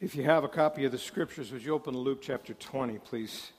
If 0.00 0.14
you 0.14 0.22
have 0.22 0.44
a 0.44 0.48
copy 0.48 0.84
of 0.84 0.92
the 0.92 0.98
scriptures, 0.98 1.50
would 1.50 1.64
you 1.64 1.74
open 1.74 1.92
to 1.92 1.98
Luke 1.98 2.20
chapter 2.22 2.54
20, 2.54 2.98
please? 3.00 3.50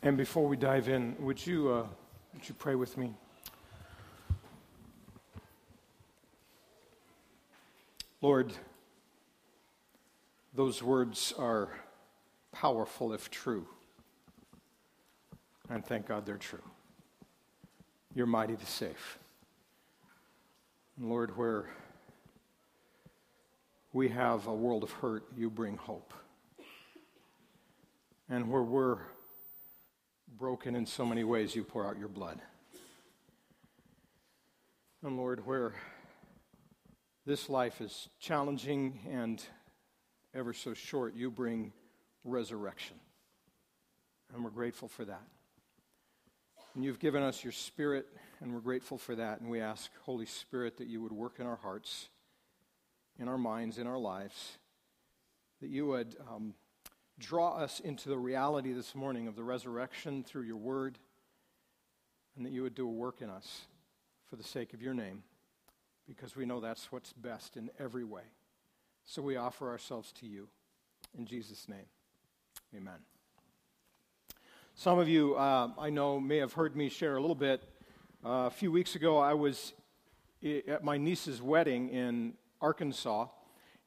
And 0.00 0.16
before 0.16 0.48
we 0.48 0.56
dive 0.56 0.88
in, 0.88 1.14
would 1.18 1.46
you, 1.46 1.70
uh, 1.70 1.86
would 2.32 2.48
you 2.48 2.54
pray 2.54 2.74
with 2.74 2.96
me? 2.96 3.12
Lord, 8.22 8.54
those 10.54 10.82
words 10.82 11.34
are 11.38 11.68
powerful 12.50 13.12
if 13.12 13.30
true. 13.30 13.66
And 15.68 15.84
thank 15.84 16.06
God 16.06 16.24
they're 16.24 16.36
true. 16.36 16.62
You're 18.14 18.26
mighty 18.26 18.56
to 18.56 18.66
save. 18.66 19.18
And 20.96 21.10
Lord, 21.10 21.36
where 21.36 21.68
we 23.92 24.08
have 24.08 24.46
a 24.46 24.54
world 24.54 24.82
of 24.82 24.92
hurt, 24.92 25.24
you 25.36 25.50
bring 25.50 25.76
hope. 25.76 26.14
And 28.28 28.50
where 28.50 28.62
we're 28.62 28.98
broken 30.38 30.76
in 30.76 30.86
so 30.86 31.04
many 31.04 31.24
ways, 31.24 31.54
you 31.54 31.64
pour 31.64 31.86
out 31.86 31.98
your 31.98 32.08
blood. 32.08 32.40
And 35.02 35.16
Lord, 35.16 35.46
where 35.46 35.74
this 37.24 37.48
life 37.48 37.80
is 37.80 38.08
challenging 38.18 39.00
and 39.10 39.42
ever 40.34 40.52
so 40.52 40.74
short, 40.74 41.14
you 41.14 41.30
bring 41.30 41.72
resurrection. 42.24 42.96
And 44.34 44.44
we're 44.44 44.50
grateful 44.50 44.88
for 44.88 45.04
that. 45.04 45.22
And 46.76 46.84
you've 46.84 46.98
given 46.98 47.22
us 47.22 47.42
your 47.42 47.54
Spirit, 47.54 48.06
and 48.42 48.52
we're 48.52 48.60
grateful 48.60 48.98
for 48.98 49.14
that. 49.14 49.40
And 49.40 49.48
we 49.48 49.62
ask, 49.62 49.90
Holy 50.02 50.26
Spirit, 50.26 50.76
that 50.76 50.88
you 50.88 51.00
would 51.00 51.10
work 51.10 51.40
in 51.40 51.46
our 51.46 51.56
hearts, 51.56 52.10
in 53.18 53.28
our 53.28 53.38
minds, 53.38 53.78
in 53.78 53.86
our 53.86 53.96
lives, 53.96 54.58
that 55.62 55.70
you 55.70 55.86
would 55.86 56.16
um, 56.30 56.52
draw 57.18 57.56
us 57.56 57.80
into 57.80 58.10
the 58.10 58.18
reality 58.18 58.74
this 58.74 58.94
morning 58.94 59.26
of 59.26 59.36
the 59.36 59.42
resurrection 59.42 60.22
through 60.22 60.42
your 60.42 60.58
word, 60.58 60.98
and 62.36 62.44
that 62.44 62.52
you 62.52 62.62
would 62.62 62.74
do 62.74 62.86
a 62.86 62.92
work 62.92 63.22
in 63.22 63.30
us 63.30 63.62
for 64.28 64.36
the 64.36 64.44
sake 64.44 64.74
of 64.74 64.82
your 64.82 64.92
name, 64.92 65.22
because 66.06 66.36
we 66.36 66.44
know 66.44 66.60
that's 66.60 66.92
what's 66.92 67.14
best 67.14 67.56
in 67.56 67.70
every 67.78 68.04
way. 68.04 68.24
So 69.06 69.22
we 69.22 69.36
offer 69.36 69.70
ourselves 69.70 70.12
to 70.20 70.26
you. 70.26 70.48
In 71.16 71.24
Jesus' 71.24 71.70
name, 71.70 71.86
amen. 72.76 73.15
Some 74.78 74.98
of 74.98 75.08
you, 75.08 75.34
uh, 75.36 75.70
I 75.78 75.88
know, 75.88 76.20
may 76.20 76.36
have 76.36 76.52
heard 76.52 76.76
me 76.76 76.90
share 76.90 77.16
a 77.16 77.20
little 77.20 77.34
bit. 77.34 77.62
Uh, 78.22 78.44
a 78.44 78.50
few 78.50 78.70
weeks 78.70 78.94
ago, 78.94 79.16
I 79.16 79.32
was 79.32 79.72
at 80.68 80.84
my 80.84 80.98
niece's 80.98 81.40
wedding 81.40 81.88
in 81.88 82.34
Arkansas. 82.60 83.28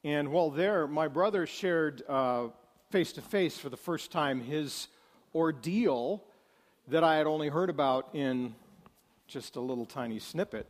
And 0.03 0.31
while 0.31 0.49
there, 0.49 0.87
my 0.87 1.07
brother 1.07 1.45
shared 1.45 2.01
face 2.89 3.11
to 3.13 3.21
face 3.21 3.55
for 3.55 3.69
the 3.69 3.77
first 3.77 4.11
time 4.11 4.41
his 4.41 4.87
ordeal 5.35 6.23
that 6.87 7.03
I 7.03 7.17
had 7.17 7.27
only 7.27 7.49
heard 7.49 7.69
about 7.69 8.09
in 8.15 8.55
just 9.27 9.57
a 9.57 9.61
little 9.61 9.85
tiny 9.85 10.17
snippet. 10.17 10.65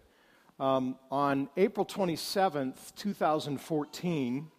Um, 0.59 0.97
on 1.09 1.47
April 1.55 1.85
27th, 1.85 2.93
2014, 2.97 4.51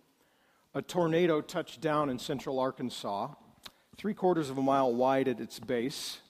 a 0.74 0.80
tornado 0.80 1.42
touched 1.42 1.82
down 1.82 2.08
in 2.08 2.18
central 2.18 2.58
Arkansas 2.58 3.34
three 4.00 4.14
quarters 4.14 4.48
of 4.48 4.56
a 4.56 4.62
mile 4.62 4.90
wide 4.94 5.28
at 5.28 5.40
its 5.40 5.60
base, 5.60 6.20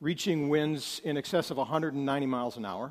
reaching 0.00 0.48
winds 0.48 0.98
in 1.04 1.18
excess 1.18 1.50
of 1.50 1.58
190 1.58 2.26
miles 2.26 2.56
an 2.56 2.64
hour. 2.64 2.90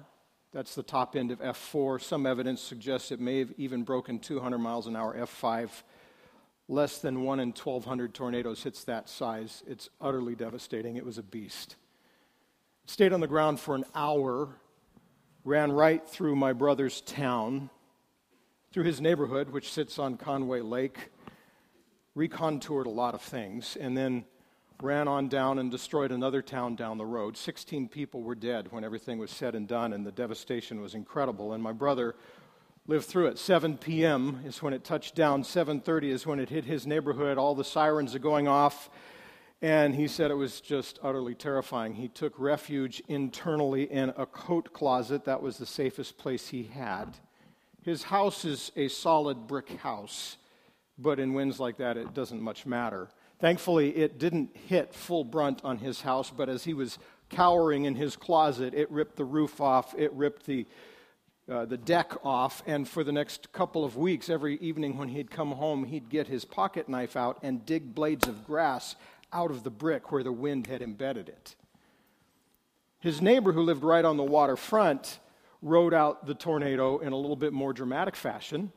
That's 0.54 0.76
the 0.76 0.84
top 0.84 1.16
end 1.16 1.32
of 1.32 1.40
F4. 1.40 2.00
Some 2.00 2.28
evidence 2.28 2.62
suggests 2.62 3.12
it 3.12 3.20
may 3.20 3.40
have 3.40 3.52
even 3.58 3.82
broken 3.82 4.20
200 4.20 4.60
miles 4.60 4.86
an 4.86 4.96
hour, 4.96 5.16
F5. 5.18 5.72
Less 6.68 7.00
than 7.00 7.24
one 7.24 7.40
in 7.40 7.48
1,200 7.48 8.14
tornadoes 8.14 8.62
hits 8.62 8.84
that 8.84 9.10
size. 9.10 9.64
It's 9.66 9.90
utterly 10.00 10.36
devastating. 10.36 10.98
It 10.98 11.06
was 11.06 11.18
a 11.18 11.24
beast. 11.24 11.76
It 12.84 12.92
stayed 12.92 13.12
on 13.12 13.22
the 13.22 13.28
ground 13.28 13.60
for 13.60 13.74
an 13.74 13.86
hour, 13.96 14.50
ran 15.44 15.72
right 15.72 16.08
through 16.08 16.36
my 16.36 16.54
brother's 16.54 17.02
town, 17.02 17.72
through 18.72 18.84
his 18.84 19.02
neighborhood, 19.02 19.50
which 19.50 19.74
sits 19.74 19.98
on 19.98 20.16
Conway 20.16 20.62
Lake, 20.62 21.10
recontoured 22.16 22.86
a 22.86 22.90
lot 22.90 23.14
of 23.14 23.22
things, 23.22 23.78
and 23.80 23.96
then 23.96 24.26
ran 24.82 25.08
on 25.08 25.28
down 25.28 25.60
and 25.60 25.72
destroyed 25.72 26.12
another 26.12 26.42
town 26.42 26.76
down 26.76 26.98
the 26.98 27.06
road. 27.06 27.38
16 27.38 27.88
people 27.88 28.22
were 28.22 28.36
dead 28.36 28.72
when 28.72 28.84
everything 28.84 29.18
was 29.18 29.32
said 29.32 29.56
and 29.56 29.68
done, 29.68 29.94
and 29.94 30.06
the 30.06 30.12
devastation 30.12 30.82
was 30.82 30.96
incredible. 30.96 31.54
And 31.54 31.64
my 31.64 31.72
brother 31.72 32.16
lived 32.88 33.06
through 33.06 33.28
it. 33.28 33.40
7 33.40 33.78
p.m. 33.78 34.42
is 34.46 34.62
when 34.62 34.74
it 34.74 34.84
touched 34.84 35.16
down. 35.16 35.44
7:30 35.44 36.10
is 36.10 36.26
when 36.26 36.40
it 36.40 36.50
hit 36.50 36.66
his 36.66 36.86
neighborhood. 36.86 37.38
All 37.38 37.56
the 37.56 37.64
sirens 37.64 38.14
are 38.16 38.20
going 38.20 38.48
off. 38.48 38.90
And 39.62 39.96
he 39.96 40.08
said 40.08 40.32
it 40.32 40.36
was 40.36 40.62
just 40.62 41.00
utterly 41.02 41.34
terrifying. 41.34 41.96
He 41.96 42.10
took 42.10 42.38
refuge 42.38 43.02
internally 43.08 43.84
in 43.84 44.10
a 44.18 44.26
coat 44.26 44.74
closet. 44.74 45.26
That 45.26 45.42
was 45.42 45.58
the 45.58 45.66
safest 45.66 46.18
place 46.18 46.50
he 46.50 46.64
had. 46.64 47.18
His 47.82 48.04
house 48.04 48.46
is 48.46 48.72
a 48.76 48.90
solid 48.90 49.48
brick 49.48 49.70
house. 49.78 50.38
But 50.98 51.20
in 51.20 51.34
winds 51.34 51.60
like 51.60 51.78
that, 51.78 51.98
it 51.98 52.14
doesn't 52.14 52.42
much 52.42 52.66
matter. 52.66 53.10
Thankfully, 53.40 53.96
it 53.96 54.18
didn't 54.18 54.56
hit 54.56 54.94
full 54.94 55.24
brunt 55.24 55.62
on 55.64 55.78
his 55.78 56.02
house, 56.02 56.32
but 56.32 56.48
as 56.48 56.64
he 56.64 56.74
was 56.74 56.98
cowering 57.30 57.86
in 57.86 57.96
his 57.96 58.16
closet, 58.16 58.74
it 58.74 58.90
ripped 58.90 59.18
the 59.18 59.26
roof 59.26 59.60
off, 59.60 59.94
it 59.98 60.14
ripped 60.14 60.46
the, 60.46 60.66
uh, 61.52 61.66
the 61.66 61.78
deck 61.78 62.14
off, 62.24 62.64
and 62.66 62.88
for 62.88 63.04
the 63.04 63.12
next 63.12 63.52
couple 63.52 63.84
of 63.84 63.98
weeks, 63.98 64.30
every 64.30 64.58
evening 64.58 64.98
when 64.98 65.10
he'd 65.10 65.30
come 65.30 65.52
home, 65.52 65.84
he'd 65.84 66.10
get 66.10 66.28
his 66.28 66.46
pocket 66.46 66.88
knife 66.88 67.18
out 67.18 67.38
and 67.44 67.66
dig 67.66 67.94
blades 67.94 68.28
of 68.28 68.46
grass 68.46 68.96
out 69.34 69.52
of 69.52 69.64
the 69.64 69.70
brick 69.70 70.12
where 70.12 70.24
the 70.24 70.32
wind 70.32 70.68
had 70.68 70.82
embedded 70.82 71.28
it. 71.28 71.56
His 73.00 73.22
neighbor, 73.22 73.52
who 73.52 73.62
lived 73.62 73.84
right 73.84 74.06
on 74.06 74.18
the 74.18 74.24
waterfront, 74.24 75.20
rode 75.62 75.94
out 75.94 76.26
the 76.26 76.34
tornado 76.34 77.00
in 77.00 77.12
a 77.12 77.18
little 77.18 77.36
bit 77.36 77.54
more 77.54 77.74
dramatic 77.74 78.16
fashion. 78.16 78.72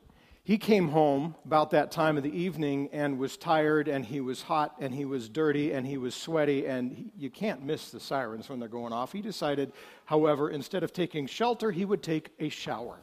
He 0.49 0.57
came 0.57 0.87
home 0.87 1.35
about 1.45 1.69
that 1.69 1.91
time 1.91 2.17
of 2.17 2.23
the 2.23 2.35
evening 2.35 2.89
and 2.91 3.19
was 3.19 3.37
tired 3.37 3.87
and 3.87 4.03
he 4.03 4.19
was 4.19 4.41
hot 4.41 4.73
and 4.79 4.95
he 4.95 5.05
was 5.05 5.29
dirty 5.29 5.73
and 5.73 5.85
he 5.85 5.99
was 5.99 6.15
sweaty 6.15 6.65
and 6.65 6.91
he, 6.91 7.11
you 7.15 7.29
can't 7.29 7.63
miss 7.63 7.91
the 7.91 7.99
sirens 7.99 8.49
when 8.49 8.59
they're 8.59 8.67
going 8.67 8.91
off. 8.91 9.11
He 9.11 9.21
decided, 9.21 9.71
however, 10.05 10.49
instead 10.49 10.81
of 10.81 10.91
taking 10.91 11.27
shelter, 11.27 11.69
he 11.69 11.85
would 11.85 12.01
take 12.01 12.31
a 12.39 12.49
shower. 12.49 12.97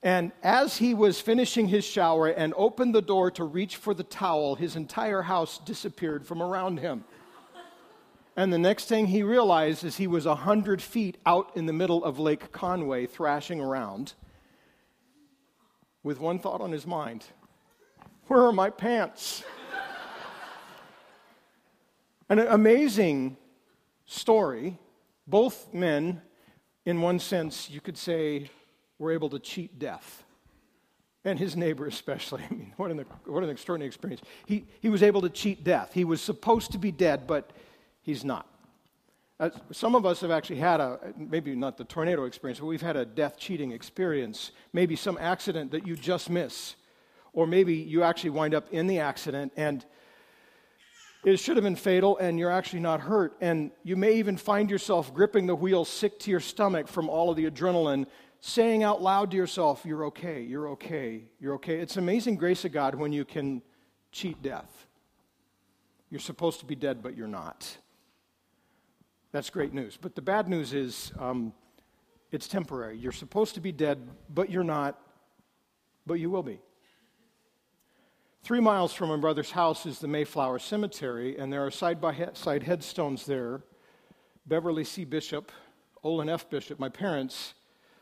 And 0.00 0.30
as 0.44 0.76
he 0.76 0.94
was 0.94 1.20
finishing 1.20 1.66
his 1.66 1.84
shower 1.84 2.28
and 2.28 2.54
opened 2.56 2.94
the 2.94 3.02
door 3.02 3.32
to 3.32 3.42
reach 3.42 3.74
for 3.74 3.92
the 3.92 4.04
towel, 4.04 4.54
his 4.54 4.76
entire 4.76 5.22
house 5.22 5.58
disappeared 5.58 6.24
from 6.24 6.40
around 6.40 6.78
him. 6.78 7.02
And 8.36 8.52
the 8.52 8.58
next 8.58 8.84
thing 8.84 9.08
he 9.08 9.24
realized 9.24 9.82
is 9.82 9.96
he 9.96 10.06
was 10.06 10.26
a 10.26 10.36
hundred 10.36 10.80
feet 10.80 11.16
out 11.26 11.50
in 11.56 11.66
the 11.66 11.72
middle 11.72 12.04
of 12.04 12.20
Lake 12.20 12.52
Conway 12.52 13.06
thrashing 13.06 13.60
around 13.60 14.14
with 16.02 16.20
one 16.20 16.38
thought 16.38 16.60
on 16.60 16.72
his 16.72 16.86
mind 16.86 17.24
Where 18.26 18.42
are 18.42 18.52
my 18.52 18.70
pants? 18.70 19.42
An 22.28 22.38
amazing 22.38 23.36
story. 24.06 24.78
Both 25.26 25.74
men, 25.74 26.22
in 26.84 27.02
one 27.02 27.18
sense, 27.18 27.68
you 27.68 27.80
could 27.80 27.98
say, 27.98 28.50
were 28.98 29.12
able 29.12 29.30
to 29.30 29.38
cheat 29.38 29.78
death. 29.78 30.24
And 31.24 31.38
his 31.38 31.56
neighbor, 31.56 31.86
especially. 31.86 32.42
I 32.50 32.54
mean, 32.54 32.72
what 32.76 32.90
an, 32.90 33.04
what 33.26 33.42
an 33.42 33.50
extraordinary 33.50 33.88
experience. 33.88 34.22
He, 34.46 34.66
he 34.80 34.88
was 34.88 35.02
able 35.02 35.20
to 35.22 35.28
cheat 35.28 35.64
death. 35.64 35.92
He 35.92 36.04
was 36.04 36.20
supposed 36.20 36.72
to 36.72 36.78
be 36.78 36.90
dead, 36.90 37.26
but 37.26 37.52
he's 38.00 38.24
not. 38.24 38.46
Uh, 39.40 39.50
some 39.70 39.94
of 39.94 40.04
us 40.04 40.20
have 40.20 40.32
actually 40.32 40.56
had 40.56 40.80
a, 40.80 40.98
maybe 41.16 41.54
not 41.54 41.76
the 41.76 41.84
tornado 41.84 42.24
experience, 42.24 42.58
but 42.58 42.66
we've 42.66 42.82
had 42.82 42.96
a 42.96 43.04
death 43.04 43.38
cheating 43.38 43.70
experience. 43.70 44.50
Maybe 44.72 44.96
some 44.96 45.16
accident 45.20 45.70
that 45.70 45.86
you 45.86 45.94
just 45.94 46.28
miss. 46.28 46.74
Or 47.32 47.46
maybe 47.46 47.74
you 47.74 48.02
actually 48.02 48.30
wind 48.30 48.52
up 48.52 48.66
in 48.72 48.88
the 48.88 48.98
accident 48.98 49.52
and 49.56 49.84
it 51.24 51.38
should 51.38 51.56
have 51.56 51.64
been 51.64 51.76
fatal 51.76 52.16
and 52.18 52.38
you're 52.38 52.50
actually 52.50 52.80
not 52.80 53.00
hurt. 53.00 53.36
And 53.40 53.70
you 53.84 53.96
may 53.96 54.14
even 54.14 54.36
find 54.36 54.70
yourself 54.70 55.14
gripping 55.14 55.46
the 55.46 55.54
wheel 55.54 55.84
sick 55.84 56.18
to 56.20 56.30
your 56.30 56.40
stomach 56.40 56.88
from 56.88 57.08
all 57.08 57.30
of 57.30 57.36
the 57.36 57.48
adrenaline, 57.48 58.06
saying 58.40 58.82
out 58.82 59.02
loud 59.02 59.30
to 59.32 59.36
yourself, 59.36 59.82
You're 59.84 60.06
okay, 60.06 60.42
you're 60.42 60.68
okay, 60.70 61.24
you're 61.40 61.54
okay. 61.54 61.76
It's 61.78 61.96
amazing 61.96 62.36
grace 62.36 62.64
of 62.64 62.72
God 62.72 62.94
when 62.94 63.12
you 63.12 63.24
can 63.24 63.62
cheat 64.10 64.42
death. 64.42 64.86
You're 66.10 66.20
supposed 66.20 66.60
to 66.60 66.66
be 66.66 66.74
dead, 66.74 67.02
but 67.02 67.16
you're 67.16 67.28
not. 67.28 67.76
That's 69.32 69.50
great 69.50 69.74
news. 69.74 69.98
But 70.00 70.14
the 70.14 70.22
bad 70.22 70.48
news 70.48 70.72
is 70.72 71.12
um, 71.18 71.52
it's 72.30 72.48
temporary. 72.48 72.98
You're 72.98 73.12
supposed 73.12 73.54
to 73.54 73.60
be 73.60 73.72
dead, 73.72 73.98
but 74.32 74.50
you're 74.50 74.64
not, 74.64 74.98
but 76.06 76.14
you 76.14 76.30
will 76.30 76.42
be. 76.42 76.60
Three 78.42 78.60
miles 78.60 78.94
from 78.94 79.10
my 79.10 79.16
brother's 79.16 79.50
house 79.50 79.84
is 79.84 79.98
the 79.98 80.08
Mayflower 80.08 80.58
Cemetery, 80.58 81.38
and 81.38 81.52
there 81.52 81.66
are 81.66 81.70
side 81.70 82.00
by 82.00 82.30
side 82.32 82.62
headstones 82.62 83.26
there 83.26 83.62
Beverly 84.46 84.84
C. 84.84 85.04
Bishop, 85.04 85.52
Olin 86.02 86.30
F. 86.30 86.48
Bishop, 86.48 86.78
my 86.78 86.88
parents. 86.88 87.52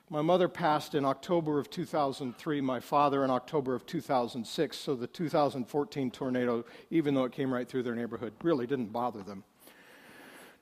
My 0.08 0.22
mother 0.22 0.46
passed 0.46 0.94
in 0.94 1.04
October 1.04 1.58
of 1.58 1.68
2003, 1.68 2.60
my 2.60 2.78
father 2.78 3.24
in 3.24 3.30
October 3.30 3.74
of 3.74 3.84
2006. 3.86 4.76
So 4.76 4.94
the 4.94 5.08
2014 5.08 6.10
tornado, 6.12 6.64
even 6.90 7.14
though 7.14 7.24
it 7.24 7.32
came 7.32 7.52
right 7.52 7.68
through 7.68 7.82
their 7.82 7.96
neighborhood, 7.96 8.32
really 8.44 8.68
didn't 8.68 8.92
bother 8.92 9.24
them. 9.24 9.42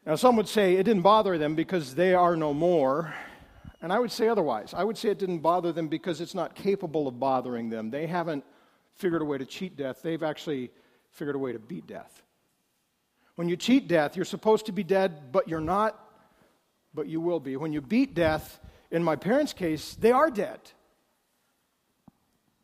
Now, 0.07 0.17
some 0.17 0.37
would 0.37 0.49
say 0.49 0.75
it 0.75 0.83
didn't 0.83 1.03
bother 1.03 1.39
them 1.39 1.55
because 1.55 1.95
they 1.95 2.13
are 2.15 2.37
no 2.37 2.53
more. 2.53 3.15
And 3.81 3.93
I 3.93 3.99
would 3.99 4.13
say 4.13 4.29
otherwise. 4.29 4.75
I 4.75 4.85
would 4.85 4.99
say 4.99 5.09
it 5.09 5.19
didn't 5.19 5.39
bother 5.39 5.73
them 5.73 5.89
because 5.89 6.21
it's 6.21 6.35
not 6.35 6.55
capable 6.55 7.09
of 7.09 7.19
bothering 7.19 7.71
them. 7.71 7.91
They 7.91 8.07
haven't 8.07 8.45
figured 8.97 9.23
a 9.23 9.25
way 9.25 9.39
to 9.39 9.45
cheat 9.45 9.77
death, 9.77 10.03
they've 10.03 10.23
actually 10.23 10.71
figured 11.11 11.35
a 11.35 11.39
way 11.39 11.53
to 11.53 11.59
beat 11.59 11.87
death. 11.87 12.23
When 13.35 13.49
you 13.49 13.57
cheat 13.57 13.89
death, 13.89 14.15
you're 14.15 14.25
supposed 14.25 14.67
to 14.67 14.73
be 14.73 14.85
dead, 14.85 15.33
but 15.33 15.49
you're 15.49 15.61
not, 15.61 15.99
but 16.95 17.09
you 17.09 17.21
will 17.21 17.41
be. 17.41 17.57
When 17.57 17.73
you 17.73 17.81
beat 17.81 18.15
death, 18.15 18.61
in 18.93 19.03
my 19.03 19.17
parents' 19.17 19.53
case, 19.53 19.97
they 19.97 20.13
are 20.13 20.31
dead, 20.31 20.61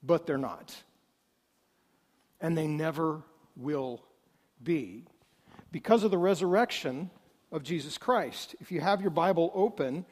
but 0.02 0.26
they're 0.26 0.38
not. 0.38 0.74
And 2.40 2.56
they 2.56 2.68
never 2.68 3.22
will 3.56 4.04
be 4.62 5.06
because 5.72 6.04
of 6.04 6.12
the 6.12 6.18
resurrection 6.18 7.10
of 7.52 7.62
Jesus 7.62 7.98
Christ. 7.98 8.54
If 8.60 8.70
you 8.70 8.80
have 8.80 9.00
your 9.00 9.10
Bible 9.10 9.50
open 9.54 10.04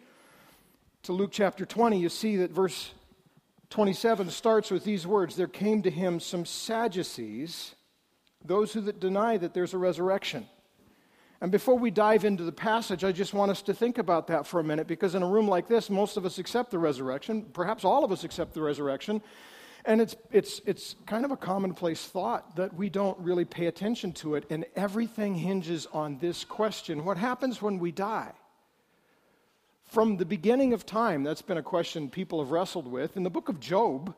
to 1.04 1.12
Luke 1.12 1.30
chapter 1.32 1.64
20, 1.64 1.98
you 1.98 2.08
see 2.08 2.36
that 2.36 2.50
verse 2.50 2.92
27 3.70 4.30
starts 4.30 4.70
with 4.70 4.84
these 4.84 5.06
words 5.06 5.36
There 5.36 5.46
came 5.46 5.82
to 5.82 5.90
him 5.90 6.20
some 6.20 6.44
Sadducees, 6.44 7.74
those 8.44 8.72
who 8.72 8.80
that 8.82 9.00
deny 9.00 9.36
that 9.36 9.54
there's 9.54 9.74
a 9.74 9.78
resurrection. 9.78 10.46
And 11.40 11.52
before 11.52 11.78
we 11.78 11.92
dive 11.92 12.24
into 12.24 12.42
the 12.42 12.52
passage, 12.52 13.04
I 13.04 13.12
just 13.12 13.32
want 13.32 13.52
us 13.52 13.62
to 13.62 13.74
think 13.74 13.98
about 13.98 14.26
that 14.26 14.44
for 14.44 14.58
a 14.58 14.64
minute 14.64 14.88
because 14.88 15.14
in 15.14 15.22
a 15.22 15.28
room 15.28 15.46
like 15.46 15.68
this, 15.68 15.88
most 15.88 16.16
of 16.16 16.26
us 16.26 16.38
accept 16.38 16.72
the 16.72 16.78
resurrection. 16.78 17.46
Perhaps 17.52 17.84
all 17.84 18.04
of 18.04 18.10
us 18.10 18.24
accept 18.24 18.54
the 18.54 18.62
resurrection. 18.62 19.22
And 19.84 20.00
it's, 20.00 20.16
it's, 20.32 20.60
it's 20.66 20.96
kind 21.06 21.24
of 21.24 21.30
a 21.30 21.36
commonplace 21.36 22.04
thought 22.04 22.56
that 22.56 22.74
we 22.74 22.90
don't 22.90 23.18
really 23.20 23.44
pay 23.44 23.66
attention 23.66 24.12
to 24.14 24.34
it. 24.34 24.44
And 24.50 24.66
everything 24.76 25.34
hinges 25.34 25.86
on 25.92 26.18
this 26.18 26.44
question 26.44 27.04
what 27.04 27.16
happens 27.16 27.62
when 27.62 27.78
we 27.78 27.92
die? 27.92 28.32
From 29.84 30.18
the 30.18 30.26
beginning 30.26 30.74
of 30.74 30.84
time, 30.84 31.22
that's 31.22 31.40
been 31.40 31.56
a 31.56 31.62
question 31.62 32.10
people 32.10 32.40
have 32.40 32.50
wrestled 32.50 32.86
with. 32.86 33.16
In 33.16 33.22
the 33.22 33.30
book 33.30 33.48
of 33.48 33.58
Job, 33.58 34.14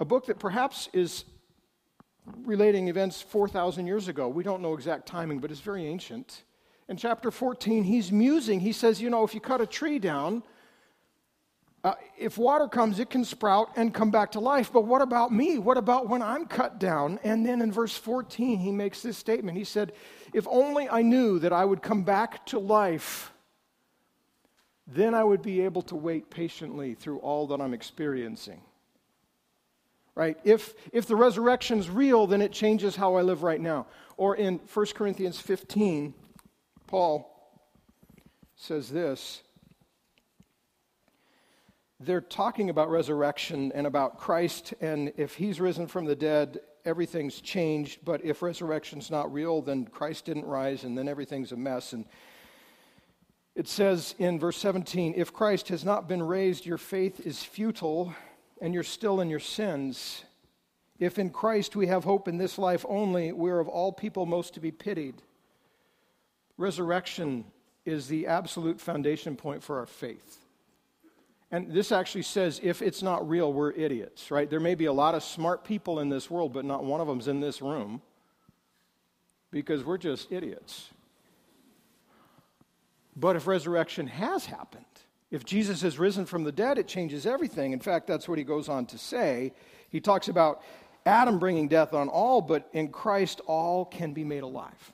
a 0.00 0.04
book 0.04 0.26
that 0.26 0.38
perhaps 0.38 0.88
is 0.92 1.24
relating 2.44 2.88
events 2.88 3.20
4,000 3.20 3.86
years 3.86 4.08
ago. 4.08 4.28
We 4.28 4.42
don't 4.42 4.62
know 4.62 4.74
exact 4.74 5.06
timing, 5.06 5.38
but 5.38 5.50
it's 5.50 5.60
very 5.60 5.86
ancient. 5.86 6.44
In 6.88 6.96
chapter 6.96 7.30
14, 7.30 7.84
he's 7.84 8.10
musing. 8.10 8.60
He 8.60 8.72
says, 8.72 9.00
You 9.00 9.10
know, 9.10 9.24
if 9.24 9.34
you 9.34 9.40
cut 9.40 9.60
a 9.60 9.66
tree 9.66 9.98
down, 9.98 10.42
uh, 11.86 11.94
if 12.18 12.36
water 12.36 12.66
comes, 12.66 12.98
it 12.98 13.10
can 13.10 13.24
sprout 13.24 13.70
and 13.76 13.94
come 13.94 14.10
back 14.10 14.32
to 14.32 14.40
life. 14.40 14.72
But 14.72 14.86
what 14.86 15.02
about 15.02 15.32
me? 15.32 15.56
What 15.58 15.78
about 15.78 16.08
when 16.08 16.20
I'm 16.20 16.46
cut 16.46 16.80
down? 16.80 17.20
And 17.22 17.46
then 17.46 17.62
in 17.62 17.70
verse 17.70 17.96
14, 17.96 18.58
he 18.58 18.72
makes 18.72 19.02
this 19.02 19.16
statement. 19.16 19.56
He 19.56 19.62
said, 19.62 19.92
If 20.32 20.48
only 20.50 20.88
I 20.88 21.02
knew 21.02 21.38
that 21.38 21.52
I 21.52 21.64
would 21.64 21.82
come 21.82 22.02
back 22.02 22.44
to 22.46 22.58
life, 22.58 23.32
then 24.84 25.14
I 25.14 25.22
would 25.22 25.42
be 25.42 25.60
able 25.60 25.82
to 25.82 25.94
wait 25.94 26.28
patiently 26.28 26.94
through 26.94 27.18
all 27.18 27.46
that 27.46 27.60
I'm 27.60 27.72
experiencing 27.72 28.60
right? 30.16 30.38
If, 30.44 30.72
if 30.94 31.06
the 31.06 31.14
resurrection 31.14 31.78
is 31.78 31.90
real, 31.90 32.26
then 32.26 32.40
it 32.40 32.50
changes 32.50 32.96
how 32.96 33.16
I 33.16 33.20
live 33.20 33.42
right 33.42 33.60
now. 33.60 33.86
Or 34.16 34.34
in 34.34 34.60
1 34.72 34.86
Corinthians 34.94 35.38
15, 35.38 36.14
Paul 36.86 37.30
says 38.56 38.88
this. 38.88 39.42
They're 41.98 42.20
talking 42.20 42.68
about 42.68 42.90
resurrection 42.90 43.72
and 43.74 43.86
about 43.86 44.18
Christ, 44.18 44.74
and 44.80 45.12
if 45.16 45.34
he's 45.34 45.60
risen 45.60 45.86
from 45.86 46.04
the 46.04 46.16
dead, 46.16 46.60
everything's 46.84 47.40
changed. 47.40 48.00
But 48.04 48.24
if 48.24 48.42
resurrection's 48.42 49.10
not 49.10 49.32
real, 49.32 49.62
then 49.62 49.86
Christ 49.86 50.26
didn't 50.26 50.44
rise, 50.44 50.84
and 50.84 50.96
then 50.96 51.08
everything's 51.08 51.52
a 51.52 51.56
mess. 51.56 51.94
And 51.94 52.04
it 53.54 53.66
says 53.66 54.14
in 54.18 54.38
verse 54.38 54.58
17 54.58 55.14
if 55.16 55.32
Christ 55.32 55.68
has 55.68 55.84
not 55.84 56.06
been 56.06 56.22
raised, 56.22 56.66
your 56.66 56.78
faith 56.78 57.20
is 57.26 57.42
futile 57.42 58.14
and 58.60 58.74
you're 58.74 58.82
still 58.82 59.20
in 59.20 59.30
your 59.30 59.40
sins. 59.40 60.24
If 60.98 61.18
in 61.18 61.30
Christ 61.30 61.76
we 61.76 61.86
have 61.86 62.04
hope 62.04 62.28
in 62.28 62.38
this 62.38 62.58
life 62.58 62.84
only, 62.88 63.32
we're 63.32 63.60
of 63.60 63.68
all 63.68 63.92
people 63.92 64.26
most 64.26 64.54
to 64.54 64.60
be 64.60 64.70
pitied. 64.70 65.22
Resurrection 66.58 67.44
is 67.84 68.08
the 68.08 68.26
absolute 68.26 68.80
foundation 68.80 69.36
point 69.36 69.62
for 69.62 69.78
our 69.78 69.86
faith. 69.86 70.45
And 71.50 71.72
this 71.72 71.92
actually 71.92 72.22
says 72.22 72.60
if 72.62 72.82
it's 72.82 73.02
not 73.02 73.28
real, 73.28 73.52
we're 73.52 73.72
idiots, 73.72 74.30
right? 74.30 74.50
There 74.50 74.60
may 74.60 74.74
be 74.74 74.86
a 74.86 74.92
lot 74.92 75.14
of 75.14 75.22
smart 75.22 75.64
people 75.64 76.00
in 76.00 76.08
this 76.08 76.30
world, 76.30 76.52
but 76.52 76.64
not 76.64 76.84
one 76.84 77.00
of 77.00 77.06
them's 77.06 77.28
in 77.28 77.40
this 77.40 77.62
room 77.62 78.02
because 79.50 79.84
we're 79.84 79.98
just 79.98 80.30
idiots. 80.32 80.90
But 83.16 83.36
if 83.36 83.46
resurrection 83.46 84.06
has 84.08 84.44
happened, 84.44 84.84
if 85.30 85.44
Jesus 85.44 85.82
has 85.82 85.98
risen 85.98 86.26
from 86.26 86.44
the 86.44 86.52
dead, 86.52 86.78
it 86.78 86.86
changes 86.86 87.26
everything. 87.26 87.72
In 87.72 87.80
fact, 87.80 88.06
that's 88.06 88.28
what 88.28 88.38
he 88.38 88.44
goes 88.44 88.68
on 88.68 88.86
to 88.86 88.98
say. 88.98 89.52
He 89.88 90.00
talks 90.00 90.28
about 90.28 90.62
Adam 91.06 91.38
bringing 91.38 91.68
death 91.68 91.94
on 91.94 92.08
all, 92.08 92.40
but 92.40 92.68
in 92.72 92.88
Christ, 92.88 93.40
all 93.46 93.84
can 93.84 94.12
be 94.12 94.24
made 94.24 94.42
alive. 94.42 94.92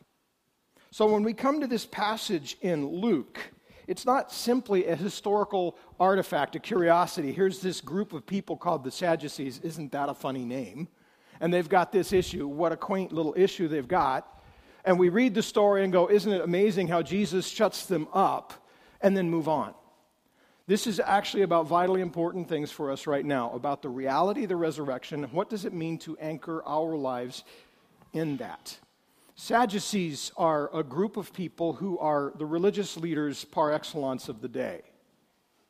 So 0.91 1.07
when 1.07 1.23
we 1.23 1.33
come 1.33 1.61
to 1.61 1.67
this 1.67 1.87
passage 1.87 2.57
in 2.61 2.87
Luke, 2.87 3.41
it's 3.87 4.07
not 4.07 4.33
simply 4.33 4.87
a 4.87 4.97
historical 4.97 5.77
artifact, 5.99 6.57
a 6.57 6.59
curiosity. 6.59 7.33
Here's 7.33 7.61
this 7.61 7.81
group 7.81 8.13
of 8.13 8.27
people 8.27 8.57
called 8.57 8.85
the 8.85 8.91
Sadducees. 8.91 9.59
Isn't 9.61 9.93
that 9.93 10.09
a 10.09 10.15
funny 10.15 10.45
name? 10.45 10.89
And 11.41 11.53
they've 11.53 11.69
got 11.69 11.93
this 11.93 12.13
issue. 12.13 12.47
What 12.47 12.73
a 12.73 12.77
quaint 12.77 13.13
little 13.13 13.35
issue 13.37 13.69
they've 13.69 13.89
got. 13.89 14.29
And 14.85 14.99
we 14.99 15.09
read 15.09 15.35
the 15.35 15.43
story 15.43 15.85
and 15.85 15.93
go, 15.93 16.09
Isn't 16.09 16.33
it 16.33 16.41
amazing 16.41 16.89
how 16.89 17.03
Jesus 17.03 17.47
shuts 17.47 17.87
them 17.87 18.09
up 18.13 18.53
and 19.01 19.17
then 19.17 19.31
move 19.31 19.49
on? 19.49 19.75
This 20.67 20.87
is 20.87 21.01
actually 21.01 21.43
about 21.43 21.67
vitally 21.67 22.01
important 22.01 22.49
things 22.49 22.71
for 22.71 22.93
us 22.93 23.07
right 23.07 23.25
now 23.25 23.51
about 23.53 23.83
the 23.83 23.89
reality 23.89 24.45
of 24.45 24.49
the 24.49 24.57
resurrection. 24.57 25.25
What 25.33 25.51
does 25.51 25.65
it 25.65 25.73
mean 25.73 25.99
to 25.99 26.17
anchor 26.19 26.63
our 26.65 26.97
lives 26.97 27.43
in 28.13 28.37
that? 28.37 28.79
Sadducees 29.35 30.31
are 30.37 30.75
a 30.77 30.83
group 30.83 31.17
of 31.17 31.33
people 31.33 31.73
who 31.73 31.99
are 31.99 32.33
the 32.37 32.47
religious 32.47 32.97
leaders 32.97 33.45
par 33.45 33.73
excellence 33.73 34.29
of 34.29 34.41
the 34.41 34.49
day, 34.49 34.83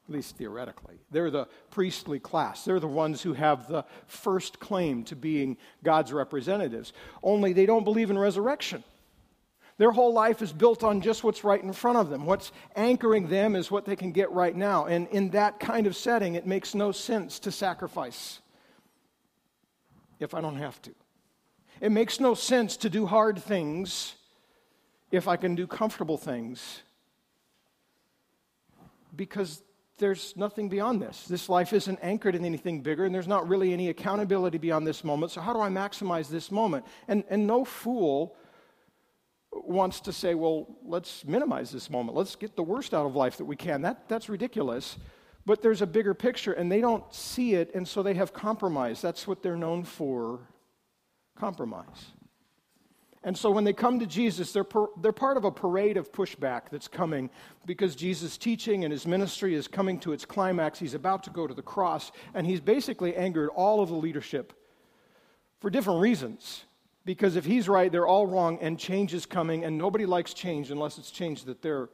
at 0.09 0.13
least 0.13 0.37
theoretically. 0.37 0.99
They're 1.11 1.31
the 1.31 1.47
priestly 1.71 2.19
class, 2.19 2.65
they're 2.65 2.81
the 2.81 2.89
ones 2.89 3.23
who 3.23 3.35
have 3.35 3.69
the 3.69 3.85
first 4.07 4.59
claim 4.59 5.05
to 5.05 5.17
being 5.17 5.57
God's 5.85 6.13
representatives. 6.13 6.93
Only 7.23 7.53
they 7.53 7.67
don't 7.67 7.85
believe 7.85 8.11
in 8.11 8.19
resurrection. 8.19 8.83
Their 9.79 9.91
whole 9.91 10.13
life 10.13 10.43
is 10.43 10.53
built 10.53 10.85
on 10.85 11.01
just 11.01 11.25
what's 11.25 11.45
right 11.45 11.63
in 11.63 11.73
front 11.73 11.99
of 11.99 12.11
them. 12.11 12.27
What's 12.27 12.53
anchoring 12.77 13.29
them 13.29 13.57
is 13.57 13.71
what 13.71 13.85
they 13.85 13.97
can 13.97 14.13
get 14.13 14.31
right 14.31 14.55
now. 14.55 14.87
And 14.87 15.09
in 15.09 15.31
that 15.31 15.59
kind 15.59 15.87
of 15.87 15.97
setting, 15.97 16.35
it 16.35 16.47
makes 16.47 16.75
no 16.75 16.93
sense 16.93 17.39
to 17.41 17.51
sacrifice 17.51 18.41
if 20.21 20.35
I 20.35 20.41
don't 20.41 20.57
have 20.57 20.81
to. 20.83 20.93
It 21.83 21.91
makes 21.91 22.21
no 22.21 22.35
sense 22.35 22.77
to 22.79 22.89
do 22.89 23.07
hard 23.07 23.43
things 23.43 24.15
if 25.11 25.27
I 25.27 25.37
can 25.37 25.57
do 25.57 25.67
comfortable 25.67 26.17
things 26.17 26.81
because 29.17 29.61
there's 29.99 30.33
nothing 30.37 30.69
beyond 30.69 31.03
this. 31.03 31.27
This 31.27 31.49
life 31.49 31.73
isn't 31.73 31.99
anchored 32.01 32.37
in 32.37 32.45
anything 32.45 32.83
bigger, 32.83 33.05
and 33.05 33.13
there's 33.13 33.27
not 33.27 33.49
really 33.49 33.73
any 33.73 33.89
accountability 33.89 34.59
beyond 34.59 34.87
this 34.87 35.03
moment. 35.03 35.33
So, 35.33 35.41
how 35.41 35.53
do 35.53 35.61
I 35.61 35.69
maximize 35.69 36.29
this 36.29 36.53
moment? 36.53 36.87
And, 37.09 37.25
and 37.29 37.49
no 37.49 37.65
fool 37.65 38.37
wants 39.51 39.99
to 40.03 40.13
say, 40.13 40.35
well, 40.37 40.69
let's 40.85 41.25
minimize 41.25 41.73
this 41.73 41.91
moment. 41.91 42.17
Let's 42.17 42.37
get 42.37 42.55
the 42.55 42.63
worst 42.63 42.95
out 42.95 43.07
of 43.07 43.17
life 43.17 43.39
that 43.39 43.45
we 43.45 43.57
can. 43.57 43.83
That, 43.83 44.09
that's 44.09 44.29
ridiculous. 44.29 44.99
But 45.45 45.63
there's 45.63 45.83
a 45.83 45.87
bigger 45.89 46.15
picture, 46.15 46.53
and 46.53 46.71
they 46.71 46.81
don't 46.81 47.13
see 47.13 47.55
it, 47.55 47.75
and 47.75 47.87
so 47.89 48.05
they 48.05 48.15
have 48.15 48.33
compromise. 48.33 49.03
That's 49.03 49.27
what 49.27 49.43
they're 49.43 49.57
known 49.57 49.83
for 49.83 50.39
compromise. 51.37 52.13
And 53.25 53.39
so 53.39 53.51
when 53.51 53.63
they 53.63 53.73
come 53.73 54.01
to 54.01 54.07
Jesus, 54.07 54.53
they're, 54.53 54.65
per, 54.65 54.87
they're 55.01 55.13
part 55.13 55.37
of 55.37 55.45
a 55.45 55.51
parade 55.51 55.97
of 55.97 56.11
pushback 56.11 56.63
that's 56.71 56.89
coming 56.89 57.31
because 57.67 57.95
Jesus' 57.95 58.37
teaching 58.37 58.85
and 58.85 58.91
his 58.91 59.07
ministry 59.07 59.55
is 59.55 59.69
coming 59.69 60.01
to 60.01 60.13
its 60.13 60.25
climax. 60.25 60.79
He's 60.79 60.95
about 60.95 61.23
to 61.25 61.31
go 61.31 61.47
to 61.47 61.55
the 61.55 61.63
cross, 61.63 62.11
and 62.35 62.47
he's 62.47 62.61
basically 62.61 63.15
angered 63.15 63.51
all 63.51 63.81
of 63.81 63.91
the 63.91 63.95
leadership 63.95 64.53
for 65.61 65.71
different 65.71 66.01
reasons. 66.01 66.65
Because 67.05 67.37
if 67.37 67.45
he's 67.45 67.69
right, 67.69 67.91
they're 67.91 68.07
all 68.07 68.27
wrong, 68.27 68.59
and 68.61 68.79
change 68.79 69.15
is 69.15 69.27
coming, 69.27 69.65
and 69.65 69.79
nobody 69.79 70.07
likes 70.07 70.35
change 70.35 70.71
unless 70.71 70.99
it's 70.99 71.11
change 71.11 71.45
that 71.45 71.63
they're 71.63 71.89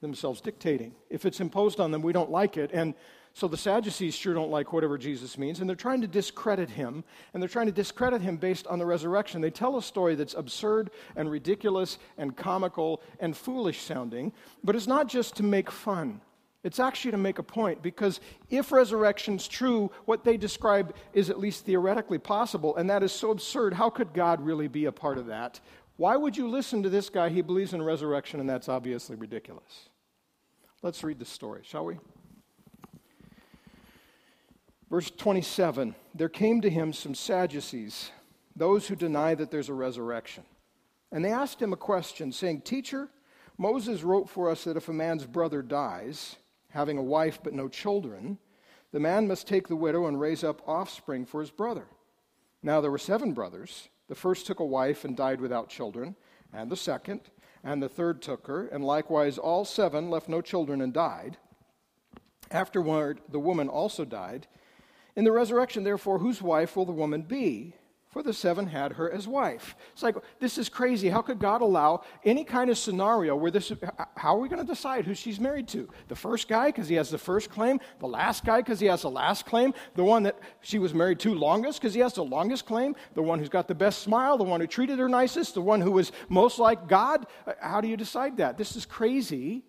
themselves 0.00 0.40
dictating. 0.40 0.94
If 1.08 1.26
it's 1.26 1.40
imposed 1.40 1.80
on 1.80 1.90
them, 1.90 2.02
we 2.02 2.12
don't 2.12 2.30
like 2.30 2.56
it. 2.56 2.70
And 2.72 2.94
So 3.32 3.46
the 3.48 3.56
Sadducees 3.56 4.14
sure 4.14 4.34
don't 4.34 4.50
like 4.50 4.72
whatever 4.72 4.98
Jesus 4.98 5.38
means, 5.38 5.60
and 5.60 5.68
they're 5.68 5.76
trying 5.76 6.00
to 6.00 6.08
discredit 6.08 6.68
him, 6.68 7.04
and 7.32 7.42
they're 7.42 7.48
trying 7.48 7.66
to 7.66 7.72
discredit 7.72 8.20
him 8.20 8.36
based 8.36 8.66
on 8.66 8.78
the 8.78 8.86
resurrection. 8.86 9.40
They 9.40 9.50
tell 9.50 9.78
a 9.78 9.82
story 9.82 10.14
that's 10.14 10.34
absurd 10.34 10.90
and 11.16 11.30
ridiculous 11.30 11.98
and 12.18 12.36
comical 12.36 13.00
and 13.20 13.36
foolish 13.36 13.80
sounding, 13.82 14.32
but 14.64 14.74
it's 14.74 14.88
not 14.88 15.08
just 15.08 15.36
to 15.36 15.42
make 15.42 15.70
fun. 15.70 16.20
It's 16.62 16.80
actually 16.80 17.12
to 17.12 17.16
make 17.16 17.38
a 17.38 17.42
point 17.42 17.82
because 17.82 18.20
if 18.50 18.70
resurrection's 18.70 19.48
true, 19.48 19.90
what 20.04 20.24
they 20.24 20.36
describe 20.36 20.94
is 21.14 21.30
at 21.30 21.38
least 21.38 21.64
theoretically 21.64 22.18
possible, 22.18 22.76
and 22.76 22.90
that 22.90 23.02
is 23.02 23.12
so 23.12 23.30
absurd. 23.30 23.72
How 23.72 23.88
could 23.88 24.12
God 24.12 24.44
really 24.44 24.68
be 24.68 24.84
a 24.84 24.92
part 24.92 25.16
of 25.16 25.26
that? 25.26 25.60
Why 25.96 26.16
would 26.16 26.36
you 26.36 26.48
listen 26.48 26.82
to 26.82 26.90
this 26.90 27.08
guy? 27.08 27.28
He 27.28 27.42
believes 27.42 27.72
in 27.72 27.82
resurrection, 27.82 28.40
and 28.40 28.48
that's 28.48 28.68
obviously 28.68 29.16
ridiculous. 29.16 29.88
Let's 30.82 31.02
read 31.04 31.18
the 31.18 31.24
story, 31.24 31.60
shall 31.62 31.86
we? 31.86 31.98
Verse 34.90 35.10
27 35.10 35.94
There 36.14 36.28
came 36.28 36.60
to 36.60 36.70
him 36.70 36.92
some 36.92 37.14
Sadducees, 37.14 38.10
those 38.56 38.88
who 38.88 38.96
deny 38.96 39.34
that 39.34 39.50
there's 39.50 39.68
a 39.68 39.74
resurrection. 39.74 40.44
And 41.12 41.24
they 41.24 41.30
asked 41.30 41.62
him 41.62 41.72
a 41.72 41.76
question, 41.76 42.32
saying, 42.32 42.62
Teacher, 42.62 43.08
Moses 43.56 44.02
wrote 44.02 44.28
for 44.28 44.50
us 44.50 44.64
that 44.64 44.76
if 44.76 44.88
a 44.88 44.92
man's 44.92 45.26
brother 45.26 45.62
dies, 45.62 46.36
having 46.70 46.98
a 46.98 47.02
wife 47.02 47.40
but 47.42 47.52
no 47.52 47.68
children, 47.68 48.38
the 48.92 49.00
man 49.00 49.28
must 49.28 49.46
take 49.46 49.68
the 49.68 49.76
widow 49.76 50.06
and 50.06 50.20
raise 50.20 50.42
up 50.42 50.66
offspring 50.68 51.24
for 51.24 51.40
his 51.40 51.50
brother. 51.50 51.86
Now 52.62 52.80
there 52.80 52.90
were 52.90 52.98
seven 52.98 53.32
brothers. 53.32 53.88
The 54.08 54.14
first 54.14 54.46
took 54.46 54.60
a 54.60 54.64
wife 54.64 55.04
and 55.04 55.16
died 55.16 55.40
without 55.40 55.68
children, 55.68 56.16
and 56.52 56.70
the 56.70 56.76
second, 56.76 57.20
and 57.62 57.82
the 57.82 57.88
third 57.88 58.22
took 58.22 58.46
her, 58.46 58.66
and 58.66 58.84
likewise 58.84 59.38
all 59.38 59.64
seven 59.64 60.10
left 60.10 60.28
no 60.28 60.40
children 60.40 60.80
and 60.80 60.92
died. 60.92 61.36
Afterward, 62.50 63.20
the 63.28 63.38
woman 63.38 63.68
also 63.68 64.04
died. 64.04 64.48
In 65.16 65.24
the 65.24 65.32
resurrection, 65.32 65.84
therefore, 65.84 66.18
whose 66.18 66.40
wife 66.40 66.76
will 66.76 66.86
the 66.86 66.92
woman 66.92 67.22
be? 67.22 67.74
For 68.10 68.24
the 68.24 68.32
seven 68.32 68.66
had 68.66 68.94
her 68.94 69.08
as 69.08 69.28
wife. 69.28 69.76
It's 69.92 70.02
like, 70.02 70.16
this 70.40 70.58
is 70.58 70.68
crazy. 70.68 71.08
How 71.08 71.22
could 71.22 71.38
God 71.38 71.62
allow 71.62 72.02
any 72.24 72.42
kind 72.42 72.68
of 72.68 72.76
scenario 72.76 73.36
where 73.36 73.52
this, 73.52 73.72
how 74.16 74.34
are 74.34 74.40
we 74.40 74.48
going 74.48 74.60
to 74.60 74.66
decide 74.66 75.04
who 75.04 75.14
she's 75.14 75.38
married 75.38 75.68
to? 75.68 75.88
The 76.08 76.16
first 76.16 76.48
guy, 76.48 76.66
because 76.66 76.88
he 76.88 76.96
has 76.96 77.08
the 77.08 77.18
first 77.18 77.50
claim. 77.50 77.78
The 78.00 78.08
last 78.08 78.44
guy, 78.44 78.62
because 78.62 78.80
he 78.80 78.86
has 78.86 79.02
the 79.02 79.10
last 79.10 79.46
claim. 79.46 79.74
The 79.94 80.02
one 80.02 80.24
that 80.24 80.36
she 80.60 80.80
was 80.80 80.92
married 80.92 81.20
to 81.20 81.36
longest, 81.36 81.80
because 81.80 81.94
he 81.94 82.00
has 82.00 82.14
the 82.14 82.24
longest 82.24 82.66
claim. 82.66 82.96
The 83.14 83.22
one 83.22 83.38
who's 83.38 83.48
got 83.48 83.68
the 83.68 83.76
best 83.76 84.02
smile. 84.02 84.36
The 84.36 84.42
one 84.42 84.60
who 84.60 84.66
treated 84.66 84.98
her 84.98 85.08
nicest. 85.08 85.54
The 85.54 85.62
one 85.62 85.80
who 85.80 85.92
was 85.92 86.10
most 86.28 86.58
like 86.58 86.88
God. 86.88 87.28
Uh, 87.46 87.52
how 87.60 87.80
do 87.80 87.86
you 87.86 87.96
decide 87.96 88.38
that? 88.38 88.58
This 88.58 88.74
is 88.74 88.86
crazy. 88.86 89.62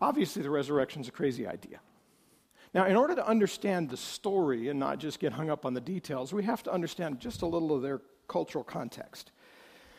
Obviously, 0.00 0.42
the 0.42 0.50
resurrection's 0.50 1.08
a 1.08 1.12
crazy 1.12 1.44
idea. 1.44 1.80
Now, 2.72 2.86
in 2.86 2.94
order 2.94 3.16
to 3.16 3.26
understand 3.26 3.90
the 3.90 3.96
story 3.96 4.68
and 4.68 4.78
not 4.78 4.98
just 4.98 5.18
get 5.18 5.32
hung 5.32 5.50
up 5.50 5.66
on 5.66 5.74
the 5.74 5.80
details, 5.80 6.32
we 6.32 6.44
have 6.44 6.62
to 6.64 6.72
understand 6.72 7.18
just 7.18 7.42
a 7.42 7.46
little 7.46 7.74
of 7.74 7.82
their 7.82 8.00
cultural 8.28 8.62
context. 8.62 9.32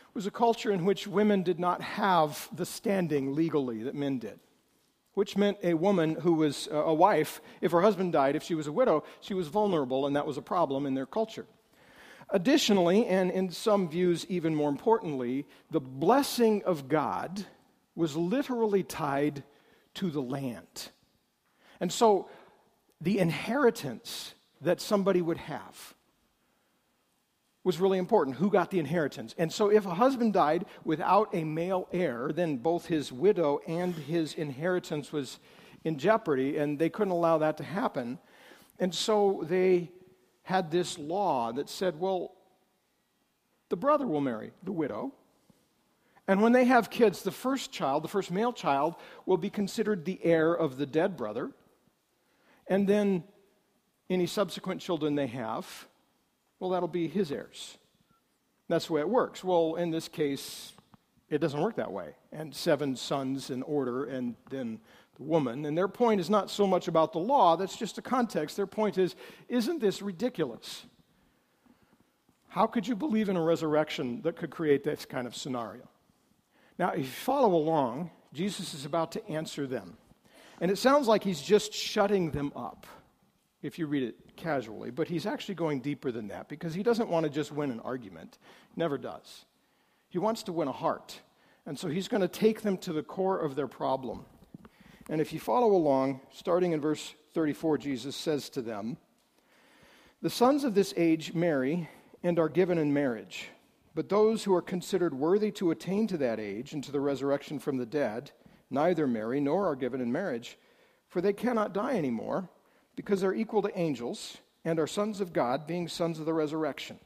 It 0.10 0.16
was 0.16 0.26
a 0.26 0.32
culture 0.32 0.72
in 0.72 0.86
which 0.86 1.06
women 1.06 1.44
did 1.44 1.60
not 1.60 1.82
have 1.82 2.48
the 2.54 2.66
standing 2.66 3.36
legally 3.36 3.84
that 3.84 3.96
men 3.96 4.20
did, 4.20 4.40
which 5.16 5.36
meant 5.36 5.58
a 5.64 5.74
woman 5.74 6.16
who 6.16 6.34
was 6.34 6.70
uh, 6.72 6.78
a 6.78 6.94
wife, 6.94 7.42
if 7.60 7.72
her 7.72 7.82
husband 7.82 8.14
died, 8.14 8.36
if 8.38 8.44
she 8.44 8.56
was 8.56 8.68
a 8.68 8.72
widow, 8.72 9.04
she 9.20 9.34
was 9.34 9.50
vulnerable, 9.50 10.08
and 10.08 10.16
that 10.16 10.26
was 10.26 10.38
a 10.38 10.42
problem 10.42 10.86
in 10.86 10.94
their 10.94 11.06
culture. 11.06 11.46
Additionally, 12.30 13.06
and 13.08 13.32
in 13.32 13.52
some 13.52 13.90
views 13.90 14.26
even 14.30 14.56
more 14.56 14.70
importantly, 14.70 15.46
the 15.70 15.82
blessing 15.82 16.64
of 16.64 16.88
God 16.88 17.46
was 17.96 18.16
literally 18.16 18.84
tied 18.84 19.44
to 19.96 20.10
the 20.10 20.22
land. 20.22 20.90
And 21.82 21.92
so 21.92 22.30
the 23.02 23.20
inheritance 23.20 24.36
that 24.62 24.80
somebody 24.80 25.22
would 25.22 25.38
have 25.38 25.96
was 27.64 27.80
really 27.80 27.98
important. 27.98 28.38
Who 28.38 28.50
got 28.50 28.72
the 28.72 28.80
inheritance? 28.80 29.36
And 29.38 29.52
so, 29.52 29.70
if 29.70 29.86
a 29.86 29.94
husband 29.94 30.34
died 30.34 30.66
without 30.84 31.30
a 31.34 31.44
male 31.44 31.88
heir, 31.92 32.32
then 32.34 32.58
both 32.58 32.86
his 32.86 33.12
widow 33.12 33.60
and 33.68 33.94
his 33.94 34.36
inheritance 34.36 35.12
was 35.12 35.40
in 35.84 35.98
jeopardy, 35.98 36.58
and 36.58 36.78
they 36.78 36.90
couldn't 36.90 37.12
allow 37.12 37.40
that 37.40 37.58
to 37.58 37.64
happen. 37.64 38.20
And 38.80 38.94
so, 38.94 39.44
they 39.48 39.92
had 40.44 40.72
this 40.72 40.98
law 40.98 41.52
that 41.54 41.70
said, 41.70 42.00
well, 42.00 42.34
the 43.70 43.78
brother 43.78 44.06
will 44.06 44.22
marry 44.22 44.52
the 44.64 44.72
widow. 44.72 45.14
And 46.28 46.42
when 46.42 46.52
they 46.52 46.66
have 46.66 46.90
kids, 46.90 47.24
the 47.24 47.32
first 47.32 47.72
child, 47.72 48.04
the 48.04 48.08
first 48.08 48.32
male 48.32 48.54
child, 48.54 48.96
will 49.26 49.38
be 49.38 49.50
considered 49.50 50.06
the 50.06 50.20
heir 50.24 50.54
of 50.54 50.78
the 50.78 50.86
dead 50.86 51.16
brother. 51.18 51.52
And 52.72 52.88
then 52.88 53.26
any 54.10 54.26
subsequent 54.26 54.80
children 54.80 55.14
they 55.14 55.28
have, 55.28 55.68
well, 56.58 56.70
that'll 56.70 56.88
be 56.88 57.10
his 57.10 57.30
heirs. 57.30 57.78
That's 58.70 58.88
the 58.88 58.94
way 58.94 59.02
it 59.02 59.10
works. 59.10 59.44
Well, 59.44 59.76
in 59.76 59.92
this 59.92 60.08
case, 60.08 60.72
it 61.30 61.40
doesn't 61.40 61.60
work 61.60 61.76
that 61.76 61.92
way. 61.92 62.16
And 62.32 62.56
seven 62.56 62.96
sons 62.96 63.50
in 63.50 63.62
order, 63.64 64.06
and 64.06 64.36
then 64.50 64.80
the 65.18 65.24
woman. 65.24 65.66
And 65.66 65.78
their 65.78 65.90
point 65.90 66.22
is 66.22 66.30
not 66.30 66.50
so 66.50 66.66
much 66.66 66.88
about 66.88 67.12
the 67.12 67.20
law, 67.20 67.58
that's 67.58 67.76
just 67.76 67.98
a 67.98 68.02
context. 68.02 68.56
Their 68.56 68.68
point 68.68 68.98
is 68.98 69.18
isn't 69.50 69.82
this 69.82 70.02
ridiculous? 70.02 70.86
How 72.48 72.68
could 72.68 72.88
you 72.88 72.96
believe 72.96 73.28
in 73.28 73.36
a 73.36 73.44
resurrection 73.44 74.22
that 74.22 74.38
could 74.38 74.50
create 74.50 74.86
this 74.86 75.04
kind 75.04 75.28
of 75.28 75.36
scenario? 75.36 75.90
Now, 76.80 76.92
if 76.92 77.00
you 77.00 77.04
follow 77.04 77.54
along, 77.54 78.12
Jesus 78.32 78.74
is 78.74 78.86
about 78.86 79.12
to 79.12 79.28
answer 79.28 79.68
them. 79.68 79.98
And 80.62 80.70
it 80.70 80.78
sounds 80.78 81.08
like 81.08 81.24
he's 81.24 81.42
just 81.42 81.74
shutting 81.74 82.30
them 82.30 82.54
up 82.56 82.86
if 83.64 83.80
you 83.80 83.88
read 83.88 84.04
it 84.04 84.36
casually, 84.36 84.92
but 84.92 85.08
he's 85.08 85.26
actually 85.26 85.56
going 85.56 85.82
deeper 85.82 86.12
than 86.12 86.28
that 86.28 86.48
because 86.48 86.74
he 86.74 86.84
doesn't 86.84 87.10
want 87.10 87.26
to 87.26 87.32
just 87.32 87.52
win 87.52 87.72
an 87.72 87.80
argument. 87.80 88.38
Never 88.76 88.98
does. 88.98 89.46
He 90.10 90.20
wants 90.20 90.44
to 90.44 90.54
win 90.54 90.68
a 90.68 90.72
heart. 90.72 91.20
And 91.66 91.78
so 91.78 91.88
he's 91.88 92.08
going 92.08 92.22
to 92.22 92.28
take 92.28 92.62
them 92.62 92.78
to 92.80 92.94
the 92.94 93.04
core 93.04 93.40
of 93.40 93.56
their 93.56 93.68
problem. 93.68 94.26
And 95.10 95.20
if 95.20 95.34
you 95.34 95.40
follow 95.40 95.74
along, 95.74 96.22
starting 96.32 96.74
in 96.74 96.82
verse 96.82 97.16
34, 97.34 97.80
Jesus 97.80 98.16
says 98.16 98.50
to 98.52 98.62
them, 98.62 98.98
The 100.22 100.30
sons 100.30 100.64
of 100.64 100.76
this 100.76 100.94
age 100.96 101.34
marry 101.34 101.90
and 102.24 102.38
are 102.38 102.50
given 102.50 102.78
in 102.78 102.94
marriage, 102.94 103.50
but 103.96 104.10
those 104.10 104.44
who 104.44 104.54
are 104.54 104.62
considered 104.62 105.14
worthy 105.14 105.52
to 105.52 105.72
attain 105.72 106.08
to 106.08 106.18
that 106.18 106.40
age 106.40 106.74
and 106.74 106.84
to 106.84 106.92
the 106.92 107.00
resurrection 107.00 107.58
from 107.58 107.78
the 107.78 107.86
dead, 107.86 108.32
neither 108.72 109.06
marry 109.06 109.40
nor 109.40 109.68
are 109.68 109.76
given 109.76 110.02
in 110.02 110.12
marriage, 110.12 110.58
for 111.08 111.22
they 111.22 111.34
cannot 111.34 111.74
die 111.74 111.96
anymore, 111.96 112.50
because 112.96 113.22
they're 113.22 113.34
equal 113.34 113.62
to 113.62 113.78
angels 113.78 114.38
and 114.64 114.80
are 114.80 114.88
sons 114.88 115.22
of 115.22 115.34
God, 115.34 115.68
being 115.68 115.88
sons 115.88 116.20
of 116.20 116.26
the 116.26 116.34
resurrection. 116.34 117.00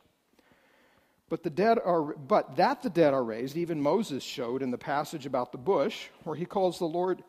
But 1.28 1.44
the 1.44 1.50
dead 1.50 1.80
are 1.84 2.02
but 2.02 2.56
that 2.58 2.84
the 2.84 2.90
dead 2.90 3.14
are 3.14 3.24
raised, 3.24 3.58
even 3.58 3.82
Moses 3.82 4.24
showed 4.24 4.62
in 4.62 4.72
the 4.72 4.78
passage 4.78 5.26
about 5.26 5.52
the 5.52 5.58
bush, 5.58 6.08
where 6.24 6.36
he 6.36 6.46
calls 6.46 6.78
the 6.78 6.86
Lord 6.86 7.24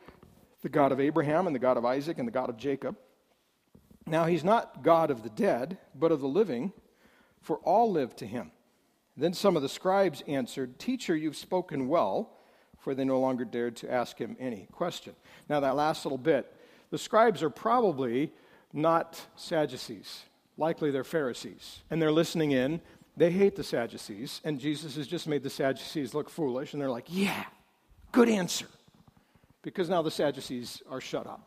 the 0.63 0.69
God 0.69 0.93
of 0.93 1.01
Abraham 1.01 1.47
and 1.47 1.55
the 1.55 1.61
God 1.61 1.77
of 1.77 1.85
Isaac 1.85 2.19
and 2.19 2.29
the 2.29 2.33
God 2.33 2.51
of 2.51 2.57
Jacob. 2.57 2.97
Now 4.07 4.27
he's 4.27 4.45
not 4.45 4.83
God 4.83 5.11
of 5.11 5.23
the 5.23 5.31
dead, 5.31 5.79
but 5.95 6.13
of 6.13 6.21
the 6.21 6.29
living, 6.29 6.73
for 7.41 7.57
all 7.59 7.91
live 7.91 8.15
to 8.17 8.27
him. 8.27 8.51
Then 9.17 9.33
some 9.33 9.57
of 9.57 9.63
the 9.63 9.69
scribes 9.69 10.23
answered, 10.29 10.79
Teacher, 10.79 11.17
you've 11.17 11.37
spoken 11.37 11.89
well 11.89 12.36
for 12.87 12.95
they 12.95 13.05
no 13.05 13.19
longer 13.19 13.45
dared 13.45 13.75
to 13.75 13.93
ask 13.93 14.17
him 14.17 14.37
any 14.39 14.69
question. 14.71 15.13
Now, 15.49 15.59
that 15.59 15.75
last 15.75 16.05
little 16.05 16.17
bit, 16.17 16.55
the 16.91 16.99
scribes 16.99 17.43
are 17.43 17.51
probably 17.51 18.33
not 18.73 19.21
Sadducees. 19.35 20.23
Likely 20.57 20.93
they're 20.93 21.03
Pharisees. 21.03 21.83
And 21.91 22.01
they're 22.01 22.13
listening 22.13 22.53
in. 22.53 22.81
They 23.17 23.33
hate 23.33 23.57
the 23.57 23.65
Sadducees. 23.65 24.41
And 24.45 24.61
Jesus 24.61 24.95
has 24.95 25.09
just 25.09 25.27
made 25.27 25.43
the 25.43 25.51
Sadducees 25.51 26.15
look 26.15 26.31
foolish. 26.31 26.75
And 26.75 26.81
they're 26.81 26.89
like, 26.89 27.07
yeah, 27.09 27.47
good 28.13 28.29
answer. 28.29 28.69
Because 29.63 29.89
now 29.89 30.03
the 30.03 30.13
Sadducees 30.13 30.81
are 30.89 31.01
shut 31.01 31.27
up. 31.27 31.41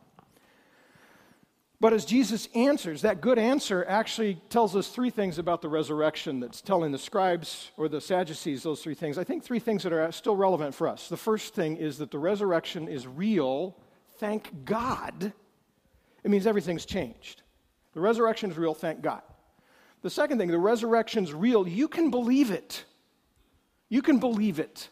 But 1.80 1.94
as 1.94 2.04
Jesus 2.04 2.46
answers, 2.54 3.00
that 3.02 3.22
good 3.22 3.38
answer 3.38 3.86
actually 3.88 4.34
tells 4.50 4.76
us 4.76 4.88
three 4.88 5.08
things 5.08 5.38
about 5.38 5.62
the 5.62 5.68
resurrection 5.70 6.38
that's 6.38 6.60
telling 6.60 6.92
the 6.92 6.98
scribes 6.98 7.70
or 7.78 7.88
the 7.88 8.02
Sadducees 8.02 8.62
those 8.62 8.82
three 8.82 8.94
things. 8.94 9.16
I 9.16 9.24
think 9.24 9.42
three 9.42 9.58
things 9.58 9.82
that 9.84 9.92
are 9.94 10.12
still 10.12 10.36
relevant 10.36 10.74
for 10.74 10.86
us. 10.86 11.08
The 11.08 11.16
first 11.16 11.54
thing 11.54 11.78
is 11.78 11.96
that 11.96 12.10
the 12.10 12.18
resurrection 12.18 12.86
is 12.86 13.06
real, 13.06 13.78
thank 14.18 14.66
God. 14.66 15.32
It 16.22 16.30
means 16.30 16.46
everything's 16.46 16.84
changed. 16.84 17.42
The 17.94 18.00
resurrection 18.00 18.50
is 18.50 18.58
real, 18.58 18.74
thank 18.74 19.00
God. 19.00 19.22
The 20.02 20.10
second 20.10 20.36
thing, 20.36 20.50
the 20.50 20.58
resurrection's 20.58 21.32
real, 21.32 21.66
you 21.66 21.88
can 21.88 22.10
believe 22.10 22.50
it. 22.50 22.84
You 23.88 24.02
can 24.02 24.18
believe 24.18 24.60
it. 24.60 24.90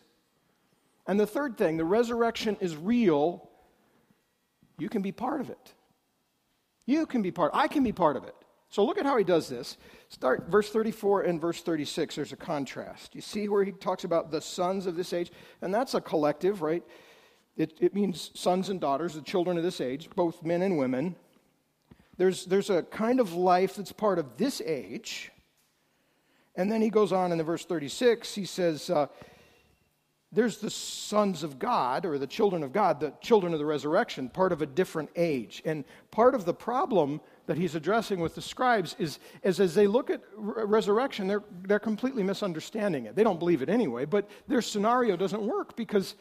And 1.06 1.20
the 1.20 1.26
third 1.26 1.58
thing, 1.58 1.76
the 1.76 1.84
resurrection 1.84 2.56
is 2.60 2.76
real, 2.76 3.50
you 4.78 4.88
can 4.88 5.02
be 5.02 5.12
part 5.12 5.42
of 5.42 5.50
it. 5.50 5.74
You 6.88 7.04
can 7.04 7.20
be 7.20 7.30
part, 7.30 7.50
I 7.52 7.68
can 7.68 7.84
be 7.84 7.92
part 7.92 8.16
of 8.16 8.24
it. 8.24 8.34
So 8.70 8.82
look 8.82 8.96
at 8.96 9.04
how 9.04 9.18
he 9.18 9.24
does 9.24 9.46
this. 9.46 9.76
Start 10.08 10.48
verse 10.48 10.70
34 10.70 11.20
and 11.22 11.38
verse 11.38 11.60
36. 11.60 12.16
There's 12.16 12.32
a 12.32 12.36
contrast. 12.36 13.14
You 13.14 13.20
see 13.20 13.46
where 13.46 13.62
he 13.62 13.72
talks 13.72 14.04
about 14.04 14.30
the 14.30 14.40
sons 14.40 14.86
of 14.86 14.96
this 14.96 15.12
age? 15.12 15.30
And 15.60 15.72
that's 15.72 15.92
a 15.92 16.00
collective, 16.00 16.62
right? 16.62 16.82
It, 17.58 17.76
it 17.78 17.94
means 17.94 18.30
sons 18.32 18.70
and 18.70 18.80
daughters, 18.80 19.12
the 19.12 19.20
children 19.20 19.58
of 19.58 19.62
this 19.62 19.82
age, 19.82 20.08
both 20.16 20.42
men 20.42 20.62
and 20.62 20.78
women. 20.78 21.14
There's, 22.16 22.46
there's 22.46 22.70
a 22.70 22.82
kind 22.84 23.20
of 23.20 23.34
life 23.34 23.76
that's 23.76 23.92
part 23.92 24.18
of 24.18 24.38
this 24.38 24.62
age. 24.64 25.30
And 26.56 26.72
then 26.72 26.80
he 26.80 26.88
goes 26.88 27.12
on 27.12 27.32
in 27.32 27.38
the 27.38 27.44
verse 27.44 27.66
36, 27.66 28.34
he 28.34 28.46
says, 28.46 28.88
uh, 28.88 29.08
there's 30.38 30.58
the 30.58 30.70
sons 30.70 31.42
of 31.42 31.58
God, 31.58 32.06
or 32.06 32.16
the 32.16 32.24
children 32.24 32.62
of 32.62 32.72
God, 32.72 33.00
the 33.00 33.12
children 33.20 33.52
of 33.52 33.58
the 33.58 33.66
resurrection, 33.66 34.28
part 34.28 34.52
of 34.52 34.62
a 34.62 34.66
different 34.66 35.10
age. 35.16 35.60
And 35.64 35.84
part 36.12 36.36
of 36.36 36.44
the 36.44 36.54
problem 36.54 37.20
that 37.46 37.58
he's 37.58 37.74
addressing 37.74 38.20
with 38.20 38.36
the 38.36 38.40
scribes 38.40 38.94
is, 39.00 39.18
is 39.42 39.58
as 39.58 39.74
they 39.74 39.88
look 39.88 40.10
at 40.10 40.20
re- 40.36 40.62
resurrection, 40.62 41.26
they're, 41.26 41.42
they're 41.62 41.80
completely 41.80 42.22
misunderstanding 42.22 43.06
it. 43.06 43.16
They 43.16 43.24
don't 43.24 43.40
believe 43.40 43.62
it 43.62 43.68
anyway, 43.68 44.04
but 44.04 44.30
their 44.46 44.62
scenario 44.62 45.16
doesn't 45.16 45.42
work 45.42 45.74
because 45.74 46.14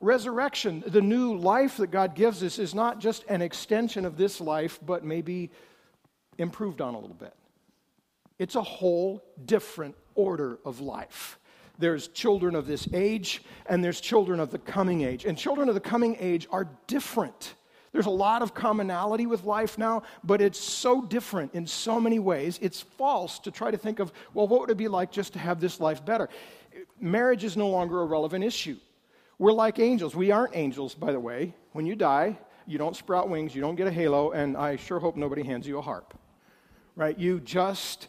resurrection, 0.00 0.82
the 0.84 1.00
new 1.00 1.36
life 1.36 1.76
that 1.76 1.92
God 1.92 2.16
gives 2.16 2.42
us, 2.42 2.58
is 2.58 2.74
not 2.74 2.98
just 2.98 3.24
an 3.28 3.42
extension 3.42 4.04
of 4.06 4.16
this 4.16 4.40
life, 4.40 4.80
but 4.84 5.04
maybe 5.04 5.52
improved 6.36 6.80
on 6.80 6.94
a 6.94 6.98
little 6.98 7.14
bit. 7.14 7.34
It's 8.40 8.56
a 8.56 8.62
whole 8.62 9.22
different 9.44 9.94
order 10.16 10.58
of 10.64 10.80
life. 10.80 11.38
There's 11.80 12.08
children 12.08 12.54
of 12.54 12.66
this 12.66 12.86
age, 12.92 13.42
and 13.66 13.82
there's 13.82 14.00
children 14.00 14.38
of 14.38 14.50
the 14.50 14.58
coming 14.58 15.02
age. 15.02 15.24
And 15.24 15.36
children 15.36 15.68
of 15.68 15.74
the 15.74 15.80
coming 15.80 16.16
age 16.20 16.46
are 16.52 16.68
different. 16.86 17.54
There's 17.92 18.06
a 18.06 18.10
lot 18.10 18.42
of 18.42 18.54
commonality 18.54 19.26
with 19.26 19.44
life 19.44 19.76
now, 19.76 20.02
but 20.22 20.40
it's 20.40 20.60
so 20.60 21.02
different 21.02 21.54
in 21.54 21.66
so 21.66 21.98
many 21.98 22.18
ways. 22.18 22.58
It's 22.62 22.82
false 22.82 23.40
to 23.40 23.50
try 23.50 23.70
to 23.70 23.76
think 23.76 23.98
of, 23.98 24.12
well, 24.32 24.46
what 24.46 24.60
would 24.60 24.70
it 24.70 24.76
be 24.76 24.86
like 24.86 25.10
just 25.10 25.32
to 25.32 25.38
have 25.40 25.60
this 25.60 25.80
life 25.80 26.04
better? 26.04 26.28
Marriage 27.00 27.42
is 27.42 27.56
no 27.56 27.68
longer 27.68 28.00
a 28.02 28.04
relevant 28.04 28.44
issue. 28.44 28.76
We're 29.38 29.52
like 29.52 29.78
angels. 29.78 30.14
We 30.14 30.30
aren't 30.30 30.54
angels, 30.54 30.94
by 30.94 31.12
the 31.12 31.18
way. 31.18 31.54
When 31.72 31.86
you 31.86 31.96
die, 31.96 32.38
you 32.66 32.78
don't 32.78 32.94
sprout 32.94 33.28
wings, 33.28 33.54
you 33.54 33.62
don't 33.62 33.74
get 33.74 33.86
a 33.86 33.92
halo, 33.92 34.32
and 34.32 34.56
I 34.56 34.76
sure 34.76 35.00
hope 35.00 35.16
nobody 35.16 35.42
hands 35.42 35.66
you 35.66 35.78
a 35.78 35.82
harp. 35.82 36.14
Right? 36.94 37.18
You 37.18 37.40
just 37.40 38.08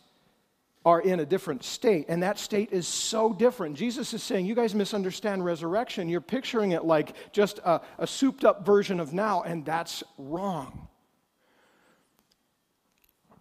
are 0.85 0.99
in 0.99 1.19
a 1.19 1.25
different 1.25 1.63
state, 1.63 2.05
and 2.09 2.23
that 2.23 2.39
state 2.39 2.69
is 2.71 2.87
so 2.87 3.33
different. 3.33 3.75
Jesus 3.75 4.13
is 4.13 4.23
saying, 4.23 4.45
You 4.45 4.55
guys 4.55 4.73
misunderstand 4.73 5.45
resurrection. 5.45 6.09
You're 6.09 6.21
picturing 6.21 6.71
it 6.71 6.83
like 6.83 7.15
just 7.31 7.59
a, 7.59 7.81
a 7.99 8.07
souped 8.07 8.43
up 8.43 8.65
version 8.65 8.99
of 8.99 9.13
now, 9.13 9.43
and 9.43 9.63
that's 9.63 10.03
wrong. 10.17 10.87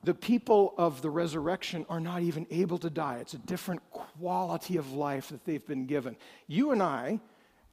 The 0.03 0.15
people 0.15 0.75
of 0.79 1.03
the 1.03 1.11
resurrection 1.11 1.85
are 1.89 2.01
not 2.01 2.23
even 2.23 2.47
able 2.51 2.79
to 2.79 2.91
die. 2.91 3.19
It's 3.19 3.35
a 3.35 3.39
different 3.39 3.83
quality 3.91 4.77
of 4.77 4.93
life 4.93 5.29
that 5.29 5.45
they've 5.45 5.67
been 5.67 5.87
given. 5.87 6.17
You 6.47 6.73
and 6.73 6.83
I 6.83 7.21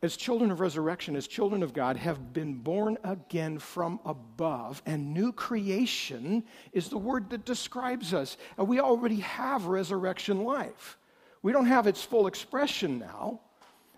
as 0.01 0.15
children 0.15 0.51
of 0.51 0.59
resurrection, 0.59 1.15
as 1.15 1.27
children 1.27 1.63
of 1.63 1.73
God, 1.73 1.97
have 1.97 2.31
been 2.31 2.55
born 2.55 2.97
again 3.03 3.57
from 3.57 3.99
above, 4.05 4.81
and 4.85 5.13
new 5.13 5.31
creation 5.31 6.43
is 6.71 6.89
the 6.89 6.97
word 6.97 7.29
that 7.31 7.45
describes 7.45 8.13
us. 8.13 8.37
And 8.57 8.67
we 8.67 8.79
already 8.79 9.21
have 9.21 9.65
resurrection 9.65 10.43
life. 10.43 10.97
We 11.41 11.51
don't 11.51 11.65
have 11.65 11.87
its 11.87 12.03
full 12.03 12.27
expression 12.27 12.99
now, 12.99 13.41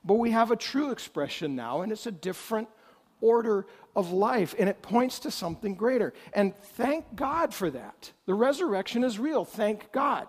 but 0.05 0.15
we 0.15 0.31
have 0.31 0.51
a 0.51 0.55
true 0.55 0.91
expression 0.91 1.55
now, 1.55 1.81
and 1.81 1.91
it's 1.91 2.07
a 2.07 2.11
different 2.11 2.69
order 3.21 3.65
of 3.95 4.11
life, 4.11 4.55
and 4.57 4.69
it 4.69 4.81
points 4.81 5.19
to 5.19 5.31
something 5.31 5.75
greater. 5.75 6.13
And 6.31 6.55
thank 6.55 7.13
God 7.15 7.53
for 7.53 7.69
that. 7.71 8.11
The 8.25 8.33
resurrection 8.33 9.03
is 9.03 9.19
real. 9.19 9.43
Thank 9.43 9.91
God. 9.91 10.27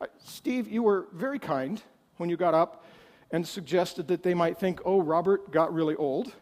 Uh, 0.00 0.06
Steve, 0.18 0.68
you 0.68 0.82
were 0.82 1.06
very 1.12 1.38
kind 1.38 1.80
when 2.16 2.28
you 2.28 2.36
got 2.36 2.54
up 2.54 2.81
and 3.32 3.48
suggested 3.48 4.08
that 4.08 4.22
they 4.22 4.34
might 4.34 4.58
think, 4.58 4.80
oh, 4.84 5.00
Robert 5.00 5.50
got 5.50 5.72
really 5.72 5.96
old. 5.96 6.32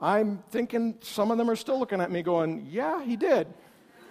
I'm 0.00 0.42
thinking 0.50 0.98
some 1.00 1.30
of 1.30 1.38
them 1.38 1.48
are 1.48 1.56
still 1.56 1.78
looking 1.78 2.00
at 2.00 2.10
me 2.10 2.22
going, 2.22 2.66
yeah, 2.68 3.02
he 3.02 3.16
did. 3.16 3.46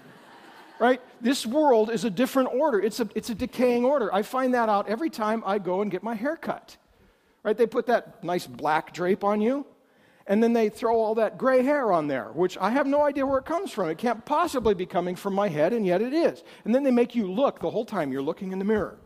right? 0.79 1.01
This 1.21 1.45
world 1.45 1.91
is 1.91 2.05
a 2.05 2.09
different 2.09 2.49
order. 2.53 2.81
It's 2.81 3.01
a, 3.01 3.09
it's 3.13 3.29
a 3.29 3.35
decaying 3.35 3.83
order. 3.83 4.11
I 4.13 4.23
find 4.23 4.53
that 4.53 4.69
out 4.69 4.87
every 4.87 5.09
time 5.09 5.43
I 5.45 5.59
go 5.59 5.81
and 5.81 5.91
get 5.91 6.01
my 6.01 6.15
hair 6.15 6.37
cut. 6.37 6.77
Right? 7.43 7.55
They 7.55 7.67
put 7.67 7.85
that 7.87 8.23
nice 8.23 8.47
black 8.47 8.93
drape 8.93 9.23
on 9.23 9.41
you, 9.41 9.67
and 10.25 10.41
then 10.41 10.53
they 10.53 10.69
throw 10.69 10.95
all 10.95 11.15
that 11.15 11.37
gray 11.37 11.61
hair 11.61 11.91
on 11.91 12.07
there, 12.07 12.29
which 12.33 12.57
I 12.57 12.71
have 12.71 12.87
no 12.87 13.03
idea 13.03 13.25
where 13.25 13.37
it 13.37 13.45
comes 13.45 13.71
from. 13.71 13.89
It 13.89 13.99
can't 13.99 14.25
possibly 14.25 14.73
be 14.73 14.87
coming 14.87 15.15
from 15.15 15.35
my 15.35 15.49
head, 15.49 15.71
and 15.71 15.85
yet 15.85 16.01
it 16.01 16.13
is. 16.13 16.43
And 16.63 16.73
then 16.73 16.83
they 16.83 16.89
make 16.89 17.13
you 17.13 17.31
look 17.31 17.59
the 17.59 17.69
whole 17.69 17.85
time 17.85 18.11
you're 18.11 18.23
looking 18.23 18.51
in 18.51 18.57
the 18.57 18.65
mirror. 18.65 18.97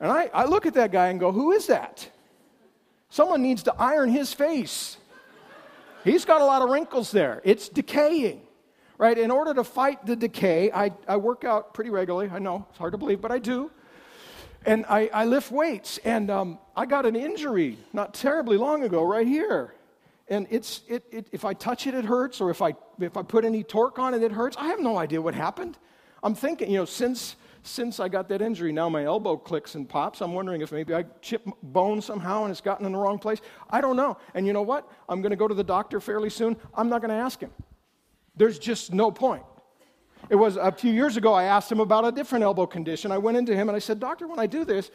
And 0.00 0.10
I, 0.10 0.30
I 0.32 0.44
look 0.44 0.66
at 0.66 0.74
that 0.74 0.92
guy 0.92 1.08
and 1.08 1.18
go, 1.18 1.32
Who 1.32 1.52
is 1.52 1.66
that? 1.66 2.08
Someone 3.08 3.42
needs 3.42 3.62
to 3.64 3.74
iron 3.78 4.10
his 4.10 4.32
face. 4.32 4.96
He's 6.04 6.24
got 6.24 6.40
a 6.40 6.44
lot 6.44 6.62
of 6.62 6.70
wrinkles 6.70 7.10
there. 7.10 7.40
It's 7.44 7.68
decaying, 7.68 8.42
right? 8.98 9.16
In 9.16 9.30
order 9.30 9.54
to 9.54 9.64
fight 9.64 10.06
the 10.06 10.14
decay, 10.14 10.70
I, 10.70 10.92
I 11.08 11.16
work 11.16 11.44
out 11.44 11.74
pretty 11.74 11.90
regularly. 11.90 12.30
I 12.32 12.38
know, 12.38 12.66
it's 12.70 12.78
hard 12.78 12.92
to 12.92 12.98
believe, 12.98 13.20
but 13.20 13.32
I 13.32 13.38
do. 13.38 13.70
And 14.64 14.84
I, 14.88 15.08
I 15.12 15.24
lift 15.24 15.50
weights. 15.50 15.98
And 16.04 16.30
um, 16.30 16.58
I 16.76 16.86
got 16.86 17.06
an 17.06 17.16
injury 17.16 17.78
not 17.92 18.14
terribly 18.14 18.56
long 18.56 18.84
ago 18.84 19.02
right 19.02 19.26
here. 19.26 19.74
And 20.28 20.46
it's, 20.50 20.82
it, 20.88 21.04
it, 21.10 21.28
if 21.32 21.44
I 21.44 21.54
touch 21.54 21.86
it, 21.86 21.94
it 21.94 22.04
hurts, 22.04 22.40
or 22.40 22.50
if 22.50 22.60
I, 22.60 22.74
if 23.00 23.16
I 23.16 23.22
put 23.22 23.44
any 23.44 23.62
torque 23.62 23.98
on 23.98 24.14
it, 24.14 24.22
it 24.22 24.32
hurts. 24.32 24.56
I 24.58 24.66
have 24.66 24.80
no 24.80 24.98
idea 24.98 25.22
what 25.22 25.34
happened. 25.34 25.78
I'm 26.22 26.34
thinking, 26.34 26.70
you 26.70 26.78
know, 26.78 26.84
since 26.84 27.36
since 27.66 28.00
I 28.00 28.08
got 28.08 28.28
that 28.28 28.40
injury, 28.40 28.72
now 28.72 28.88
my 28.88 29.04
elbow 29.04 29.36
clicks 29.36 29.74
and 29.74 29.88
pops. 29.88 30.20
I'm 30.20 30.32
wondering 30.32 30.62
if 30.62 30.72
maybe 30.72 30.94
I 30.94 31.04
chipped 31.20 31.48
bone 31.62 32.00
somehow 32.00 32.44
and 32.44 32.50
it's 32.50 32.60
gotten 32.60 32.86
in 32.86 32.92
the 32.92 32.98
wrong 32.98 33.18
place. 33.18 33.40
I 33.68 33.80
don't 33.80 33.96
know. 33.96 34.16
And 34.34 34.46
you 34.46 34.52
know 34.52 34.62
what? 34.62 34.90
I'm 35.08 35.20
going 35.20 35.30
to 35.30 35.36
go 35.36 35.48
to 35.48 35.54
the 35.54 35.64
doctor 35.64 36.00
fairly 36.00 36.30
soon. 36.30 36.56
I'm 36.74 36.88
not 36.88 37.00
going 37.00 37.10
to 37.10 37.16
ask 37.16 37.40
him. 37.40 37.50
There's 38.36 38.58
just 38.58 38.92
no 38.92 39.10
point. 39.10 39.42
It 40.28 40.36
was 40.36 40.56
a 40.56 40.72
few 40.72 40.92
years 40.92 41.16
ago, 41.16 41.32
I 41.32 41.44
asked 41.44 41.70
him 41.70 41.80
about 41.80 42.04
a 42.04 42.12
different 42.12 42.42
elbow 42.44 42.66
condition. 42.66 43.12
I 43.12 43.18
went 43.18 43.36
into 43.36 43.54
him 43.54 43.68
and 43.68 43.76
I 43.76 43.78
said, 43.78 44.00
Doctor, 44.00 44.26
when 44.26 44.38
I 44.38 44.46
do 44.46 44.64
this, 44.64 44.90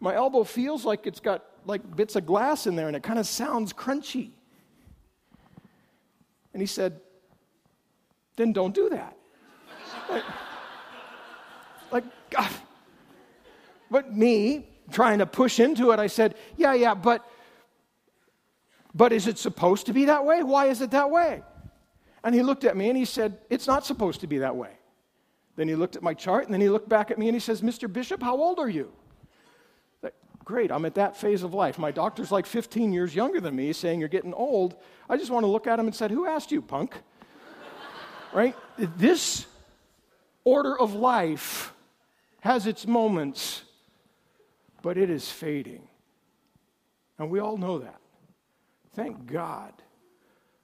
my 0.00 0.14
elbow 0.14 0.44
feels 0.44 0.84
like 0.84 1.06
it's 1.06 1.20
got 1.20 1.44
like 1.64 1.96
bits 1.96 2.16
of 2.16 2.26
glass 2.26 2.66
in 2.66 2.76
there 2.76 2.88
and 2.88 2.96
it 2.96 3.02
kind 3.02 3.18
of 3.18 3.26
sounds 3.26 3.72
crunchy. 3.72 4.30
And 6.52 6.60
he 6.60 6.66
said, 6.66 7.00
Then 8.36 8.52
don't 8.52 8.74
do 8.74 8.88
that. 8.90 9.16
God. 12.32 12.50
But 13.90 14.14
me, 14.14 14.66
trying 14.90 15.18
to 15.18 15.26
push 15.26 15.60
into 15.60 15.90
it, 15.90 15.98
I 15.98 16.06
said, 16.06 16.34
Yeah, 16.56 16.74
yeah, 16.74 16.94
but 16.94 17.28
but 18.94 19.12
is 19.12 19.26
it 19.26 19.38
supposed 19.38 19.86
to 19.86 19.92
be 19.92 20.06
that 20.06 20.24
way? 20.24 20.42
Why 20.42 20.66
is 20.66 20.80
it 20.80 20.90
that 20.90 21.10
way? 21.10 21.42
And 22.24 22.34
he 22.34 22.42
looked 22.42 22.64
at 22.64 22.76
me 22.76 22.88
and 22.88 22.96
he 22.96 23.04
said, 23.04 23.38
It's 23.50 23.66
not 23.66 23.86
supposed 23.86 24.20
to 24.20 24.26
be 24.26 24.38
that 24.38 24.54
way. 24.54 24.70
Then 25.56 25.68
he 25.68 25.74
looked 25.74 25.96
at 25.96 26.02
my 26.02 26.14
chart 26.14 26.44
and 26.44 26.54
then 26.54 26.60
he 26.60 26.68
looked 26.68 26.88
back 26.88 27.10
at 27.10 27.18
me 27.18 27.28
and 27.28 27.34
he 27.34 27.40
says, 27.40 27.62
Mr. 27.62 27.92
Bishop, 27.92 28.22
how 28.22 28.36
old 28.36 28.58
are 28.58 28.68
you? 28.68 28.92
Like, 30.02 30.14
Great, 30.44 30.70
I'm 30.70 30.84
at 30.84 30.94
that 30.94 31.16
phase 31.16 31.42
of 31.42 31.54
life. 31.54 31.78
My 31.78 31.90
doctor's 31.90 32.30
like 32.30 32.46
15 32.46 32.92
years 32.92 33.14
younger 33.14 33.40
than 33.40 33.56
me, 33.56 33.72
saying 33.72 34.00
you're 34.00 34.08
getting 34.08 34.34
old. 34.34 34.76
I 35.08 35.16
just 35.16 35.30
want 35.30 35.44
to 35.44 35.48
look 35.48 35.66
at 35.66 35.78
him 35.78 35.86
and 35.86 35.94
said, 35.94 36.10
Who 36.10 36.26
asked 36.26 36.52
you, 36.52 36.62
punk? 36.62 36.94
right? 38.32 38.54
This 38.78 39.46
order 40.44 40.78
of 40.78 40.94
life 40.94 41.72
has 42.42 42.66
its 42.66 42.88
moments, 42.88 43.62
but 44.82 44.98
it 44.98 45.08
is 45.08 45.30
fading. 45.30 45.86
And 47.16 47.30
we 47.30 47.38
all 47.38 47.56
know 47.56 47.78
that. 47.78 48.00
Thank 48.94 49.26
God. 49.26 49.72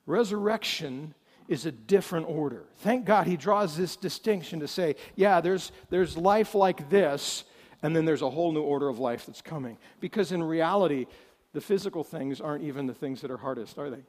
Resurrection 0.05 1.14
is 1.47 1.67
a 1.67 1.73
different 1.73 2.29
order. 2.29 2.64
Thank 2.79 3.05
God 3.05 3.29
he 3.29 3.37
draws 3.37 3.77
this 3.77 3.95
distinction 3.95 4.59
to 4.59 4.67
say, 4.67 4.97
yeah, 5.14 5.41
there's, 5.41 5.71
there's 5.88 6.17
life 6.17 6.57
like 6.57 6.91
this, 6.91 7.45
and 7.81 7.95
then 7.95 8.05
there's 8.05 8.23
a 8.23 8.31
whole 8.31 8.51
new 8.51 8.62
order 8.62 8.88
of 8.88 8.99
life 8.99 9.25
that's 9.27 9.41
coming. 9.41 9.79
Because 10.01 10.33
in 10.33 10.43
reality, 10.43 11.07
the 11.53 11.61
physical 11.61 12.03
things 12.03 12.41
aren't 12.41 12.64
even 12.64 12.88
the 12.88 12.95
things 12.95 13.21
that 13.21 13.31
are 13.31 13.37
hardest, 13.37 13.79
are 13.79 13.88
they? 13.88 14.03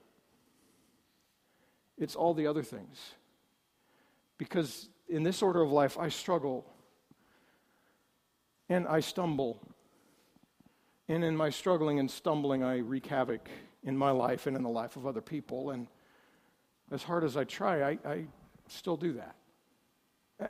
It's 2.00 2.16
all 2.16 2.34
the 2.34 2.48
other 2.48 2.64
things. 2.64 2.98
Because 4.40 4.90
in 5.08 5.22
this 5.22 5.44
order 5.44 5.62
of 5.62 5.72
life, 5.72 6.00
I 6.00 6.10
struggle 6.10 6.66
and 8.70 8.88
I 8.88 9.00
stumble. 9.00 9.60
And 11.08 11.24
in 11.24 11.36
my 11.36 11.50
struggling 11.50 12.00
and 12.00 12.10
stumbling, 12.10 12.64
I 12.64 12.78
wreak 12.78 13.08
havoc 13.08 13.50
in 13.84 13.98
my 13.98 14.12
life 14.12 14.46
and 14.46 14.56
in 14.56 14.64
the 14.64 14.70
life 14.70 14.96
of 14.96 15.08
other 15.08 15.22
people. 15.22 15.72
And 15.72 15.88
as 16.92 17.04
hard 17.04 17.24
as 17.24 17.36
I 17.36 17.44
try, 17.44 17.82
I, 17.82 17.98
I 18.06 18.26
still 18.68 18.98
do 18.98 19.14
that. 19.14 19.36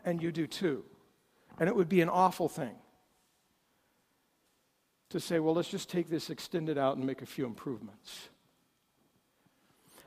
And 0.06 0.22
you 0.22 0.32
do 0.32 0.46
too. 0.46 0.84
And 1.60 1.70
it 1.70 1.76
would 1.76 1.90
be 1.90 2.02
an 2.02 2.10
awful 2.10 2.50
thing 2.50 2.76
to 5.10 5.20
say, 5.20 5.40
well, 5.40 5.56
let's 5.56 5.70
just 5.70 5.90
take 5.90 6.10
this, 6.10 6.30
extend 6.30 6.70
it 6.70 6.78
out, 6.78 6.98
and 6.98 7.06
make 7.06 7.22
a 7.22 7.26
few 7.26 7.46
improvements. 7.46 8.30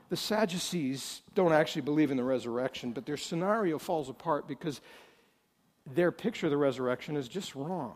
The 0.09 0.15
Sadducees 0.15 1.21
don't 1.35 1.53
actually 1.53 1.81
believe 1.81 2.11
in 2.11 2.17
the 2.17 2.23
resurrection, 2.23 2.91
but 2.91 3.05
their 3.05 3.17
scenario 3.17 3.79
falls 3.79 4.09
apart 4.09 4.47
because 4.47 4.79
their 5.91 6.11
picture 6.11 6.45
of 6.45 6.51
the 6.51 6.57
resurrection 6.57 7.17
is 7.17 7.27
just 7.27 7.55
wrong. 7.55 7.95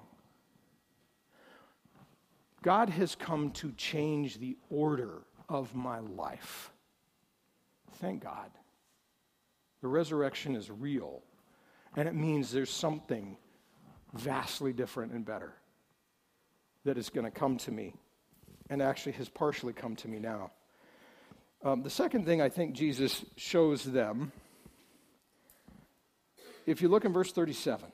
God 2.64 2.90
has 2.90 3.16
come 3.16 3.52
to 3.52 3.72
change 3.74 4.40
the 4.40 4.58
order 4.70 5.22
of 5.48 5.76
my 5.76 6.00
life. 6.00 6.72
Thank 8.00 8.24
God. 8.24 8.50
The 9.82 9.88
resurrection 9.88 10.56
is 10.56 10.70
real, 10.70 11.22
and 11.96 12.08
it 12.08 12.16
means 12.16 12.52
there's 12.52 12.72
something 12.72 13.38
vastly 14.14 14.74
different 14.74 15.14
and 15.14 15.24
better 15.24 15.54
that 16.84 16.98
is 16.98 17.10
going 17.10 17.26
to 17.26 17.32
come 17.32 17.58
to 17.58 17.72
me, 17.72 17.94
and 18.70 18.82
actually 18.82 19.12
has 19.14 19.30
partially 19.30 19.74
come 19.74 19.96
to 19.98 20.08
me 20.08 20.20
now. 20.20 20.52
Um, 21.64 21.84
the 21.84 21.90
second 21.90 22.26
thing 22.26 22.42
I 22.42 22.50
think 22.50 22.76
Jesus 22.76 23.26
shows 23.36 23.84
them, 23.84 24.32
if 26.66 26.82
you 26.82 26.88
look 26.88 27.06
in 27.06 27.14
verse 27.14 27.32
37, 27.32 27.90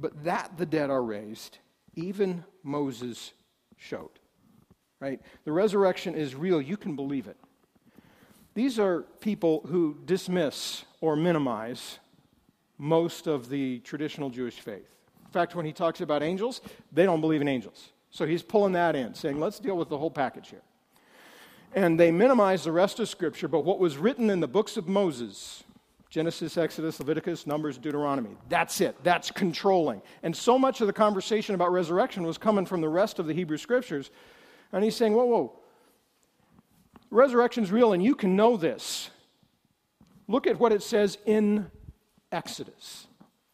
but 0.00 0.24
that 0.24 0.56
the 0.56 0.66
dead 0.66 0.90
are 0.90 1.02
raised, 1.02 1.58
even 1.94 2.44
Moses 2.62 3.32
showed. 3.76 4.10
Right? 4.98 5.20
The 5.44 5.52
resurrection 5.52 6.14
is 6.14 6.34
real. 6.34 6.60
You 6.60 6.76
can 6.76 6.96
believe 6.96 7.26
it. 7.26 7.36
These 8.54 8.78
are 8.78 9.02
people 9.20 9.62
who 9.68 9.96
dismiss 10.04 10.84
or 11.00 11.16
minimize 11.16 11.98
most 12.76 13.26
of 13.26 13.48
the 13.48 13.78
traditional 13.80 14.30
Jewish 14.30 14.58
faith. 14.58 14.88
In 15.24 15.32
fact, 15.32 15.54
when 15.54 15.64
he 15.64 15.72
talks 15.72 16.00
about 16.00 16.22
angels, 16.22 16.60
they 16.92 17.04
don't 17.04 17.20
believe 17.20 17.40
in 17.40 17.48
angels. 17.48 17.90
So 18.10 18.26
he's 18.26 18.42
pulling 18.42 18.72
that 18.72 18.96
in, 18.96 19.14
saying, 19.14 19.38
let's 19.38 19.60
deal 19.60 19.76
with 19.76 19.88
the 19.88 19.96
whole 19.96 20.10
package 20.10 20.50
here. 20.50 20.62
And 21.74 22.00
they 22.00 22.10
minimize 22.10 22.64
the 22.64 22.72
rest 22.72 22.98
of 22.98 23.08
Scripture, 23.08 23.46
but 23.46 23.64
what 23.64 23.78
was 23.78 23.96
written 23.96 24.28
in 24.28 24.40
the 24.40 24.48
books 24.48 24.76
of 24.76 24.88
Moses 24.88 25.62
Genesis, 26.10 26.58
Exodus, 26.58 26.98
Leviticus, 26.98 27.46
Numbers, 27.46 27.78
Deuteronomy. 27.78 28.36
That's 28.48 28.80
it. 28.80 28.96
That's 29.04 29.30
controlling. 29.30 30.02
And 30.24 30.36
so 30.36 30.58
much 30.58 30.80
of 30.80 30.88
the 30.88 30.92
conversation 30.92 31.54
about 31.54 31.70
resurrection 31.70 32.24
was 32.24 32.36
coming 32.36 32.66
from 32.66 32.80
the 32.80 32.88
rest 32.88 33.20
of 33.20 33.26
the 33.26 33.32
Hebrew 33.32 33.56
Scriptures. 33.56 34.10
And 34.72 34.82
he's 34.82 34.96
saying, 34.96 35.14
whoa, 35.14 35.24
whoa. 35.24 35.52
Resurrection's 37.10 37.70
real, 37.70 37.92
and 37.92 38.02
you 38.02 38.16
can 38.16 38.34
know 38.34 38.56
this. 38.56 39.10
Look 40.26 40.48
at 40.48 40.58
what 40.58 40.72
it 40.72 40.82
says 40.82 41.16
in 41.26 41.70
Exodus, 42.32 43.06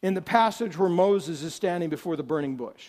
in 0.03 0.14
the 0.14 0.23
passage 0.23 0.79
where 0.79 0.90
Moses 0.90 1.42
is 1.42 1.55
standing 1.55 1.90
before 1.90 2.16
the 2.16 2.23
burning 2.23 2.57
bush. 2.57 2.87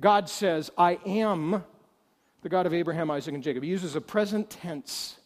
God 0.00 0.28
says, 0.28 0.70
I 0.76 0.98
am 1.06 1.64
the 2.42 2.48
God 2.48 2.66
of 2.66 2.74
Abraham, 2.74 3.10
Isaac, 3.10 3.34
and 3.34 3.42
Jacob. 3.42 3.62
He 3.62 3.70
uses 3.70 3.94
a 3.94 4.00
present 4.00 4.50
tense. 4.50 5.16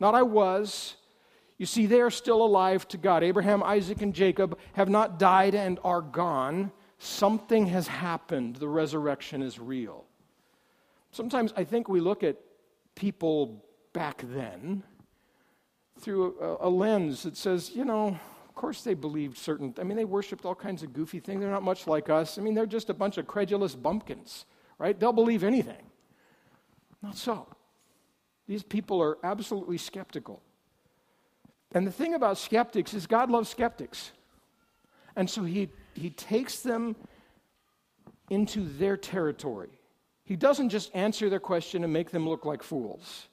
Not 0.00 0.14
I 0.14 0.22
was. 0.22 0.96
You 1.58 1.66
see, 1.66 1.86
they 1.86 2.00
are 2.00 2.10
still 2.10 2.42
alive 2.42 2.86
to 2.88 2.98
God. 2.98 3.22
Abraham, 3.22 3.62
Isaac, 3.62 4.02
and 4.02 4.14
Jacob 4.14 4.58
have 4.74 4.88
not 4.88 5.18
died 5.18 5.54
and 5.54 5.78
are 5.84 6.02
gone. 6.02 6.70
Something 6.98 7.66
has 7.68 7.88
happened. 7.88 8.56
The 8.56 8.68
resurrection 8.68 9.42
is 9.42 9.58
real. 9.58 10.04
Sometimes 11.12 11.52
I 11.56 11.64
think 11.64 11.88
we 11.88 12.00
look 12.00 12.22
at 12.22 12.36
people 12.94 13.64
back 13.92 14.22
then 14.22 14.82
through 15.98 16.36
a, 16.40 16.68
a 16.68 16.70
lens 16.70 17.22
that 17.22 17.36
says, 17.36 17.70
you 17.74 17.84
know, 17.84 18.18
of 18.48 18.54
course 18.54 18.82
they 18.82 18.94
believed 18.94 19.36
certain 19.36 19.74
i 19.78 19.82
mean 19.82 19.98
they 19.98 20.06
worshiped 20.06 20.46
all 20.46 20.54
kinds 20.54 20.82
of 20.82 20.94
goofy 20.94 21.20
things 21.20 21.42
they're 21.42 21.50
not 21.50 21.62
much 21.62 21.86
like 21.86 22.08
us 22.08 22.38
i 22.38 22.40
mean 22.40 22.54
they're 22.54 22.64
just 22.64 22.88
a 22.88 22.94
bunch 22.94 23.18
of 23.18 23.26
credulous 23.26 23.74
bumpkins 23.74 24.46
right 24.78 24.98
they'll 24.98 25.12
believe 25.12 25.44
anything 25.44 25.82
not 27.02 27.14
so 27.14 27.46
these 28.48 28.62
people 28.62 29.02
are 29.02 29.18
absolutely 29.22 29.76
skeptical 29.76 30.40
and 31.72 31.86
the 31.86 31.92
thing 31.92 32.14
about 32.14 32.38
skeptics 32.38 32.94
is 32.94 33.06
god 33.06 33.30
loves 33.30 33.48
skeptics 33.48 34.12
and 35.16 35.28
so 35.28 35.44
he, 35.44 35.68
he 35.94 36.10
takes 36.10 36.60
them 36.60 36.94
into 38.30 38.60
their 38.78 38.96
territory 38.96 39.70
he 40.24 40.36
doesn't 40.36 40.70
just 40.70 40.94
answer 40.94 41.30
their 41.30 41.40
question 41.40 41.84
and 41.84 41.92
make 41.92 42.10
them 42.10 42.28
look 42.28 42.44
like 42.44 42.62
fools 42.62 43.28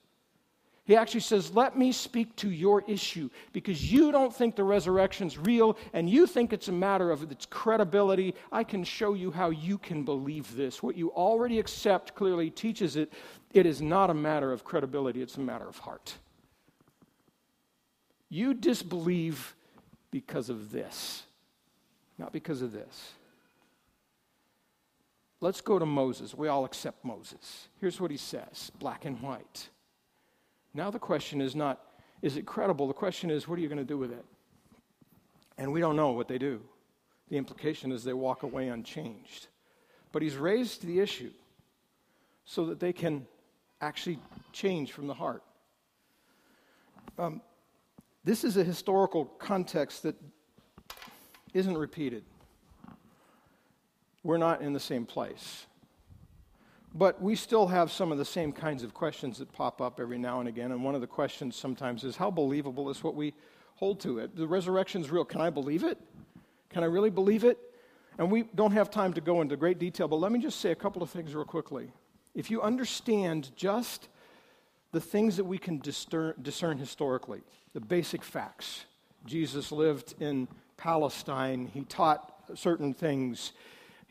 he 0.85 0.97
actually 0.97 1.21
says, 1.21 1.53
Let 1.55 1.77
me 1.77 1.91
speak 1.91 2.35
to 2.37 2.49
your 2.49 2.83
issue 2.87 3.29
because 3.53 3.91
you 3.91 4.11
don't 4.11 4.33
think 4.33 4.55
the 4.55 4.63
resurrection's 4.65 5.37
real 5.37 5.77
and 5.93 6.09
you 6.09 6.27
think 6.27 6.51
it's 6.51 6.67
a 6.67 6.73
matter 6.73 7.09
of 7.09 7.31
its 7.31 7.45
credibility. 7.45 8.35
I 8.51 8.65
can 8.65 8.83
show 8.83 9.13
you 9.13 9.31
how 9.31 9.49
you 9.51 9.77
can 9.77 10.03
believe 10.03 10.53
this. 10.55 10.83
What 10.83 10.97
you 10.97 11.11
already 11.11 11.59
accept 11.59 12.15
clearly 12.15 12.49
teaches 12.49 12.97
it. 12.97 13.13
It 13.53 13.65
is 13.65 13.81
not 13.81 14.09
a 14.09 14.13
matter 14.13 14.51
of 14.51 14.65
credibility, 14.65 15.21
it's 15.21 15.37
a 15.37 15.41
matter 15.41 15.67
of 15.67 15.77
heart. 15.77 16.15
You 18.33 18.55
disbelieve 18.55 19.53
because 20.09 20.49
of 20.49 20.71
this, 20.71 21.21
not 22.17 22.33
because 22.33 22.63
of 22.63 22.71
this. 22.71 23.11
Let's 25.39 25.61
go 25.61 25.77
to 25.77 25.85
Moses. 25.85 26.33
We 26.33 26.47
all 26.47 26.65
accept 26.65 27.05
Moses. 27.05 27.67
Here's 27.79 28.01
what 28.01 28.09
he 28.09 28.17
says 28.17 28.71
black 28.79 29.05
and 29.05 29.21
white. 29.21 29.69
Now 30.73 30.89
the 30.89 30.97
question 30.97 31.41
is 31.41 31.55
not, 31.55 31.79
is 32.23 32.35
it 32.35 32.47
credible? 32.47 32.87
The 32.87 32.93
question 32.95 33.29
is, 33.29 33.47
what 33.47 33.59
are 33.59 33.61
you 33.61 33.67
going 33.67 33.77
to 33.77 33.83
do 33.83 33.99
with 33.99 34.11
it? 34.11 34.25
And 35.59 35.71
we 35.71 35.79
don't 35.79 35.95
know 35.95 36.09
what 36.13 36.27
they 36.27 36.39
do. 36.39 36.59
The 37.29 37.37
implication 37.37 37.91
is 37.91 38.03
they 38.03 38.13
walk 38.13 38.41
away 38.41 38.69
unchanged. 38.69 39.45
But 40.11 40.23
he's 40.23 40.37
raised 40.37 40.83
the 40.83 41.01
issue 41.01 41.33
so 42.45 42.65
that 42.65 42.79
they 42.79 42.93
can 42.93 43.27
actually 43.79 44.17
change 44.53 44.91
from 44.91 45.05
the 45.05 45.13
heart. 45.13 45.43
Um, 47.19 47.39
this 48.23 48.43
is 48.43 48.57
a 48.57 48.63
historical 48.63 49.25
context 49.25 50.03
that 50.03 50.15
isn't 51.53 51.77
repeated. 51.77 52.23
We're 54.23 54.37
not 54.37 54.61
in 54.61 54.73
the 54.73 54.79
same 54.79 55.05
place. 55.05 55.65
But 56.95 57.21
we 57.21 57.35
still 57.35 57.67
have 57.67 57.91
some 57.91 58.11
of 58.11 58.17
the 58.17 58.25
same 58.25 58.51
kinds 58.51 58.83
of 58.83 58.93
questions 58.93 59.39
that 59.39 59.51
pop 59.51 59.81
up 59.81 59.99
every 59.99 60.17
now 60.17 60.39
and 60.39 60.47
again. 60.47 60.71
And 60.71 60.83
one 60.83 60.95
of 60.95 61.01
the 61.01 61.07
questions 61.07 61.55
sometimes 61.55 62.03
is 62.03 62.15
how 62.15 62.29
believable 62.29 62.89
is 62.89 63.03
what 63.03 63.15
we 63.15 63.33
hold 63.75 63.99
to 64.01 64.19
it? 64.19 64.35
The 64.35 64.47
resurrection 64.47 65.01
is 65.01 65.09
real. 65.09 65.25
Can 65.25 65.41
I 65.41 65.49
believe 65.49 65.83
it? 65.83 65.97
Can 66.69 66.83
I 66.83 66.85
really 66.85 67.09
believe 67.09 67.43
it? 67.43 67.57
And 68.19 68.31
we 68.31 68.43
don't 68.55 68.71
have 68.71 68.91
time 68.91 69.13
to 69.13 69.21
go 69.21 69.41
into 69.41 69.57
great 69.57 69.79
detail, 69.79 70.07
but 70.07 70.17
let 70.17 70.31
me 70.31 70.39
just 70.39 70.61
say 70.61 70.71
a 70.71 70.75
couple 70.75 71.01
of 71.01 71.09
things 71.09 71.33
real 71.33 71.45
quickly. 71.45 71.91
If 72.35 72.51
you 72.51 72.61
understand 72.61 73.51
just 73.55 74.07
the 74.93 75.01
things 75.01 75.35
that 75.35 75.43
we 75.43 75.57
can 75.57 75.79
discern, 75.79 76.77
historically, 76.77 77.41
the 77.73 77.81
basic 77.81 78.23
facts, 78.23 78.85
Jesus 79.25 79.71
lived 79.71 80.13
in 80.21 80.47
Palestine, 80.77 81.69
he 81.73 81.81
taught 81.81 82.33
certain 82.55 82.93
things 82.93 83.51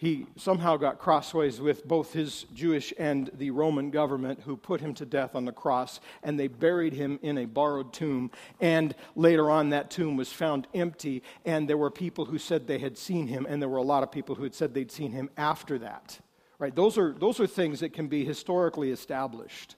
he 0.02 0.26
somehow 0.34 0.76
got 0.76 0.98
crossways 0.98 1.60
with 1.60 1.86
both 1.86 2.12
his 2.12 2.46
Jewish 2.52 2.92
and 2.98 3.30
the 3.34 3.52
Roman 3.52 3.92
government 3.92 4.40
who 4.44 4.56
put 4.56 4.80
him 4.80 4.94
to 4.94 5.06
death 5.06 5.36
on 5.36 5.44
the 5.44 5.52
cross, 5.52 6.00
and 6.24 6.40
they 6.40 6.48
buried 6.48 6.92
him 6.92 7.20
in 7.22 7.38
a 7.38 7.44
borrowed 7.44 7.92
tomb. 7.92 8.32
And 8.60 8.96
later 9.14 9.48
on, 9.48 9.70
that 9.70 9.92
tomb 9.92 10.16
was 10.16 10.32
found 10.32 10.66
empty, 10.74 11.22
and 11.44 11.68
there 11.68 11.76
were 11.76 11.88
people 11.88 12.24
who 12.24 12.38
said 12.38 12.66
they 12.66 12.80
had 12.80 12.98
seen 12.98 13.28
him, 13.28 13.46
and 13.48 13.62
there 13.62 13.68
were 13.68 13.78
a 13.78 13.82
lot 13.82 14.02
of 14.02 14.10
people 14.10 14.34
who 14.34 14.42
had 14.42 14.56
said 14.56 14.74
they'd 14.74 14.90
seen 14.90 15.12
him 15.12 15.30
after 15.36 15.78
that. 15.78 16.18
Right? 16.58 16.74
Those 16.74 16.98
are, 16.98 17.12
those 17.12 17.38
are 17.38 17.46
things 17.46 17.78
that 17.78 17.92
can 17.92 18.08
be 18.08 18.24
historically 18.24 18.90
established. 18.90 19.76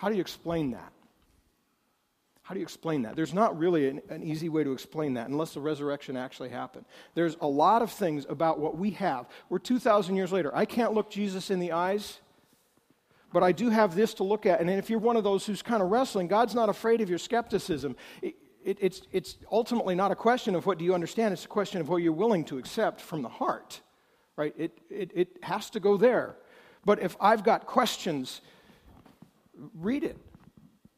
How 0.00 0.08
do 0.08 0.14
you 0.14 0.22
explain 0.22 0.70
that? 0.70 0.92
How 2.40 2.54
do 2.54 2.60
you 2.60 2.64
explain 2.64 3.02
that? 3.02 3.16
There's 3.16 3.34
not 3.34 3.58
really 3.58 3.86
an, 3.86 4.00
an, 4.08 4.22
easy 4.22 4.48
way 4.48 4.64
to 4.64 4.72
explain 4.72 5.12
that 5.14 5.28
unless 5.28 5.52
the 5.52 5.60
resurrection 5.60 6.16
actually 6.16 6.48
happened. 6.48 6.86
There's 7.14 7.36
a 7.42 7.46
lot 7.46 7.82
of 7.82 7.92
things 7.92 8.24
about 8.26 8.58
what 8.58 8.78
we 8.78 8.92
have. 8.92 9.28
We're 9.50 9.58
2,000 9.58 10.16
years 10.16 10.32
later. 10.32 10.56
I 10.56 10.64
can't 10.64 10.94
look 10.94 11.10
Jesus 11.10 11.50
in 11.50 11.60
the 11.60 11.72
eyes, 11.72 12.18
but 13.30 13.42
I 13.42 13.52
do 13.52 13.68
have 13.68 13.94
this 13.94 14.14
to 14.14 14.24
look 14.24 14.46
at. 14.46 14.62
And 14.62 14.70
if 14.70 14.88
you're 14.88 14.98
one 14.98 15.18
of 15.18 15.22
those 15.22 15.44
who's 15.44 15.60
kind 15.60 15.82
of 15.82 15.90
wrestling, 15.90 16.28
God's 16.28 16.54
not 16.54 16.70
afraid 16.70 17.02
of 17.02 17.10
your 17.10 17.18
skepticism. 17.18 17.94
It, 18.22 18.36
it, 18.64 18.78
it's, 18.80 19.02
it's 19.12 19.36
ultimately 19.52 19.94
not 19.94 20.12
a 20.12 20.16
question 20.16 20.54
of 20.54 20.64
what 20.64 20.78
do 20.78 20.84
you 20.86 20.94
understand, 20.94 21.34
it's 21.34 21.44
a 21.44 21.48
question 21.48 21.78
of 21.82 21.90
what 21.90 21.98
you're 21.98 22.14
willing 22.14 22.46
to 22.46 22.56
accept 22.56 23.02
from 23.02 23.20
the 23.20 23.28
heart. 23.28 23.82
Right? 24.36 24.54
It, 24.56 24.78
it, 24.88 25.10
it 25.14 25.36
has 25.42 25.68
to 25.70 25.78
go 25.78 25.98
there. 25.98 26.36
But 26.86 27.02
if 27.02 27.18
I've 27.20 27.44
got 27.44 27.66
questions, 27.66 28.40
read 29.74 30.04
it 30.04 30.16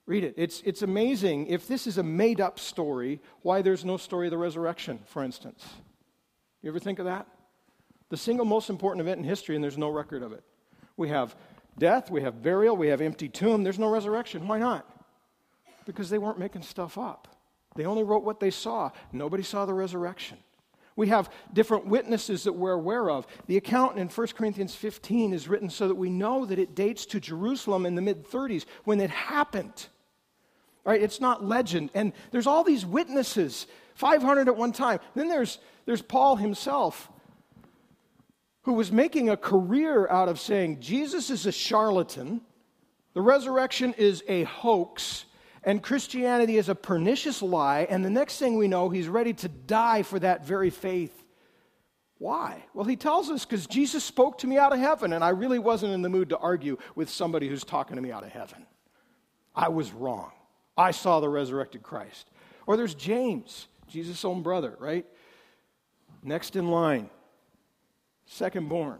Read 0.07 0.25
it. 0.25 0.35
It's, 0.37 0.62
it's 0.62 0.83
amazing 0.83 1.46
if 1.46 1.68
this 1.68 1.87
is 1.87 1.98
a 1.98 2.03
made 2.03 2.40
up 2.40 2.59
story, 2.59 3.20
why 3.42 3.62
there's 3.62 3.85
no 3.85 3.96
story 3.96 4.27
of 4.27 4.33
the 4.33 4.38
resurrection, 4.38 4.98
for 5.07 5.22
instance. 5.22 5.64
You 6.61 6.70
ever 6.70 6.81
think 6.81 6.98
of 6.98 7.05
that? 7.05 7.27
The 8.09 8.16
single 8.16 8.44
most 8.44 8.68
important 8.68 9.01
event 9.01 9.18
in 9.18 9.25
history, 9.25 9.55
and 9.55 9.62
there's 9.62 9.79
no 9.79 9.88
record 9.88 10.22
of 10.22 10.33
it. 10.33 10.42
We 10.96 11.09
have 11.09 11.37
death, 11.79 12.11
we 12.11 12.22
have 12.22 12.42
burial, 12.42 12.77
we 12.77 12.88
have 12.88 13.01
empty 13.01 13.29
tomb, 13.29 13.62
there's 13.62 13.79
no 13.79 13.88
resurrection. 13.88 14.46
Why 14.48 14.59
not? 14.59 14.87
Because 15.87 16.11
they 16.11 16.18
weren't 16.18 16.38
making 16.38 16.62
stuff 16.62 16.98
up. 16.98 17.29
They 17.77 17.87
only 17.87 18.03
wrote 18.03 18.25
what 18.25 18.40
they 18.40 18.51
saw. 18.51 18.90
Nobody 19.12 19.42
saw 19.42 19.64
the 19.64 19.72
resurrection. 19.72 20.38
We 20.97 21.09
have 21.09 21.31
different 21.53 21.87
witnesses 21.87 22.45
that 22.45 22.53
we're 22.53 22.73
aware 22.73 23.11
of. 23.11 23.27
The 23.47 23.57
account 23.57 23.99
in 23.99 24.09
1 24.09 24.27
Corinthians 24.29 24.75
15 24.75 25.33
is 25.33 25.49
written 25.49 25.71
so 25.71 25.89
that 25.89 25.95
we 25.95 26.11
know 26.11 26.45
that 26.45 26.59
it 26.59 26.75
dates 26.75 27.07
to 27.07 27.21
Jerusalem 27.21 27.87
in 27.87 27.95
the 27.95 28.03
mid 28.03 28.29
30s 28.29 28.67
when 28.85 29.01
it 29.01 29.11
happened. 29.11 29.87
Right? 30.85 31.03
It's 31.03 31.21
not 31.21 31.45
legend. 31.45 31.91
And 31.95 32.13
there's 32.31 32.47
all 32.47 32.65
these 32.65 32.85
witnesses, 32.85 33.67
500 33.95 34.49
at 34.49 34.57
one 34.57 34.73
time. 34.73 34.99
Then 35.15 35.29
there's, 35.29 35.59
there's 35.87 36.03
Paul 36.03 36.37
himself, 36.37 37.09
who 38.63 38.75
was 38.75 38.93
making 38.93 39.29
a 39.29 39.37
career 39.37 40.09
out 40.09 40.29
of 40.29 40.39
saying 40.39 40.81
Jesus 40.81 41.31
is 41.31 41.47
a 41.47 41.53
charlatan, 41.53 42.41
The 43.15 43.21
resurrection 43.21 43.95
is 43.97 44.23
a 44.29 44.45
hoax, 44.45 45.25
and 45.64 45.83
Christianity 45.83 46.57
is 46.57 46.68
a 46.68 46.75
pernicious 46.75 47.42
lie, 47.42 47.87
and 47.88 48.05
the 48.05 48.11
next 48.11 48.38
thing 48.38 48.57
we 48.57 48.68
know, 48.68 48.88
he's 48.88 49.09
ready 49.09 49.33
to 49.35 49.48
die 49.48 50.03
for 50.03 50.18
that 50.18 50.44
very 50.44 50.70
faith. 50.70 51.16
Why? 52.18 52.64
Well, 52.72 52.85
he 52.85 52.96
tells 52.96 53.31
us 53.31 53.44
because 53.44 53.66
Jesus 53.66 54.05
spoke 54.05 54.38
to 54.38 54.46
me 54.46 54.59
out 54.59 54.72
of 54.72 54.79
heaven, 54.79 55.12
and 55.12 55.25
I 55.25 55.31
really 55.31 55.59
wasn't 55.59 55.92
in 55.92 56.03
the 56.03 56.09
mood 56.09 56.29
to 56.31 56.38
argue 56.38 56.79
with 56.94 57.11
somebody 57.11 57.48
who's 57.48 57.64
talking 57.64 57.96
to 57.96 58.03
me 58.03 58.12
out 58.12 58.25
of 58.25 58.31
heaven. 58.31 58.66
I 59.55 59.68
was 59.68 59.92
wrong. 59.92 60.33
I 60.77 60.92
saw 60.92 61.20
the 61.20 61.29
resurrected 61.29 61.83
Christ. 61.83 62.31
Or 62.66 62.77
there's 62.77 62.94
James, 62.94 63.66
Jesus' 63.88 64.25
own 64.25 64.42
brother, 64.42 64.77
right? 64.79 65.05
Next 66.22 66.57
in 66.57 66.68
line, 66.68 67.11
second 68.27 68.68
born, 68.68 68.98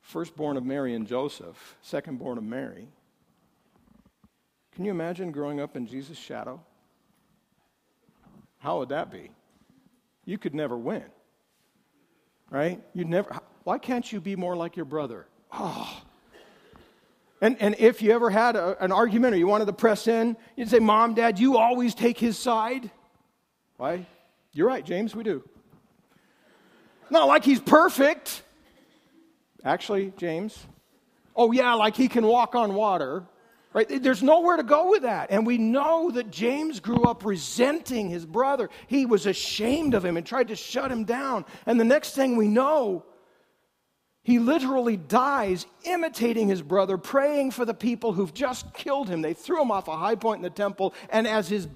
firstborn 0.00 0.56
of 0.56 0.64
Mary 0.64 0.94
and 0.94 1.06
Joseph, 1.06 1.76
second 1.80 2.18
born 2.18 2.38
of 2.38 2.44
Mary. 2.44 2.88
Can 4.80 4.86
you 4.86 4.92
imagine 4.92 5.30
growing 5.30 5.60
up 5.60 5.76
in 5.76 5.86
Jesus' 5.86 6.16
shadow? 6.16 6.58
How 8.60 8.78
would 8.78 8.88
that 8.88 9.10
be? 9.10 9.30
You 10.24 10.38
could 10.38 10.54
never 10.54 10.74
win, 10.74 11.04
right? 12.48 12.80
You'd 12.94 13.10
never. 13.10 13.38
Why 13.64 13.76
can't 13.76 14.10
you 14.10 14.22
be 14.22 14.36
more 14.36 14.56
like 14.56 14.76
your 14.76 14.86
brother? 14.86 15.26
Oh. 15.52 16.02
And, 17.42 17.60
and 17.60 17.76
if 17.78 18.00
you 18.00 18.12
ever 18.12 18.30
had 18.30 18.56
a, 18.56 18.82
an 18.82 18.90
argument 18.90 19.34
or 19.34 19.36
you 19.36 19.46
wanted 19.46 19.66
to 19.66 19.74
press 19.74 20.08
in, 20.08 20.34
you'd 20.56 20.70
say, 20.70 20.78
Mom, 20.78 21.12
Dad, 21.12 21.38
you 21.38 21.58
always 21.58 21.94
take 21.94 22.16
his 22.16 22.38
side. 22.38 22.90
Why? 23.76 24.06
You're 24.54 24.68
right, 24.68 24.82
James, 24.82 25.14
we 25.14 25.24
do. 25.24 25.46
Not 27.10 27.28
like 27.28 27.44
he's 27.44 27.60
perfect. 27.60 28.44
Actually, 29.62 30.14
James, 30.16 30.58
oh, 31.36 31.52
yeah, 31.52 31.74
like 31.74 31.96
he 31.96 32.08
can 32.08 32.24
walk 32.24 32.54
on 32.54 32.72
water. 32.72 33.24
Right? 33.72 34.02
There's 34.02 34.22
nowhere 34.22 34.56
to 34.56 34.64
go 34.64 34.90
with 34.90 35.02
that. 35.02 35.30
And 35.30 35.46
we 35.46 35.56
know 35.56 36.10
that 36.10 36.32
James 36.32 36.80
grew 36.80 37.04
up 37.04 37.24
resenting 37.24 38.08
his 38.08 38.26
brother. 38.26 38.68
He 38.88 39.06
was 39.06 39.26
ashamed 39.26 39.94
of 39.94 40.04
him 40.04 40.16
and 40.16 40.26
tried 40.26 40.48
to 40.48 40.56
shut 40.56 40.90
him 40.90 41.04
down. 41.04 41.44
And 41.66 41.78
the 41.78 41.84
next 41.84 42.14
thing 42.14 42.36
we 42.36 42.48
know, 42.48 43.04
he 44.22 44.40
literally 44.40 44.96
dies 44.96 45.66
imitating 45.84 46.48
his 46.48 46.62
brother, 46.62 46.98
praying 46.98 47.52
for 47.52 47.64
the 47.64 47.74
people 47.74 48.12
who've 48.12 48.34
just 48.34 48.74
killed 48.74 49.08
him. 49.08 49.22
They 49.22 49.34
threw 49.34 49.62
him 49.62 49.70
off 49.70 49.86
a 49.86 49.96
high 49.96 50.16
point 50.16 50.38
in 50.38 50.42
the 50.42 50.50
temple, 50.50 50.92
and 51.08 51.28
as 51.28 51.48
his 51.48 51.68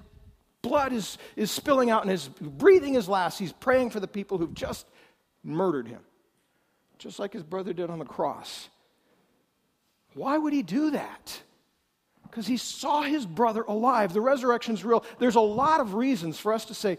blood 0.61 0.91
is, 0.91 1.17
is 1.35 1.49
spilling 1.49 1.89
out 1.89 2.01
and 2.01 2.11
his 2.11 2.27
breathing 2.27 2.93
his 2.93 3.07
last, 3.07 3.39
he's 3.39 3.53
praying 3.53 3.91
for 3.91 3.99
the 3.99 4.07
people 4.07 4.37
who've 4.37 4.53
just 4.53 4.85
murdered 5.43 5.87
him, 5.87 6.01
just 6.97 7.19
like 7.19 7.31
his 7.31 7.43
brother 7.43 7.71
did 7.71 7.89
on 7.89 7.99
the 7.99 8.05
cross. 8.05 8.67
Why 10.13 10.37
would 10.37 10.53
he 10.53 10.61
do 10.61 10.91
that? 10.91 11.41
Because 12.35 12.47
he 12.47 12.57
saw 12.57 13.01
his 13.01 13.25
brother 13.25 13.61
alive. 13.61 14.11
The 14.11 14.19
resurrection's 14.19 14.83
real. 14.83 15.05
There's 15.19 15.35
a 15.35 15.39
lot 15.39 15.79
of 15.79 15.93
reasons 15.93 16.37
for 16.37 16.51
us 16.51 16.65
to 16.65 16.73
say, 16.73 16.97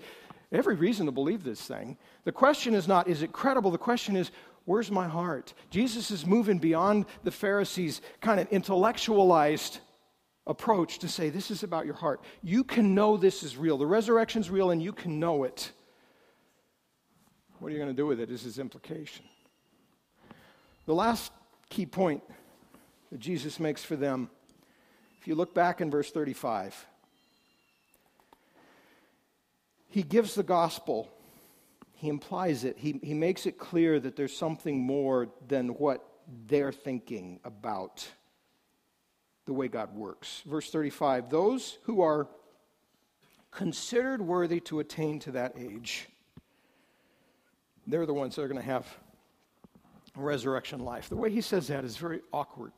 every 0.51 0.77
reason 0.77 1.05
to 1.05 1.13
believe 1.13 1.45
this 1.45 1.61
thing. 1.61 1.99
The 2.25 2.33
question 2.33 2.73
is 2.73 2.89
not, 2.89 3.07
is 3.07 3.21
it 3.21 3.33
credible? 3.33 3.71
The 3.71 3.77
question 3.77 4.17
is, 4.17 4.31
where's 4.65 4.91
my 4.91 5.07
heart? 5.07 5.53
Jesus 5.69 6.11
is 6.11 6.25
moving 6.25 6.57
beyond 6.57 7.05
the 7.23 7.31
Pharisees' 7.31 8.01
kind 8.23 8.41
of 8.41 8.49
intellectualized 8.49 9.81
approach 10.47 11.01
to 11.01 11.09
say, 11.09 11.29
this 11.29 11.51
is 11.51 11.63
about 11.63 11.85
your 11.85 11.97
heart. 11.97 12.23
You 12.43 12.65
can 12.65 12.95
know 12.95 13.19
this 13.19 13.43
is 13.43 13.59
real. 13.59 13.77
The 13.77 13.85
resurrection's 13.85 14.49
real, 14.49 14.71
and 14.71 14.83
you 14.83 14.95
can 14.95 15.21
know 15.21 15.45
it. 15.45 15.71
What 17.59 17.69
are 17.69 17.73
you 17.73 17.79
going 17.79 17.95
to 17.95 17.95
do 17.95 18.07
with 18.07 18.21
it 18.21 18.31
is 18.31 18.41
his 18.41 18.59
implication. 18.59 19.27
The 20.87 20.95
last 20.95 21.31
key 21.69 21.85
point 21.85 22.23
that 23.13 23.21
Jesus 23.21 23.61
makes 23.61 23.85
for 23.85 23.97
them, 23.97 24.31
if 25.27 25.29
you 25.31 25.35
look 25.35 25.55
back 25.55 25.81
in 25.81 25.91
verse 25.91 26.13
35, 26.13 26.87
he 29.89 30.05
gives 30.05 30.37
the 30.37 30.45
gospel, 30.45 31.09
he 31.95 32.09
implies 32.09 32.63
it, 32.63 32.79
he, 32.79 33.01
he 33.03 33.13
makes 33.13 33.45
it 33.45 33.59
clear 33.59 33.99
that 33.99 34.15
there's 34.15 34.37
something 34.37 34.79
more 34.79 35.27
than 35.49 35.71
what 35.71 36.09
they're 36.47 36.71
thinking 36.71 37.41
about 37.45 38.09
the 39.47 39.53
way 39.53 39.67
God 39.67 39.97
works. 39.97 40.45
Verse 40.47 40.71
35 40.71 41.29
those 41.29 41.79
who 41.83 42.03
are 42.03 42.29
considered 43.51 44.23
worthy 44.23 44.61
to 44.61 44.79
attain 44.79 45.19
to 45.19 45.33
that 45.33 45.55
age 45.59 46.07
they're 47.89 48.07
the 48.07 48.15
ones 48.15 48.37
that 48.37 48.43
are 48.43 48.49
going 48.49 48.61
to 48.61 48.65
have 48.65 48.87
resurrection 50.15 50.85
life. 50.85 51.09
The 51.09 51.17
way 51.17 51.33
he 51.33 51.41
says 51.41 51.67
that 51.67 51.85
is 51.85 51.97
very 51.97 52.21
awkward, 52.33 52.71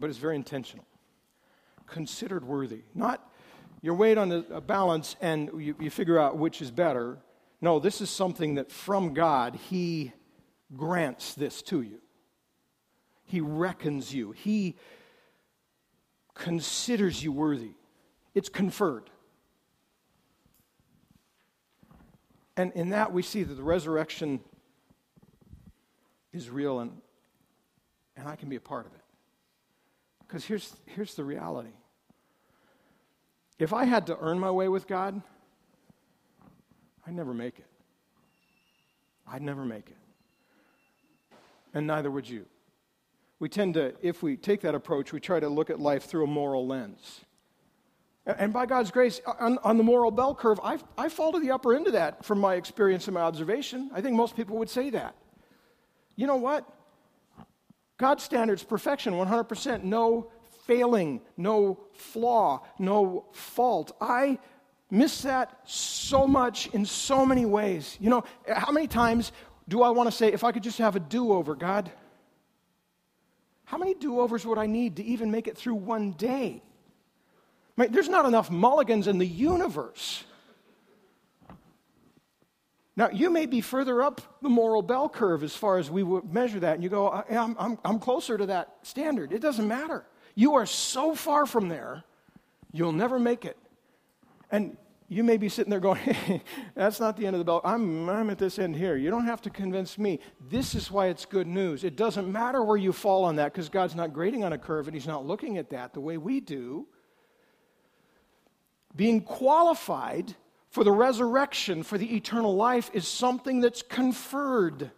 but 0.00 0.08
it's 0.08 0.18
very 0.18 0.36
intentional. 0.36 0.86
Considered 1.92 2.42
worthy. 2.44 2.84
Not 2.94 3.22
you're 3.82 3.94
weighed 3.94 4.16
on 4.16 4.32
a 4.32 4.60
balance 4.62 5.14
and 5.20 5.50
you, 5.60 5.76
you 5.78 5.90
figure 5.90 6.18
out 6.18 6.38
which 6.38 6.62
is 6.62 6.70
better. 6.70 7.18
No, 7.60 7.80
this 7.80 8.00
is 8.00 8.08
something 8.08 8.54
that 8.54 8.70
from 8.70 9.12
God, 9.12 9.56
he 9.68 10.12
grants 10.74 11.34
this 11.34 11.60
to 11.62 11.82
you. 11.82 12.00
He 13.24 13.42
reckons 13.42 14.14
you. 14.14 14.32
He 14.32 14.76
considers 16.34 17.22
you 17.22 17.30
worthy. 17.30 17.72
It's 18.34 18.48
conferred. 18.48 19.10
And 22.56 22.72
in 22.72 22.88
that, 22.90 23.12
we 23.12 23.22
see 23.22 23.42
that 23.42 23.54
the 23.54 23.62
resurrection 23.62 24.40
is 26.32 26.48
real, 26.48 26.80
and, 26.80 26.92
and 28.16 28.28
I 28.28 28.36
can 28.36 28.48
be 28.48 28.56
a 28.56 28.60
part 28.60 28.86
of 28.86 28.94
it. 28.94 29.00
Because 30.20 30.46
here's, 30.46 30.74
here's 30.86 31.14
the 31.14 31.24
reality 31.24 31.72
if 33.62 33.72
I 33.72 33.84
had 33.84 34.08
to 34.08 34.18
earn 34.18 34.40
my 34.40 34.50
way 34.50 34.68
with 34.68 34.88
God, 34.88 35.22
I'd 37.06 37.14
never 37.14 37.32
make 37.32 37.60
it. 37.60 37.66
I'd 39.24 39.40
never 39.40 39.64
make 39.64 39.88
it. 39.88 39.96
And 41.72 41.86
neither 41.86 42.10
would 42.10 42.28
you. 42.28 42.46
We 43.38 43.48
tend 43.48 43.74
to, 43.74 43.94
if 44.02 44.20
we 44.20 44.36
take 44.36 44.62
that 44.62 44.74
approach, 44.74 45.12
we 45.12 45.20
try 45.20 45.38
to 45.38 45.48
look 45.48 45.70
at 45.70 45.78
life 45.78 46.06
through 46.06 46.24
a 46.24 46.26
moral 46.26 46.66
lens. 46.66 47.20
And 48.26 48.52
by 48.52 48.66
God's 48.66 48.90
grace, 48.90 49.20
on, 49.38 49.58
on, 49.62 49.78
the 49.78 49.84
moral 49.84 50.10
bell 50.10 50.34
curve, 50.34 50.58
I, 50.62 50.78
I 50.98 51.08
fall 51.08 51.30
to 51.30 51.38
the 51.38 51.52
upper 51.52 51.72
end 51.72 51.86
of 51.86 51.92
that 51.92 52.24
from 52.24 52.40
my 52.40 52.54
experience 52.54 53.06
and 53.06 53.14
my 53.14 53.20
observation. 53.20 53.90
I 53.94 54.00
think 54.00 54.16
most 54.16 54.34
people 54.34 54.58
would 54.58 54.70
say 54.70 54.90
that. 54.90 55.14
You 56.16 56.26
know 56.26 56.36
what? 56.36 56.68
God's 57.96 58.24
standards, 58.24 58.64
perfection, 58.64 59.14
100%, 59.14 59.84
no 59.84 60.31
failing, 60.66 61.20
no 61.36 61.80
flaw, 61.92 62.62
no 62.78 63.26
fault. 63.32 63.96
I 64.00 64.38
miss 64.90 65.22
that 65.22 65.58
so 65.64 66.26
much 66.26 66.68
in 66.68 66.84
so 66.84 67.24
many 67.24 67.44
ways. 67.44 67.96
You 68.00 68.10
know, 68.10 68.24
how 68.46 68.72
many 68.72 68.86
times 68.86 69.32
do 69.68 69.82
I 69.82 69.90
want 69.90 70.10
to 70.10 70.16
say, 70.16 70.32
if 70.32 70.44
I 70.44 70.52
could 70.52 70.62
just 70.62 70.78
have 70.78 70.96
a 70.96 71.00
do 71.00 71.32
over, 71.32 71.54
God? 71.54 71.90
How 73.64 73.78
many 73.78 73.94
do 73.94 74.20
overs 74.20 74.44
would 74.44 74.58
I 74.58 74.66
need 74.66 74.96
to 74.96 75.04
even 75.04 75.30
make 75.30 75.48
it 75.48 75.56
through 75.56 75.76
one 75.76 76.12
day? 76.12 76.62
there's 77.76 78.08
not 78.08 78.26
enough 78.26 78.50
mulligans 78.50 79.08
in 79.08 79.18
the 79.18 79.26
universe. 79.26 80.22
Now, 82.94 83.08
you 83.08 83.30
may 83.30 83.46
be 83.46 83.60
further 83.60 84.02
up 84.02 84.20
the 84.42 84.50
moral 84.50 84.82
bell 84.82 85.08
curve 85.08 85.42
as 85.42 85.56
far 85.56 85.78
as 85.78 85.90
we 85.90 86.02
would 86.02 86.32
measure 86.32 86.60
that, 86.60 86.74
and 86.74 86.82
you 86.84 86.90
go, 86.90 87.10
I'm, 87.10 87.56
I'm, 87.58 87.78
I'm 87.84 87.98
closer 87.98 88.36
to 88.36 88.46
that 88.46 88.76
standard. 88.82 89.32
It 89.32 89.40
doesn't 89.40 89.66
matter. 89.66 90.04
You 90.34 90.54
are 90.54 90.66
so 90.66 91.14
far 91.14 91.46
from 91.46 91.68
there, 91.68 92.04
you'll 92.72 92.92
never 92.92 93.18
make 93.18 93.44
it. 93.44 93.56
And 94.50 94.76
you 95.08 95.22
may 95.22 95.36
be 95.36 95.48
sitting 95.48 95.70
there 95.70 95.80
going, 95.80 96.00
hey, 96.00 96.42
that's 96.74 96.98
not 96.98 97.16
the 97.16 97.26
end 97.26 97.36
of 97.36 97.38
the 97.38 97.44
bell. 97.44 97.60
I'm, 97.64 98.08
I'm 98.08 98.30
at 98.30 98.38
this 98.38 98.58
end 98.58 98.76
here. 98.76 98.96
You 98.96 99.10
don't 99.10 99.26
have 99.26 99.42
to 99.42 99.50
convince 99.50 99.98
me. 99.98 100.20
This 100.48 100.74
is 100.74 100.90
why 100.90 101.08
it's 101.08 101.26
good 101.26 101.46
news. 101.46 101.84
It 101.84 101.96
doesn't 101.96 102.30
matter 102.30 102.62
where 102.62 102.78
you 102.78 102.92
fall 102.92 103.24
on 103.24 103.36
that 103.36 103.52
because 103.52 103.68
God's 103.68 103.94
not 103.94 104.14
grading 104.14 104.42
on 104.42 104.54
a 104.54 104.58
curve 104.58 104.88
and 104.88 104.94
He's 104.94 105.06
not 105.06 105.26
looking 105.26 105.58
at 105.58 105.70
that 105.70 105.92
the 105.92 106.00
way 106.00 106.16
we 106.16 106.40
do 106.40 106.86
being 108.94 109.20
qualified 109.20 110.34
for 110.70 110.84
the 110.84 110.92
resurrection, 110.92 111.82
for 111.82 111.98
the 111.98 112.16
eternal 112.16 112.54
life, 112.54 112.90
is 112.92 113.06
something 113.06 113.60
that's 113.60 113.82
conferred, 113.82 114.90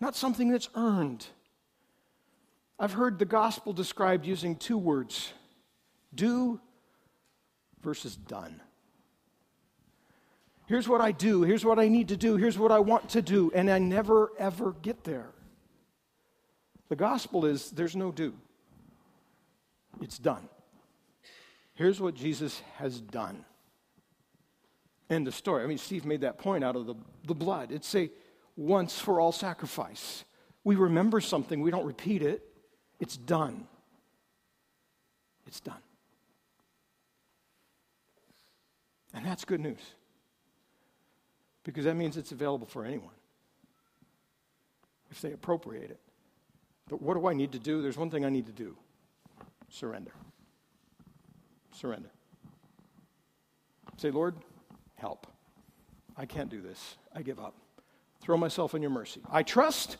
not 0.00 0.16
something 0.16 0.48
that's 0.50 0.68
earned. 0.74 1.26
I've 2.78 2.92
heard 2.92 3.18
the 3.18 3.24
gospel 3.24 3.72
described 3.72 4.26
using 4.26 4.56
two 4.56 4.78
words 4.78 5.32
do 6.14 6.60
versus 7.82 8.16
done. 8.16 8.60
Here's 10.66 10.88
what 10.88 11.00
I 11.00 11.12
do, 11.12 11.42
here's 11.42 11.64
what 11.64 11.78
I 11.78 11.88
need 11.88 12.08
to 12.08 12.16
do, 12.16 12.36
here's 12.36 12.58
what 12.58 12.72
I 12.72 12.78
want 12.78 13.10
to 13.10 13.22
do, 13.22 13.52
and 13.54 13.70
I 13.70 13.78
never 13.78 14.32
ever 14.38 14.72
get 14.82 15.04
there. 15.04 15.30
The 16.88 16.96
gospel 16.96 17.44
is 17.44 17.70
there's 17.70 17.96
no 17.96 18.10
do, 18.10 18.34
it's 20.00 20.18
done. 20.18 20.48
Here's 21.74 22.00
what 22.00 22.14
Jesus 22.14 22.62
has 22.76 23.00
done. 23.00 23.44
End 25.10 25.26
of 25.26 25.34
story. 25.34 25.64
I 25.64 25.66
mean, 25.66 25.78
Steve 25.78 26.04
made 26.04 26.20
that 26.20 26.38
point 26.38 26.62
out 26.62 26.76
of 26.76 26.86
the, 26.86 26.94
the 27.26 27.34
blood. 27.34 27.72
It's 27.72 27.92
a 27.96 28.10
once 28.56 28.98
for 28.98 29.20
all 29.20 29.32
sacrifice. 29.32 30.24
We 30.62 30.76
remember 30.76 31.20
something, 31.20 31.60
we 31.60 31.72
don't 31.72 31.84
repeat 31.84 32.22
it. 32.22 32.42
It's 33.00 33.16
done. 33.16 33.66
It's 35.46 35.60
done. 35.60 35.82
And 39.12 39.24
that's 39.24 39.44
good 39.44 39.60
news. 39.60 39.80
Because 41.62 41.84
that 41.84 41.94
means 41.94 42.16
it's 42.16 42.32
available 42.32 42.66
for 42.66 42.84
anyone 42.84 43.14
if 45.10 45.20
they 45.20 45.32
appropriate 45.32 45.90
it. 45.90 46.00
But 46.88 47.00
what 47.00 47.14
do 47.14 47.26
I 47.26 47.32
need 47.32 47.52
to 47.52 47.58
do? 47.58 47.80
There's 47.80 47.96
one 47.96 48.10
thing 48.10 48.24
I 48.24 48.30
need 48.30 48.46
to 48.46 48.52
do 48.52 48.76
surrender. 49.70 50.12
Surrender. 51.72 52.10
Say, 53.96 54.10
Lord, 54.10 54.34
help. 54.96 55.26
I 56.16 56.26
can't 56.26 56.50
do 56.50 56.60
this. 56.60 56.96
I 57.14 57.22
give 57.22 57.40
up. 57.40 57.54
Throw 58.20 58.36
myself 58.36 58.74
in 58.74 58.82
your 58.82 58.90
mercy. 58.90 59.20
I 59.30 59.42
trust. 59.42 59.96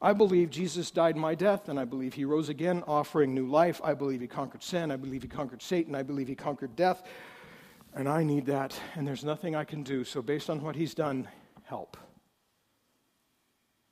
I 0.00 0.12
believe 0.12 0.50
Jesus 0.50 0.92
died 0.92 1.16
my 1.16 1.34
death, 1.34 1.68
and 1.68 1.78
I 1.78 1.84
believe 1.84 2.14
he 2.14 2.24
rose 2.24 2.48
again, 2.48 2.84
offering 2.86 3.34
new 3.34 3.48
life. 3.48 3.80
I 3.82 3.94
believe 3.94 4.20
he 4.20 4.28
conquered 4.28 4.62
sin. 4.62 4.92
I 4.92 4.96
believe 4.96 5.22
he 5.22 5.28
conquered 5.28 5.60
Satan. 5.60 5.94
I 5.96 6.04
believe 6.04 6.28
he 6.28 6.36
conquered 6.36 6.76
death. 6.76 7.02
And 7.94 8.08
I 8.08 8.22
need 8.22 8.46
that, 8.46 8.78
and 8.94 9.06
there's 9.06 9.24
nothing 9.24 9.56
I 9.56 9.64
can 9.64 9.82
do. 9.82 10.04
So, 10.04 10.22
based 10.22 10.50
on 10.50 10.62
what 10.62 10.76
he's 10.76 10.94
done, 10.94 11.26
help. 11.64 11.96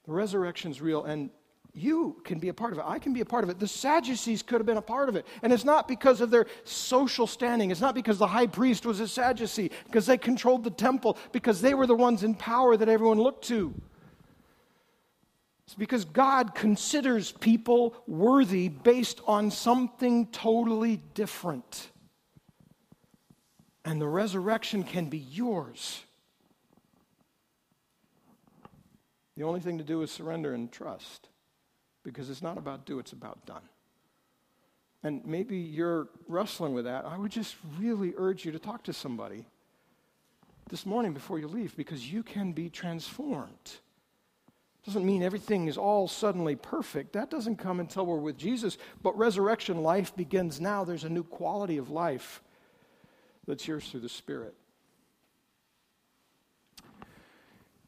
The 0.04 0.12
resurrection's 0.12 0.80
real, 0.80 1.04
and 1.04 1.30
you 1.74 2.20
can 2.24 2.38
be 2.38 2.48
a 2.48 2.54
part 2.54 2.72
of 2.72 2.78
it. 2.78 2.84
I 2.86 3.00
can 3.00 3.12
be 3.12 3.20
a 3.20 3.24
part 3.24 3.42
of 3.42 3.50
it. 3.50 3.58
The 3.58 3.66
Sadducees 3.66 4.42
could 4.42 4.60
have 4.60 4.66
been 4.66 4.76
a 4.76 4.82
part 4.82 5.08
of 5.08 5.16
it. 5.16 5.26
And 5.42 5.52
it's 5.52 5.64
not 5.64 5.88
because 5.88 6.20
of 6.20 6.30
their 6.30 6.46
social 6.64 7.26
standing. 7.26 7.70
It's 7.70 7.80
not 7.80 7.94
because 7.94 8.18
the 8.18 8.28
high 8.28 8.46
priest 8.46 8.86
was 8.86 9.00
a 9.00 9.08
Sadducee, 9.08 9.72
because 9.84 10.06
they 10.06 10.16
controlled 10.16 10.62
the 10.62 10.70
temple, 10.70 11.18
because 11.32 11.60
they 11.60 11.74
were 11.74 11.86
the 11.86 11.94
ones 11.94 12.22
in 12.22 12.34
power 12.34 12.76
that 12.76 12.88
everyone 12.88 13.18
looked 13.18 13.44
to. 13.48 13.74
It's 15.66 15.74
because 15.74 16.04
God 16.04 16.54
considers 16.54 17.32
people 17.32 17.94
worthy 18.06 18.68
based 18.68 19.20
on 19.26 19.50
something 19.50 20.28
totally 20.28 21.02
different. 21.14 21.90
And 23.84 24.00
the 24.00 24.06
resurrection 24.06 24.84
can 24.84 25.08
be 25.08 25.18
yours. 25.18 26.02
The 29.36 29.42
only 29.42 29.60
thing 29.60 29.78
to 29.78 29.84
do 29.84 30.02
is 30.02 30.10
surrender 30.10 30.54
and 30.54 30.70
trust 30.70 31.28
because 32.04 32.30
it's 32.30 32.42
not 32.42 32.58
about 32.58 32.86
do, 32.86 33.00
it's 33.00 33.12
about 33.12 33.44
done. 33.44 33.62
And 35.02 35.24
maybe 35.26 35.58
you're 35.58 36.08
wrestling 36.28 36.74
with 36.74 36.84
that. 36.84 37.04
I 37.04 37.18
would 37.18 37.32
just 37.32 37.56
really 37.78 38.14
urge 38.16 38.44
you 38.44 38.52
to 38.52 38.58
talk 38.58 38.84
to 38.84 38.92
somebody 38.92 39.46
this 40.68 40.86
morning 40.86 41.12
before 41.12 41.38
you 41.38 41.48
leave 41.48 41.76
because 41.76 42.10
you 42.10 42.22
can 42.22 42.52
be 42.52 42.70
transformed. 42.70 43.80
Doesn't 44.86 45.04
mean 45.04 45.24
everything 45.24 45.66
is 45.66 45.76
all 45.76 46.06
suddenly 46.06 46.54
perfect. 46.54 47.14
That 47.14 47.28
doesn't 47.28 47.56
come 47.56 47.80
until 47.80 48.06
we're 48.06 48.18
with 48.18 48.38
Jesus. 48.38 48.78
But 49.02 49.18
resurrection 49.18 49.82
life 49.82 50.14
begins 50.14 50.60
now. 50.60 50.84
There's 50.84 51.02
a 51.02 51.08
new 51.08 51.24
quality 51.24 51.76
of 51.76 51.90
life 51.90 52.40
that's 53.48 53.66
yours 53.66 53.88
through 53.88 54.00
the 54.00 54.08
Spirit. 54.08 54.54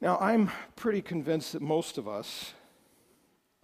Now, 0.00 0.18
I'm 0.18 0.50
pretty 0.74 1.00
convinced 1.00 1.52
that 1.52 1.62
most 1.62 1.98
of 1.98 2.08
us 2.08 2.52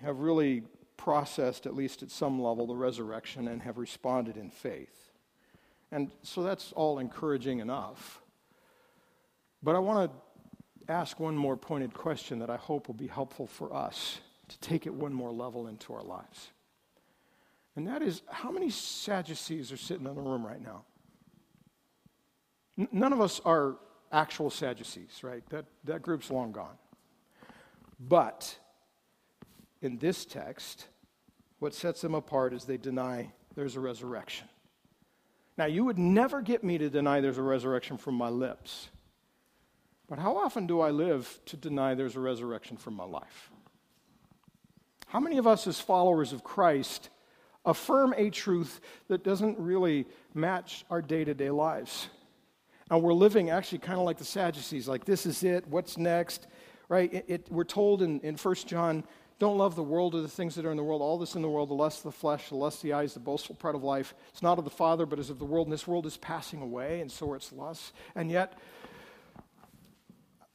have 0.01 0.20
really 0.20 0.62
processed, 0.97 1.66
at 1.66 1.75
least 1.75 2.05
at 2.05 2.12
some 2.12 2.40
level, 2.40 2.68
the 2.68 2.77
resurrection 2.77 3.49
and 3.49 3.62
have 3.62 3.79
responded 3.79 4.37
in 4.37 4.51
faith. 4.51 5.11
And 5.90 6.12
so 6.23 6.44
that's 6.44 6.73
all 6.73 7.01
encouraging 7.01 7.59
enough. 7.59 8.20
But 9.61 9.75
I 9.75 9.81
want 9.81 10.11
to 10.11 10.18
ask 10.88 11.18
one 11.20 11.37
more 11.37 11.57
pointed 11.57 11.94
question 11.94 12.38
that 12.40 12.51
I 12.51 12.57
hope 12.57 12.87
will 12.87 12.94
be 12.94 13.07
helpful 13.07 13.47
for 13.47 13.75
us 13.75 14.20
to 14.49 14.59
take 14.61 14.87
it 14.87 14.94
one 14.94 15.12
more 15.12 15.33
level 15.33 15.66
into 15.66 15.94
our 15.94 16.03
lives. 16.03 16.51
And 17.77 17.87
that 17.88 18.03
is 18.03 18.23
how 18.31 18.51
many 18.51 18.70
Sadducees 18.70 19.73
are 19.73 19.77
sitting 19.77 20.07
in 20.07 20.14
the 20.14 20.20
room 20.20 20.47
right 20.47 20.62
now? 20.62 20.85
N- 22.79 22.88
none 22.92 23.12
of 23.12 23.20
us 23.20 23.40
are 23.44 23.77
actual 24.12 24.51
Sadducees, 24.51 25.20
right? 25.23 25.42
That, 25.51 25.64
that 25.85 26.03
group's 26.03 26.31
long 26.31 26.53
gone. 26.53 26.77
But 27.99 28.57
in 29.81 29.99
this 29.99 30.25
text, 30.25 30.87
what 31.59 31.75
sets 31.75 32.01
them 32.01 32.14
apart 32.14 32.53
is 32.53 32.64
they 32.64 32.77
deny 32.77 33.33
there's 33.55 33.77
a 33.77 33.81
resurrection. 33.81 34.49
Now, 35.57 35.66
you 35.66 35.85
would 35.85 35.99
never 35.99 36.42
get 36.42 36.64
me 36.64 36.79
to 36.79 36.90
deny 36.90 37.20
there's 37.20 37.38
a 37.38 37.42
resurrection 37.42 37.97
from 37.97 38.14
my 38.14 38.29
lips. 38.29 38.88
But 40.14 40.22
how 40.22 40.37
often 40.37 40.68
do 40.68 40.81
I 40.81 40.92
live 40.92 41.40
to 41.46 41.57
deny 41.57 41.96
there's 41.96 42.14
a 42.14 42.20
resurrection 42.20 42.77
from 42.77 42.94
my 42.94 43.03
life? 43.03 43.50
How 45.09 45.18
many 45.18 45.38
of 45.38 45.46
us, 45.48 45.66
as 45.66 45.81
followers 45.81 46.33
of 46.33 46.44
Christ, 46.44 47.09
affirm 47.66 48.14
a 48.16 48.31
truth 48.31 48.81
that 49.09 49.24
doesn't 49.24 49.59
really 49.59 50.07
match 50.33 50.85
our 50.88 51.03
day 51.03 51.24
to 51.24 51.35
day 51.35 51.50
lives? 51.50 52.11
And 52.92 53.03
we're 53.03 53.12
living 53.12 53.50
actually 53.50 53.79
kind 53.79 53.98
of 53.98 54.05
like 54.05 54.18
the 54.18 54.24
Sadducees, 54.24 54.87
like 54.87 55.05
this 55.05 55.27
is 55.27 55.42
it, 55.42 55.66
what's 55.66 55.98
next, 55.98 56.46
right? 56.88 57.12
It, 57.12 57.24
it, 57.27 57.48
we're 57.50 57.64
told 57.64 58.00
in, 58.00 58.20
in 58.20 58.37
1 58.37 58.55
John 58.66 59.03
don't 59.40 59.59
love 59.59 59.74
the 59.74 59.83
world 59.83 60.14
or 60.14 60.20
the 60.22 60.29
things 60.29 60.55
that 60.55 60.64
are 60.64 60.70
in 60.70 60.77
the 60.77 60.85
world. 60.85 61.03
All 61.03 61.18
this 61.18 61.35
in 61.35 61.42
the 61.42 61.50
world, 61.50 61.70
the 61.70 61.74
lust 61.74 61.98
of 61.98 62.05
the 62.05 62.12
flesh, 62.12 62.50
the 62.50 62.55
lust 62.55 62.79
of 62.79 62.83
the 62.83 62.92
eyes, 62.92 63.14
the 63.14 63.20
boastful 63.20 63.57
pride 63.57 63.74
of 63.74 63.83
life. 63.83 64.14
It's 64.29 64.42
not 64.42 64.59
of 64.59 64.64
the 64.64 64.70
Father, 64.70 65.07
but 65.07 65.18
is 65.18 65.29
of 65.29 65.40
the 65.40 65.44
world. 65.44 65.66
And 65.66 65.72
this 65.72 65.88
world 65.88 66.07
is 66.07 66.16
passing 66.16 66.62
away, 66.62 67.00
and 67.00 67.11
so 67.11 67.33
are 67.33 67.37
its 67.37 67.53
lusts. 67.53 67.92
And 68.14 68.31
yet, 68.31 68.57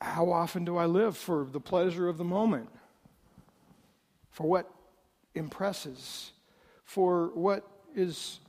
how 0.02 0.32
often 0.32 0.64
do 0.66 0.78
I 0.78 0.86
live 0.86 1.18
for 1.18 1.46
the 1.52 1.60
pleasure 1.60 2.08
of 2.08 2.18
the 2.18 2.24
moment? 2.24 2.70
For 4.32 4.48
what 4.48 4.72
impresses? 5.36 6.32
For 6.86 7.32
what 7.34 7.70
is 7.96 8.40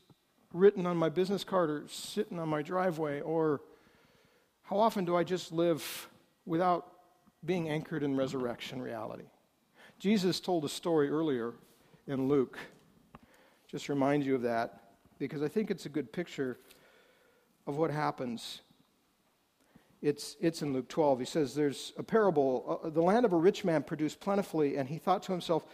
written 0.52 0.86
on 0.86 0.96
my 0.96 1.08
business 1.08 1.44
card 1.44 1.70
or 1.70 1.84
sitting 1.88 2.38
on 2.38 2.48
my 2.48 2.62
driveway? 2.62 3.20
Or 3.20 3.60
how 4.62 4.78
often 4.78 5.04
do 5.04 5.16
I 5.16 5.24
just 5.24 5.52
live 5.52 6.08
without 6.46 6.86
being 7.44 7.68
anchored 7.68 8.02
in 8.02 8.16
resurrection 8.16 8.80
reality? 8.80 9.24
Jesus 9.98 10.40
told 10.40 10.64
a 10.64 10.68
story 10.68 11.10
earlier 11.10 11.54
in 12.06 12.28
Luke. 12.28 12.58
Just 13.68 13.88
remind 13.88 14.24
you 14.24 14.34
of 14.34 14.42
that 14.42 14.80
because 15.18 15.42
I 15.42 15.48
think 15.48 15.70
it's 15.70 15.86
a 15.86 15.90
good 15.90 16.12
picture 16.12 16.58
of 17.66 17.76
what 17.76 17.90
happens. 17.90 18.62
It's, 20.02 20.36
it's 20.40 20.62
in 20.62 20.72
Luke 20.72 20.88
12. 20.88 21.20
He 21.20 21.24
says, 21.26 21.54
There's 21.54 21.92
a 21.98 22.02
parable. 22.02 22.80
Uh, 22.84 22.90
the 22.90 23.02
land 23.02 23.24
of 23.24 23.32
a 23.32 23.36
rich 23.36 23.64
man 23.64 23.82
produced 23.82 24.20
plentifully, 24.20 24.76
and 24.76 24.88
he 24.88 24.98
thought 24.98 25.22
to 25.24 25.32
himself, 25.32 25.64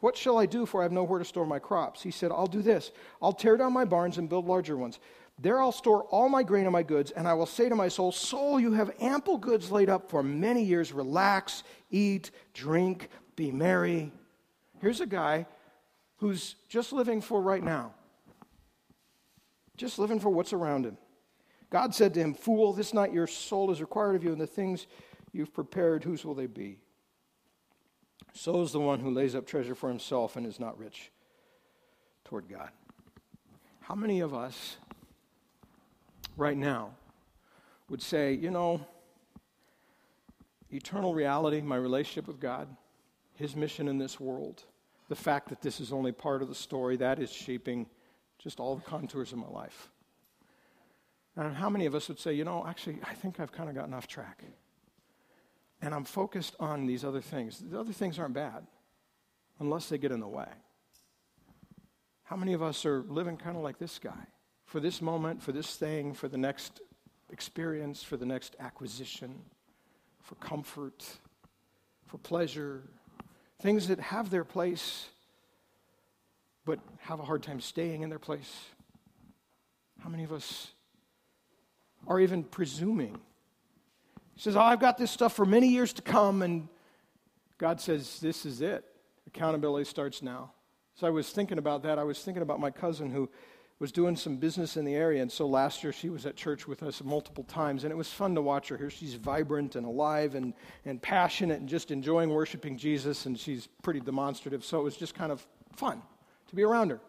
What 0.00 0.16
shall 0.16 0.38
I 0.38 0.46
do, 0.46 0.64
for 0.64 0.80
I 0.80 0.84
have 0.84 0.92
nowhere 0.92 1.18
to 1.18 1.24
store 1.24 1.46
my 1.46 1.58
crops? 1.58 2.02
He 2.02 2.10
said, 2.10 2.30
I'll 2.30 2.46
do 2.46 2.62
this. 2.62 2.92
I'll 3.20 3.32
tear 3.32 3.56
down 3.56 3.72
my 3.72 3.84
barns 3.84 4.18
and 4.18 4.28
build 4.28 4.46
larger 4.46 4.76
ones. 4.76 5.00
There 5.40 5.60
I'll 5.60 5.72
store 5.72 6.04
all 6.04 6.28
my 6.28 6.44
grain 6.44 6.64
and 6.64 6.72
my 6.72 6.84
goods, 6.84 7.10
and 7.10 7.26
I 7.26 7.34
will 7.34 7.46
say 7.46 7.68
to 7.68 7.74
my 7.74 7.88
soul, 7.88 8.12
Soul, 8.12 8.60
you 8.60 8.72
have 8.72 8.92
ample 9.00 9.36
goods 9.36 9.72
laid 9.72 9.90
up 9.90 10.08
for 10.08 10.22
many 10.22 10.62
years. 10.62 10.92
Relax, 10.92 11.64
eat, 11.90 12.30
drink, 12.52 13.08
be 13.34 13.50
merry. 13.50 14.12
Here's 14.80 15.00
a 15.00 15.06
guy 15.06 15.46
who's 16.18 16.54
just 16.68 16.92
living 16.92 17.20
for 17.20 17.40
right 17.42 17.62
now, 17.62 17.94
just 19.76 19.98
living 19.98 20.20
for 20.20 20.30
what's 20.30 20.52
around 20.52 20.86
him. 20.86 20.96
God 21.74 21.92
said 21.92 22.14
to 22.14 22.20
him, 22.20 22.34
Fool, 22.34 22.72
this 22.72 22.94
night 22.94 23.12
your 23.12 23.26
soul 23.26 23.72
is 23.72 23.80
required 23.80 24.14
of 24.14 24.22
you, 24.22 24.30
and 24.30 24.40
the 24.40 24.46
things 24.46 24.86
you've 25.32 25.52
prepared, 25.52 26.04
whose 26.04 26.24
will 26.24 26.36
they 26.36 26.46
be? 26.46 26.78
So 28.32 28.62
is 28.62 28.70
the 28.70 28.78
one 28.78 29.00
who 29.00 29.10
lays 29.10 29.34
up 29.34 29.44
treasure 29.44 29.74
for 29.74 29.88
himself 29.88 30.36
and 30.36 30.46
is 30.46 30.60
not 30.60 30.78
rich 30.78 31.10
toward 32.24 32.48
God. 32.48 32.68
How 33.80 33.96
many 33.96 34.20
of 34.20 34.32
us 34.32 34.76
right 36.36 36.56
now 36.56 36.92
would 37.88 38.00
say, 38.00 38.34
you 38.34 38.52
know, 38.52 38.86
eternal 40.70 41.12
reality, 41.12 41.60
my 41.60 41.74
relationship 41.74 42.28
with 42.28 42.38
God, 42.38 42.68
his 43.34 43.56
mission 43.56 43.88
in 43.88 43.98
this 43.98 44.20
world. 44.20 44.62
The 45.08 45.16
fact 45.16 45.48
that 45.48 45.60
this 45.60 45.80
is 45.80 45.92
only 45.92 46.12
part 46.12 46.40
of 46.40 46.46
the 46.46 46.54
story, 46.54 46.96
that 46.98 47.18
is 47.18 47.32
shaping 47.32 47.86
just 48.38 48.60
all 48.60 48.76
the 48.76 48.82
contours 48.82 49.32
of 49.32 49.38
my 49.38 49.48
life. 49.48 49.90
And 51.36 51.54
how 51.54 51.68
many 51.68 51.86
of 51.86 51.94
us 51.94 52.08
would 52.08 52.18
say, 52.18 52.32
you 52.32 52.44
know, 52.44 52.64
actually, 52.66 52.98
I 53.02 53.14
think 53.14 53.40
I've 53.40 53.52
kind 53.52 53.68
of 53.68 53.74
gotten 53.74 53.92
off 53.92 54.06
track. 54.06 54.42
And 55.82 55.92
I'm 55.92 56.04
focused 56.04 56.54
on 56.60 56.86
these 56.86 57.04
other 57.04 57.20
things. 57.20 57.58
The 57.58 57.78
other 57.78 57.92
things 57.92 58.18
aren't 58.18 58.34
bad 58.34 58.66
unless 59.58 59.88
they 59.88 59.98
get 59.98 60.12
in 60.12 60.20
the 60.20 60.28
way. 60.28 60.48
How 62.24 62.36
many 62.36 62.52
of 62.52 62.62
us 62.62 62.86
are 62.86 63.02
living 63.08 63.36
kind 63.36 63.56
of 63.56 63.62
like 63.62 63.78
this 63.78 63.98
guy? 63.98 64.26
For 64.66 64.80
this 64.80 65.02
moment, 65.02 65.42
for 65.42 65.52
this 65.52 65.76
thing, 65.76 66.14
for 66.14 66.28
the 66.28 66.38
next 66.38 66.80
experience, 67.30 68.02
for 68.02 68.16
the 68.16 68.26
next 68.26 68.56
acquisition, 68.60 69.42
for 70.20 70.36
comfort, 70.36 71.04
for 72.06 72.18
pleasure, 72.18 72.82
things 73.60 73.88
that 73.88 74.00
have 74.00 74.30
their 74.30 74.44
place 74.44 75.08
but 76.64 76.78
have 77.00 77.20
a 77.20 77.22
hard 77.24 77.42
time 77.42 77.60
staying 77.60 78.02
in 78.02 78.08
their 78.08 78.18
place? 78.18 78.66
How 80.02 80.08
many 80.08 80.24
of 80.24 80.32
us 80.32 80.73
are 82.06 82.20
even 82.20 82.44
presuming? 82.44 83.18
He 84.34 84.40
says, 84.40 84.56
Oh, 84.56 84.60
I've 84.60 84.80
got 84.80 84.98
this 84.98 85.10
stuff 85.10 85.34
for 85.34 85.46
many 85.46 85.68
years 85.68 85.92
to 85.94 86.02
come, 86.02 86.42
and 86.42 86.68
God 87.58 87.80
says, 87.80 88.20
This 88.20 88.46
is 88.46 88.60
it. 88.60 88.84
Accountability 89.26 89.84
starts 89.84 90.22
now. 90.22 90.52
So 90.94 91.06
I 91.06 91.10
was 91.10 91.30
thinking 91.30 91.58
about 91.58 91.82
that. 91.82 91.98
I 91.98 92.04
was 92.04 92.22
thinking 92.22 92.42
about 92.42 92.60
my 92.60 92.70
cousin 92.70 93.10
who 93.10 93.28
was 93.80 93.90
doing 93.90 94.14
some 94.16 94.36
business 94.36 94.76
in 94.76 94.84
the 94.84 94.94
area. 94.94 95.20
And 95.20 95.30
so 95.30 95.46
last 95.46 95.82
year 95.82 95.92
she 95.92 96.08
was 96.08 96.24
at 96.26 96.36
church 96.36 96.68
with 96.68 96.82
us 96.82 97.02
multiple 97.02 97.42
times. 97.44 97.82
And 97.82 97.92
it 97.92 97.96
was 97.96 98.08
fun 98.08 98.34
to 98.36 98.42
watch 98.42 98.68
her. 98.68 98.76
Here 98.76 98.90
she's 98.90 99.14
vibrant 99.14 99.74
and 99.74 99.84
alive 99.84 100.36
and, 100.36 100.54
and 100.84 101.02
passionate 101.02 101.58
and 101.58 101.68
just 101.68 101.90
enjoying 101.90 102.30
worshiping 102.30 102.78
Jesus. 102.78 103.26
And 103.26 103.38
she's 103.38 103.68
pretty 103.82 104.00
demonstrative. 104.00 104.64
So 104.64 104.80
it 104.80 104.84
was 104.84 104.96
just 104.96 105.14
kind 105.14 105.32
of 105.32 105.44
fun 105.74 106.00
to 106.48 106.54
be 106.54 106.62
around 106.62 106.90
her. 106.90 107.00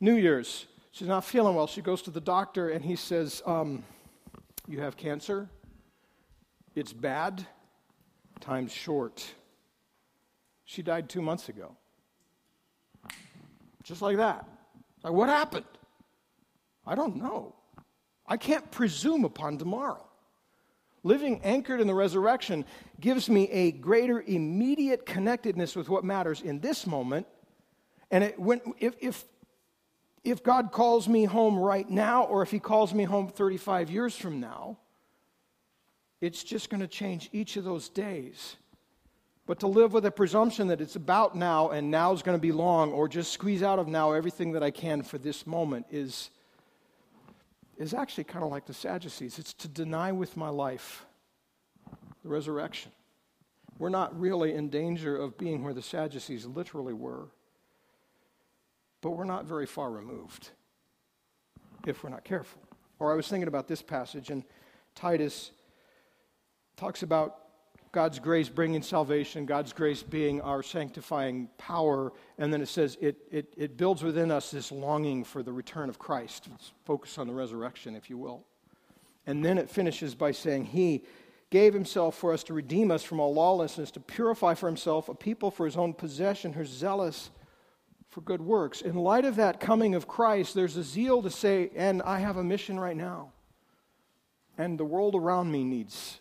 New 0.00 0.14
Year's, 0.14 0.66
she's 0.90 1.08
not 1.08 1.24
feeling 1.24 1.54
well. 1.54 1.66
She 1.66 1.80
goes 1.80 2.02
to 2.02 2.10
the 2.10 2.20
doctor 2.20 2.68
and 2.68 2.84
he 2.84 2.94
says, 2.94 3.42
um, 3.46 3.82
You 4.68 4.80
have 4.80 4.98
cancer. 4.98 5.48
It's 6.74 6.92
bad. 6.92 7.46
Time's 8.38 8.72
short. 8.72 9.26
She 10.66 10.82
died 10.82 11.08
two 11.08 11.22
months 11.22 11.48
ago. 11.48 11.74
Just 13.82 14.02
like 14.02 14.18
that. 14.18 14.46
Like, 15.02 15.14
what 15.14 15.30
happened? 15.30 15.64
I 16.86 16.94
don't 16.94 17.16
know. 17.16 17.54
I 18.26 18.36
can't 18.36 18.70
presume 18.70 19.24
upon 19.24 19.56
tomorrow. 19.56 20.04
Living 21.02 21.40
anchored 21.42 21.80
in 21.80 21.86
the 21.86 21.94
resurrection 21.94 22.66
gives 23.00 23.30
me 23.30 23.48
a 23.50 23.72
greater 23.72 24.20
immediate 24.20 25.06
connectedness 25.06 25.74
with 25.76 25.88
what 25.88 26.04
matters 26.04 26.42
in 26.42 26.60
this 26.60 26.86
moment. 26.86 27.26
And 28.10 28.24
it, 28.24 28.38
when, 28.38 28.60
if, 28.78 28.94
if, 29.00 29.24
if 30.24 30.42
God 30.42 30.72
calls 30.72 31.08
me 31.08 31.24
home 31.24 31.58
right 31.58 31.88
now, 31.88 32.24
or 32.24 32.42
if 32.42 32.50
He 32.50 32.58
calls 32.58 32.92
me 32.92 33.04
home 33.04 33.28
35 33.28 33.90
years 33.90 34.16
from 34.16 34.40
now, 34.40 34.78
it's 36.20 36.42
just 36.42 36.70
going 36.70 36.80
to 36.80 36.88
change 36.88 37.28
each 37.32 37.56
of 37.56 37.64
those 37.64 37.88
days. 37.88 38.56
But 39.46 39.60
to 39.60 39.66
live 39.66 39.92
with 39.92 40.04
a 40.04 40.10
presumption 40.10 40.68
that 40.68 40.80
it's 40.80 40.96
about 40.96 41.34
now 41.34 41.70
and 41.70 41.90
now 41.90 42.12
is 42.12 42.22
going 42.22 42.36
to 42.36 42.42
be 42.42 42.52
long, 42.52 42.92
or 42.92 43.08
just 43.08 43.32
squeeze 43.32 43.62
out 43.62 43.78
of 43.78 43.88
now 43.88 44.12
everything 44.12 44.52
that 44.52 44.62
I 44.62 44.70
can 44.70 45.02
for 45.02 45.18
this 45.18 45.46
moment 45.46 45.86
is 45.90 46.30
is 47.78 47.94
actually 47.94 48.24
kind 48.24 48.44
of 48.44 48.50
like 48.50 48.66
the 48.66 48.74
Sadducees. 48.74 49.38
It's 49.38 49.52
to 49.54 49.68
deny 49.68 50.10
with 50.10 50.36
my 50.36 50.48
life 50.48 51.06
the 52.22 52.28
resurrection. 52.28 52.90
We're 53.78 53.88
not 53.88 54.18
really 54.18 54.52
in 54.54 54.68
danger 54.68 55.16
of 55.16 55.38
being 55.38 55.62
where 55.62 55.72
the 55.72 55.82
Sadducees 55.82 56.44
literally 56.44 56.92
were, 56.92 57.28
but 59.00 59.10
we're 59.10 59.24
not 59.24 59.44
very 59.44 59.66
far 59.66 59.90
removed 59.90 60.50
if 61.86 62.02
we're 62.02 62.10
not 62.10 62.24
careful. 62.24 62.60
Or 62.98 63.12
I 63.12 63.16
was 63.16 63.28
thinking 63.28 63.48
about 63.48 63.68
this 63.68 63.82
passage, 63.82 64.30
and 64.30 64.44
Titus 64.94 65.52
talks 66.76 67.02
about 67.02 67.48
God's 67.92 68.18
grace 68.18 68.48
bringing 68.48 68.82
salvation, 68.82 69.46
God's 69.46 69.72
grace 69.72 70.02
being 70.02 70.40
our 70.42 70.62
sanctifying 70.62 71.48
power. 71.56 72.12
And 72.36 72.52
then 72.52 72.60
it 72.60 72.68
says 72.68 72.98
it, 73.00 73.16
it, 73.30 73.54
it 73.56 73.76
builds 73.76 74.02
within 74.02 74.30
us 74.30 74.50
this 74.50 74.70
longing 74.70 75.24
for 75.24 75.42
the 75.42 75.52
return 75.52 75.88
of 75.88 75.98
Christ. 75.98 76.48
It's 76.54 76.72
focus 76.84 77.18
on 77.18 77.26
the 77.26 77.32
resurrection, 77.32 77.96
if 77.96 78.10
you 78.10 78.18
will. 78.18 78.44
And 79.26 79.44
then 79.44 79.58
it 79.58 79.70
finishes 79.70 80.14
by 80.14 80.32
saying, 80.32 80.66
He 80.66 81.04
gave 81.50 81.72
Himself 81.72 82.16
for 82.16 82.32
us 82.32 82.44
to 82.44 82.54
redeem 82.54 82.90
us 82.90 83.02
from 83.02 83.20
all 83.20 83.32
lawlessness, 83.32 83.90
to 83.92 84.00
purify 84.00 84.54
for 84.54 84.66
Himself 84.66 85.08
a 85.08 85.14
people 85.14 85.50
for 85.50 85.64
His 85.64 85.76
own 85.76 85.94
possession 85.94 86.52
who 86.52 86.62
are 86.62 86.66
zealous 86.66 87.30
for 88.08 88.20
good 88.22 88.40
works. 88.40 88.80
In 88.80 88.96
light 88.96 89.24
of 89.24 89.36
that 89.36 89.60
coming 89.60 89.94
of 89.94 90.08
Christ, 90.08 90.54
there's 90.54 90.76
a 90.76 90.82
zeal 90.82 91.22
to 91.22 91.30
say, 91.30 91.70
and 91.76 92.02
I 92.02 92.20
have 92.20 92.36
a 92.36 92.44
mission 92.44 92.78
right 92.78 92.96
now. 92.96 93.32
And 94.56 94.78
the 94.78 94.84
world 94.84 95.14
around 95.14 95.52
me 95.52 95.64
needs 95.64 96.20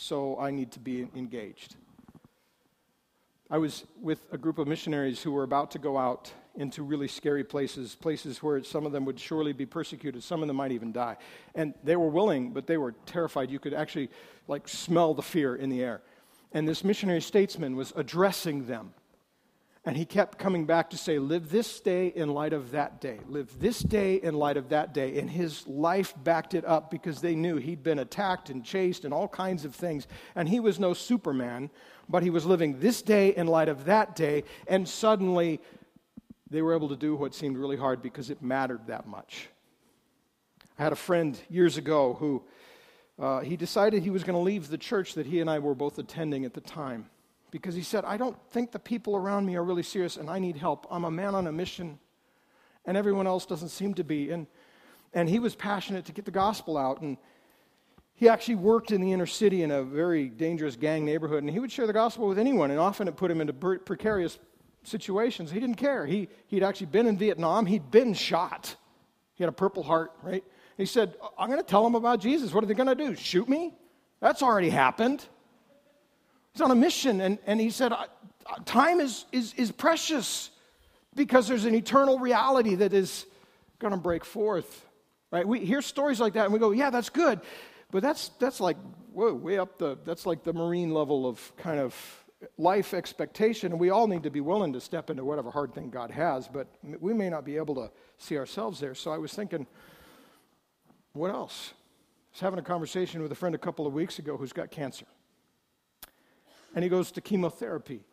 so 0.00 0.38
I 0.38 0.52
need 0.52 0.70
to 0.72 0.78
be 0.78 1.08
engaged. 1.16 1.74
I 3.50 3.58
was 3.58 3.84
with 4.00 4.24
a 4.30 4.38
group 4.38 4.58
of 4.58 4.68
missionaries 4.68 5.20
who 5.20 5.32
were 5.32 5.42
about 5.42 5.72
to 5.72 5.80
go 5.80 5.98
out 5.98 6.30
into 6.54 6.84
really 6.84 7.08
scary 7.08 7.42
places, 7.42 7.96
places 7.96 8.40
where 8.40 8.62
some 8.62 8.86
of 8.86 8.92
them 8.92 9.04
would 9.06 9.18
surely 9.18 9.52
be 9.52 9.66
persecuted, 9.66 10.22
some 10.22 10.40
of 10.40 10.46
them 10.46 10.56
might 10.56 10.70
even 10.70 10.92
die. 10.92 11.16
And 11.56 11.74
they 11.82 11.96
were 11.96 12.08
willing, 12.08 12.52
but 12.52 12.68
they 12.68 12.76
were 12.76 12.92
terrified. 13.06 13.50
You 13.50 13.58
could 13.58 13.74
actually 13.74 14.10
like 14.46 14.68
smell 14.68 15.14
the 15.14 15.22
fear 15.22 15.56
in 15.56 15.68
the 15.68 15.82
air. 15.82 16.00
And 16.52 16.68
this 16.68 16.84
missionary 16.84 17.20
statesman 17.20 17.74
was 17.74 17.92
addressing 17.96 18.66
them 18.66 18.94
and 19.84 19.96
he 19.96 20.04
kept 20.04 20.38
coming 20.38 20.66
back 20.66 20.90
to 20.90 20.98
say, 20.98 21.18
Live 21.18 21.50
this 21.50 21.80
day 21.80 22.08
in 22.08 22.28
light 22.28 22.52
of 22.52 22.72
that 22.72 23.00
day. 23.00 23.20
Live 23.28 23.58
this 23.58 23.78
day 23.78 24.16
in 24.16 24.34
light 24.34 24.56
of 24.56 24.70
that 24.70 24.92
day. 24.92 25.18
And 25.18 25.30
his 25.30 25.66
life 25.66 26.14
backed 26.24 26.54
it 26.54 26.64
up 26.64 26.90
because 26.90 27.20
they 27.20 27.34
knew 27.34 27.56
he'd 27.56 27.82
been 27.82 28.00
attacked 28.00 28.50
and 28.50 28.64
chased 28.64 29.04
and 29.04 29.14
all 29.14 29.28
kinds 29.28 29.64
of 29.64 29.74
things. 29.74 30.06
And 30.34 30.48
he 30.48 30.60
was 30.60 30.78
no 30.78 30.94
Superman, 30.94 31.70
but 32.08 32.22
he 32.22 32.30
was 32.30 32.44
living 32.44 32.80
this 32.80 33.02
day 33.02 33.34
in 33.34 33.46
light 33.46 33.68
of 33.68 33.84
that 33.84 34.16
day. 34.16 34.44
And 34.66 34.88
suddenly, 34.88 35.60
they 36.50 36.60
were 36.60 36.74
able 36.74 36.88
to 36.88 36.96
do 36.96 37.14
what 37.14 37.34
seemed 37.34 37.56
really 37.56 37.76
hard 37.76 38.02
because 38.02 38.30
it 38.30 38.42
mattered 38.42 38.86
that 38.88 39.06
much. 39.06 39.48
I 40.78 40.82
had 40.82 40.92
a 40.92 40.96
friend 40.96 41.38
years 41.48 41.76
ago 41.76 42.14
who 42.14 42.42
uh, 43.18 43.40
he 43.40 43.56
decided 43.56 44.02
he 44.02 44.10
was 44.10 44.24
going 44.24 44.36
to 44.36 44.42
leave 44.42 44.68
the 44.68 44.78
church 44.78 45.14
that 45.14 45.26
he 45.26 45.40
and 45.40 45.48
I 45.48 45.58
were 45.60 45.74
both 45.74 45.98
attending 45.98 46.44
at 46.44 46.54
the 46.54 46.60
time 46.60 47.10
because 47.50 47.74
he 47.74 47.82
said, 47.82 48.04
I 48.04 48.16
don't 48.16 48.36
think 48.50 48.72
the 48.72 48.78
people 48.78 49.16
around 49.16 49.46
me 49.46 49.56
are 49.56 49.64
really 49.64 49.82
serious 49.82 50.16
and 50.16 50.28
I 50.28 50.38
need 50.38 50.56
help. 50.56 50.86
I'm 50.90 51.04
a 51.04 51.10
man 51.10 51.34
on 51.34 51.46
a 51.46 51.52
mission 51.52 51.98
and 52.84 52.96
everyone 52.96 53.26
else 53.26 53.46
doesn't 53.46 53.70
seem 53.70 53.94
to 53.94 54.04
be. 54.04 54.30
And, 54.30 54.46
and 55.12 55.28
he 55.28 55.38
was 55.38 55.54
passionate 55.54 56.04
to 56.06 56.12
get 56.12 56.24
the 56.24 56.30
gospel 56.30 56.76
out. 56.76 57.00
And 57.00 57.16
he 58.14 58.28
actually 58.28 58.56
worked 58.56 58.90
in 58.90 59.00
the 59.00 59.12
inner 59.12 59.26
city 59.26 59.62
in 59.62 59.70
a 59.70 59.82
very 59.82 60.28
dangerous 60.28 60.76
gang 60.76 61.04
neighborhood 61.04 61.42
and 61.42 61.52
he 61.52 61.58
would 61.58 61.72
share 61.72 61.86
the 61.86 61.92
gospel 61.92 62.28
with 62.28 62.38
anyone. 62.38 62.70
And 62.70 62.80
often 62.80 63.08
it 63.08 63.16
put 63.16 63.30
him 63.30 63.40
into 63.40 63.52
precarious 63.52 64.38
situations. 64.82 65.50
He 65.50 65.60
didn't 65.60 65.76
care. 65.76 66.06
He, 66.06 66.28
he'd 66.46 66.62
actually 66.62 66.86
been 66.86 67.06
in 67.06 67.16
Vietnam, 67.16 67.66
he'd 67.66 67.90
been 67.90 68.14
shot. 68.14 68.74
He 69.34 69.44
had 69.44 69.48
a 69.48 69.52
purple 69.52 69.82
heart, 69.82 70.12
right? 70.22 70.42
He 70.76 70.86
said, 70.86 71.14
I'm 71.38 71.48
going 71.48 71.60
to 71.60 71.66
tell 71.66 71.84
them 71.84 71.94
about 71.94 72.20
Jesus. 72.20 72.52
What 72.52 72.64
are 72.64 72.66
they 72.66 72.74
going 72.74 72.88
to 72.88 72.94
do? 72.94 73.14
Shoot 73.14 73.48
me? 73.48 73.74
That's 74.20 74.42
already 74.42 74.70
happened. 74.70 75.24
He's 76.58 76.64
on 76.64 76.72
a 76.72 76.74
mission, 76.74 77.20
and, 77.20 77.38
and 77.46 77.60
he 77.60 77.70
said, 77.70 77.92
Time 78.64 78.98
is, 78.98 79.26
is, 79.30 79.54
is 79.54 79.70
precious 79.70 80.50
because 81.14 81.46
there's 81.46 81.64
an 81.66 81.74
eternal 81.76 82.18
reality 82.18 82.74
that 82.74 82.92
is 82.92 83.26
going 83.78 83.92
to 83.92 83.96
break 83.96 84.24
forth. 84.24 84.84
Right? 85.30 85.46
We 85.46 85.60
hear 85.60 85.80
stories 85.80 86.18
like 86.18 86.32
that 86.32 86.46
and 86.46 86.52
we 86.52 86.58
go, 86.58 86.72
yeah, 86.72 86.90
that's 86.90 87.10
good. 87.10 87.38
But 87.92 88.02
that's, 88.02 88.30
that's 88.40 88.58
like, 88.58 88.76
whoa, 89.12 89.34
way 89.34 89.56
up 89.56 89.78
the, 89.78 89.98
that's 90.04 90.26
like 90.26 90.42
the 90.42 90.52
Marine 90.52 90.92
level 90.92 91.28
of 91.28 91.56
kind 91.58 91.78
of 91.78 91.94
life 92.56 92.92
expectation. 92.92 93.70
And 93.70 93.80
we 93.80 93.90
all 93.90 94.08
need 94.08 94.24
to 94.24 94.30
be 94.30 94.40
willing 94.40 94.72
to 94.72 94.80
step 94.80 95.10
into 95.10 95.24
whatever 95.24 95.52
hard 95.52 95.72
thing 95.72 95.90
God 95.90 96.10
has, 96.10 96.48
but 96.48 96.66
we 96.82 97.14
may 97.14 97.30
not 97.30 97.44
be 97.44 97.56
able 97.56 97.76
to 97.76 97.88
see 98.16 98.36
ourselves 98.36 98.80
there. 98.80 98.96
So 98.96 99.12
I 99.12 99.18
was 99.18 99.32
thinking, 99.32 99.64
what 101.12 101.30
else? 101.30 101.72
I 101.72 102.32
was 102.32 102.40
having 102.40 102.58
a 102.58 102.62
conversation 102.62 103.22
with 103.22 103.30
a 103.30 103.36
friend 103.36 103.54
a 103.54 103.58
couple 103.58 103.86
of 103.86 103.92
weeks 103.92 104.18
ago 104.18 104.36
who's 104.36 104.52
got 104.52 104.72
cancer 104.72 105.06
and 106.78 106.84
he 106.84 106.88
goes 106.88 107.10
to 107.10 107.20
chemotherapy. 107.20 108.04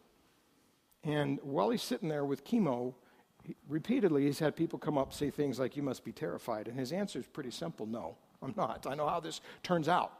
And 1.03 1.38
while 1.43 1.70
he's 1.70 1.84
sitting 1.84 2.09
there 2.09 2.26
with 2.26 2.43
chemo, 2.43 2.95
he, 3.43 3.55
repeatedly 3.70 4.26
he's 4.26 4.39
had 4.39 4.55
people 4.55 4.80
come 4.80 4.97
up 4.97 5.13
say 5.13 5.30
things 5.30 5.59
like, 5.59 5.78
You 5.78 5.84
must 5.84 6.03
be 6.03 6.11
terrified. 6.11 6.68
And 6.68 6.80
his 6.80 6.91
answer 6.91 7.20
is 7.20 7.28
pretty 7.28 7.51
simple 7.51 7.86
no, 7.86 8.16
I'm 8.41 8.55
not. 8.57 8.88
I 8.89 8.95
know 8.95 9.07
how 9.07 9.20
this 9.20 9.39
turns 9.61 9.88
out. 9.88 10.13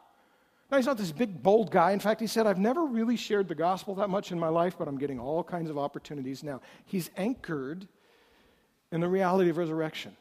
Now, 0.70 0.78
he's 0.78 0.86
not 0.86 1.00
this 1.00 1.12
big, 1.12 1.42
bold 1.42 1.72
guy. 1.72 1.90
In 1.90 2.00
fact, 2.00 2.22
he 2.22 2.28
said, 2.28 2.46
I've 2.46 2.60
never 2.60 2.86
really 2.86 3.18
shared 3.18 3.48
the 3.48 3.56
gospel 3.56 3.96
that 3.96 4.12
much 4.12 4.32
in 4.32 4.38
my 4.38 4.50
life, 4.50 4.76
but 4.78 4.88
I'm 4.88 5.00
getting 5.00 5.20
all 5.20 5.44
kinds 5.44 5.72
of 5.72 5.80
opportunities 5.80 6.44
now. 6.44 6.62
He's 6.86 7.10
anchored 7.18 7.88
in 8.92 9.02
the 9.02 9.10
reality 9.10 9.50
of 9.50 9.58
resurrection. 9.58 10.16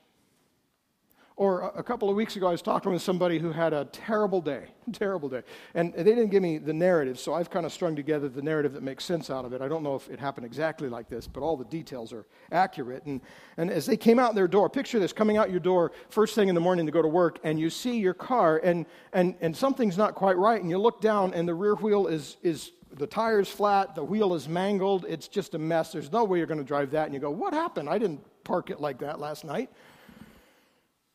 Or 1.37 1.73
a 1.75 1.83
couple 1.83 2.09
of 2.09 2.15
weeks 2.15 2.37
ago, 2.37 2.47
I 2.47 2.53
was 2.53 2.63
talking 2.63 2.93
with 2.93 3.03
somebody 3.03 3.41
who 3.41 3.51
had 3.51 3.73
a 3.73 3.87
terrible 3.87 4.41
day, 4.41 4.67
terrible 4.93 5.29
day. 5.29 5.43
And 5.75 5.93
they 5.93 6.05
didn't 6.05 6.29
give 6.29 6.45
me 6.45 6.59
the 6.59 6.73
narrative, 6.73 7.19
so 7.19 7.35
I've 7.35 7.51
kind 7.51 7.67
of 7.67 7.73
strung 7.73 7.97
together 7.97 8.29
the 8.29 8.41
narrative 8.41 8.73
that 8.75 8.85
makes 8.85 9.05
sense 9.05 9.31
out 9.31 9.45
of 9.45 9.53
it. 9.53 9.61
I 9.61 9.67
don't 9.67 9.83
know 9.83 9.97
if 9.97 10.09
it 10.09 10.21
happened 10.21 10.47
exactly 10.47 10.89
like 10.89 11.09
this, 11.09 11.27
but 11.27 11.43
all 11.43 11.57
the 11.57 11.65
details 11.65 12.13
are 12.13 12.25
accurate. 12.53 13.05
And, 13.07 13.21
and 13.57 13.69
as 13.69 13.85
they 13.85 13.97
came 13.97 14.21
out 14.21 14.37
their 14.37 14.47
door, 14.47 14.71
picture 14.71 15.01
this 15.01 15.13
coming 15.13 15.37
out 15.37 15.51
your 15.51 15.59
door 15.59 15.91
first 16.09 16.37
thing 16.37 16.49
in 16.49 16.55
the 16.55 16.61
morning 16.61 16.87
to 16.87 16.93
go 16.93 17.03
to 17.03 17.09
work, 17.09 17.41
and 17.43 17.59
you 17.59 17.69
see 17.69 17.99
your 17.99 18.15
car, 18.15 18.59
and, 18.63 18.87
and, 19.13 19.35
and 19.41 19.57
something's 19.57 19.99
not 19.99 20.15
quite 20.15 20.37
right, 20.37 20.61
and 20.61 20.71
you 20.71 20.79
look 20.79 21.01
down, 21.01 21.35
and 21.35 21.49
the 21.49 21.55
rear 21.55 21.75
wheel 21.75 22.07
is, 22.07 22.37
is 22.45 22.71
the 22.93 23.09
tire's 23.09 23.49
flat, 23.49 23.97
the 23.97 24.05
wheel 24.05 24.35
is 24.35 24.49
mangled, 24.49 25.05
it's 25.09 25.27
just 25.27 25.55
a 25.55 25.59
mess. 25.59 25.91
There's 25.91 26.13
no 26.13 26.23
way 26.23 26.39
you're 26.39 26.47
going 26.47 26.61
to 26.61 26.65
drive 26.65 26.93
that. 26.93 27.07
And 27.07 27.15
you 27.15 27.19
go, 27.19 27.31
What 27.31 27.53
happened? 27.53 27.89
I 27.89 27.99
didn't 27.99 28.21
park 28.45 28.71
it 28.71 28.81
like 28.81 29.01
that 29.01 29.19
last 29.19 29.45
night. 29.45 29.69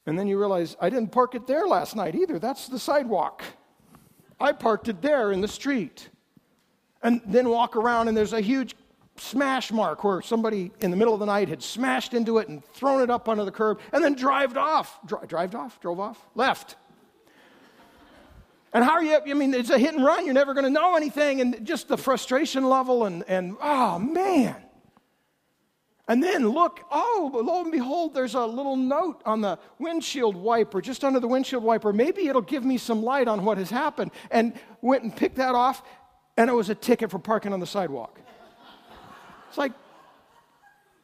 And 0.05 0.17
then 0.17 0.27
you 0.27 0.39
realize, 0.39 0.75
I 0.81 0.89
didn't 0.89 1.11
park 1.11 1.35
it 1.35 1.45
there 1.45 1.67
last 1.67 1.95
night 1.95 2.15
either. 2.15 2.39
That's 2.39 2.67
the 2.67 2.79
sidewalk. 2.79 3.43
I 4.39 4.53
parked 4.53 4.87
it 4.87 5.01
there 5.01 5.31
in 5.31 5.41
the 5.41 5.47
street. 5.47 6.09
And 7.03 7.21
then 7.25 7.49
walk 7.49 7.75
around, 7.75 8.07
and 8.07 8.17
there's 8.17 8.33
a 8.33 8.41
huge 8.41 8.75
smash 9.17 9.71
mark 9.71 10.03
where 10.03 10.21
somebody 10.21 10.71
in 10.79 10.91
the 10.91 10.97
middle 10.97 11.13
of 11.13 11.19
the 11.19 11.25
night 11.25 11.49
had 11.49 11.61
smashed 11.61 12.13
into 12.13 12.37
it 12.37 12.47
and 12.47 12.63
thrown 12.65 13.01
it 13.01 13.09
up 13.09 13.27
onto 13.27 13.43
the 13.43 13.51
curb 13.51 13.79
and 13.91 14.03
then 14.03 14.15
drived 14.15 14.57
off. 14.57 14.97
Dri- 15.05 15.27
drived 15.27 15.55
off? 15.55 15.79
Drove 15.81 15.99
off? 15.99 16.25
Left. 16.35 16.75
And 18.73 18.83
how 18.83 18.91
are 18.91 19.03
you? 19.03 19.19
I 19.25 19.33
mean, 19.33 19.53
it's 19.53 19.69
a 19.69 19.79
hit 19.79 19.95
and 19.95 20.05
run. 20.05 20.25
You're 20.25 20.33
never 20.33 20.53
going 20.53 20.63
to 20.63 20.69
know 20.69 20.95
anything. 20.95 21.41
And 21.41 21.65
just 21.65 21.87
the 21.87 21.97
frustration 21.97 22.69
level, 22.69 23.05
and, 23.05 23.23
and 23.27 23.57
oh, 23.61 23.99
man. 23.99 24.55
And 26.09 26.23
then 26.23 26.49
look, 26.49 26.81
oh, 26.91 27.31
lo 27.45 27.61
and 27.61 27.71
behold, 27.71 28.15
there's 28.15 28.33
a 28.33 28.43
little 28.43 28.75
note 28.75 29.21
on 29.27 29.41
the 29.41 29.59
windshield 29.77 30.35
wiper, 30.35 30.81
just 30.81 31.03
under 31.03 31.19
the 31.19 31.27
windshield 31.27 31.63
wiper. 31.63 31.93
Maybe 31.93 32.27
it'll 32.27 32.41
give 32.41 32.65
me 32.65 32.79
some 32.79 33.03
light 33.03 33.27
on 33.27 33.45
what 33.45 33.59
has 33.59 33.69
happened. 33.69 34.09
And 34.31 34.53
went 34.81 35.03
and 35.03 35.15
picked 35.15 35.35
that 35.35 35.53
off, 35.53 35.83
and 36.35 36.49
it 36.49 36.53
was 36.53 36.69
a 36.69 36.75
ticket 36.75 37.11
for 37.11 37.19
parking 37.19 37.53
on 37.53 37.59
the 37.59 37.67
sidewalk. 37.67 38.19
It's 39.49 39.57
like, 39.59 39.71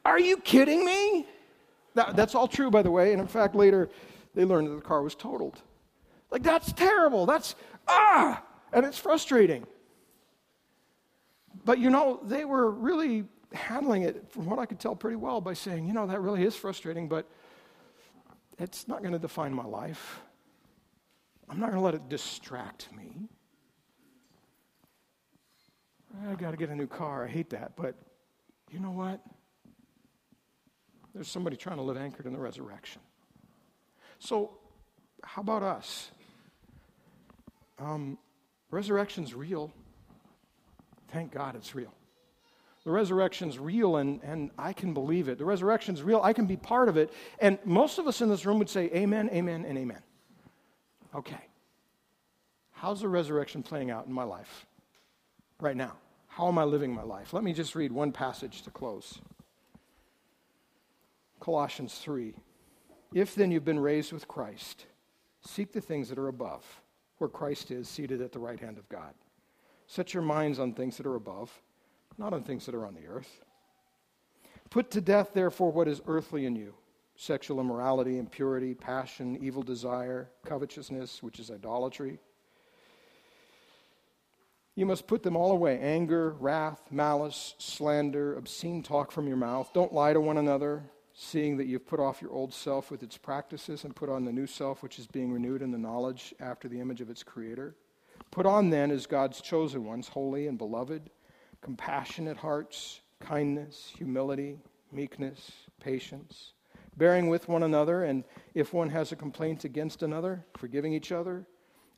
are 0.04 0.18
you 0.18 0.38
kidding 0.38 0.84
me? 0.84 1.26
That, 1.94 2.16
that's 2.16 2.34
all 2.34 2.48
true, 2.48 2.72
by 2.72 2.82
the 2.82 2.90
way. 2.90 3.12
And 3.12 3.20
in 3.20 3.28
fact, 3.28 3.54
later 3.54 3.88
they 4.34 4.44
learned 4.44 4.66
that 4.66 4.74
the 4.74 4.82
car 4.82 5.02
was 5.02 5.14
totaled. 5.14 5.62
Like, 6.32 6.42
that's 6.42 6.72
terrible. 6.72 7.26
That's, 7.26 7.54
ah! 7.86 8.42
And 8.72 8.84
it's 8.84 8.98
frustrating. 8.98 9.68
But 11.64 11.78
you 11.78 11.90
know, 11.90 12.18
they 12.24 12.44
were 12.44 12.68
really 12.70 13.24
handling 13.52 14.02
it, 14.02 14.30
from 14.30 14.46
what 14.46 14.58
I 14.58 14.66
could 14.66 14.80
tell, 14.80 14.94
pretty 14.94 15.16
well 15.16 15.40
by 15.40 15.54
saying, 15.54 15.86
you 15.86 15.92
know, 15.92 16.06
that 16.06 16.20
really 16.20 16.42
is 16.42 16.56
frustrating, 16.56 17.08
but 17.08 17.28
it's 18.58 18.88
not 18.88 19.00
going 19.00 19.12
to 19.12 19.18
define 19.18 19.52
my 19.52 19.64
life. 19.64 20.20
I'm 21.48 21.60
not 21.60 21.66
going 21.66 21.78
to 21.78 21.84
let 21.84 21.94
it 21.94 22.08
distract 22.08 22.88
me. 22.96 23.28
I 26.28 26.34
got 26.34 26.52
to 26.52 26.56
get 26.56 26.70
a 26.70 26.74
new 26.74 26.86
car. 26.86 27.26
I 27.26 27.28
hate 27.28 27.50
that. 27.50 27.72
But 27.76 27.94
you 28.70 28.80
know 28.80 28.90
what? 28.90 29.20
There's 31.14 31.28
somebody 31.28 31.56
trying 31.56 31.76
to 31.76 31.82
live 31.82 31.96
anchored 31.96 32.26
in 32.26 32.32
the 32.32 32.38
resurrection. 32.38 33.00
So, 34.18 34.58
how 35.22 35.42
about 35.42 35.62
us? 35.62 36.10
Um, 37.78 38.18
resurrection's 38.70 39.34
real. 39.34 39.72
Thank 41.12 41.32
God 41.32 41.54
it's 41.54 41.74
real. 41.74 41.92
The 42.86 42.92
resurrection's 42.92 43.58
real, 43.58 43.96
and, 43.96 44.22
and 44.22 44.52
I 44.56 44.72
can 44.72 44.94
believe 44.94 45.28
it. 45.28 45.38
The 45.38 45.44
resurrection's 45.44 46.04
real. 46.04 46.20
I 46.22 46.32
can 46.32 46.46
be 46.46 46.56
part 46.56 46.88
of 46.88 46.96
it. 46.96 47.12
And 47.40 47.58
most 47.64 47.98
of 47.98 48.06
us 48.06 48.20
in 48.20 48.28
this 48.28 48.46
room 48.46 48.60
would 48.60 48.70
say, 48.70 48.84
Amen, 48.94 49.28
Amen, 49.32 49.64
and 49.64 49.76
Amen. 49.76 49.98
Okay. 51.12 51.48
How's 52.70 53.00
the 53.00 53.08
resurrection 53.08 53.64
playing 53.64 53.90
out 53.90 54.06
in 54.06 54.12
my 54.12 54.22
life 54.22 54.66
right 55.60 55.76
now? 55.76 55.94
How 56.28 56.46
am 56.46 56.58
I 56.58 56.62
living 56.62 56.94
my 56.94 57.02
life? 57.02 57.32
Let 57.32 57.42
me 57.42 57.52
just 57.52 57.74
read 57.74 57.90
one 57.90 58.12
passage 58.12 58.62
to 58.62 58.70
close 58.70 59.18
Colossians 61.40 61.98
3. 61.98 62.34
If 63.12 63.34
then 63.34 63.50
you've 63.50 63.64
been 63.64 63.80
raised 63.80 64.12
with 64.12 64.28
Christ, 64.28 64.86
seek 65.44 65.72
the 65.72 65.80
things 65.80 66.08
that 66.08 66.18
are 66.18 66.28
above, 66.28 66.64
where 67.18 67.28
Christ 67.28 67.72
is 67.72 67.88
seated 67.88 68.20
at 68.20 68.30
the 68.30 68.38
right 68.38 68.60
hand 68.60 68.78
of 68.78 68.88
God. 68.88 69.12
Set 69.88 70.14
your 70.14 70.22
minds 70.22 70.60
on 70.60 70.72
things 70.72 70.96
that 70.98 71.06
are 71.06 71.16
above, 71.16 71.50
not 72.18 72.32
on 72.32 72.42
things 72.42 72.66
that 72.66 72.74
are 72.74 72.86
on 72.86 72.94
the 72.94 73.06
earth. 73.06 73.44
Put 74.70 74.90
to 74.92 75.00
death, 75.00 75.30
therefore, 75.32 75.72
what 75.72 75.88
is 75.88 76.00
earthly 76.06 76.46
in 76.46 76.56
you 76.56 76.74
sexual 77.18 77.60
immorality, 77.60 78.18
impurity, 78.18 78.74
passion, 78.74 79.38
evil 79.40 79.62
desire, 79.62 80.28
covetousness, 80.44 81.22
which 81.22 81.40
is 81.40 81.50
idolatry. 81.50 82.18
You 84.74 84.84
must 84.84 85.06
put 85.06 85.22
them 85.22 85.34
all 85.34 85.52
away 85.52 85.78
anger, 85.80 86.32
wrath, 86.38 86.82
malice, 86.90 87.54
slander, 87.56 88.36
obscene 88.36 88.82
talk 88.82 89.10
from 89.10 89.26
your 89.26 89.38
mouth. 89.38 89.70
Don't 89.72 89.94
lie 89.94 90.12
to 90.12 90.20
one 90.20 90.36
another, 90.36 90.82
seeing 91.14 91.56
that 91.56 91.66
you've 91.66 91.86
put 91.86 91.98
off 91.98 92.20
your 92.20 92.32
old 92.32 92.52
self 92.52 92.90
with 92.90 93.02
its 93.02 93.16
practices 93.16 93.84
and 93.84 93.96
put 93.96 94.10
on 94.10 94.26
the 94.26 94.32
new 94.32 94.46
self, 94.46 94.82
which 94.82 94.98
is 94.98 95.06
being 95.06 95.32
renewed 95.32 95.62
in 95.62 95.70
the 95.70 95.78
knowledge 95.78 96.34
after 96.38 96.68
the 96.68 96.78
image 96.78 97.00
of 97.00 97.08
its 97.08 97.22
creator. 97.22 97.74
Put 98.30 98.44
on 98.44 98.68
then 98.68 98.90
as 98.90 99.06
God's 99.06 99.40
chosen 99.40 99.86
ones, 99.86 100.08
holy 100.08 100.46
and 100.46 100.58
beloved, 100.58 101.08
compassionate 101.60 102.36
hearts, 102.36 103.00
kindness, 103.20 103.92
humility, 103.96 104.58
meekness, 104.92 105.52
patience, 105.80 106.52
bearing 106.96 107.28
with 107.28 107.48
one 107.48 107.62
another, 107.62 108.04
and 108.04 108.24
if 108.54 108.72
one 108.72 108.90
has 108.90 109.12
a 109.12 109.16
complaint 109.16 109.64
against 109.64 110.02
another, 110.02 110.44
forgiving 110.56 110.92
each 110.92 111.12
other. 111.12 111.46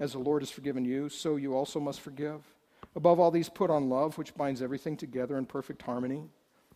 As 0.01 0.13
the 0.13 0.19
Lord 0.21 0.43
has 0.43 0.51
forgiven 0.51 0.85
you, 0.85 1.09
so 1.09 1.37
you 1.37 1.57
also 1.57 1.81
must 1.81 2.01
forgive. 2.01 2.43
Above 2.95 3.19
all 3.19 3.33
these, 3.33 3.49
put 3.49 3.69
on 3.69 3.89
love, 3.89 4.17
which 4.17 4.35
binds 4.35 4.63
everything 4.63 4.97
together 4.97 5.37
in 5.37 5.45
perfect 5.45 5.83
harmony. 5.83 6.29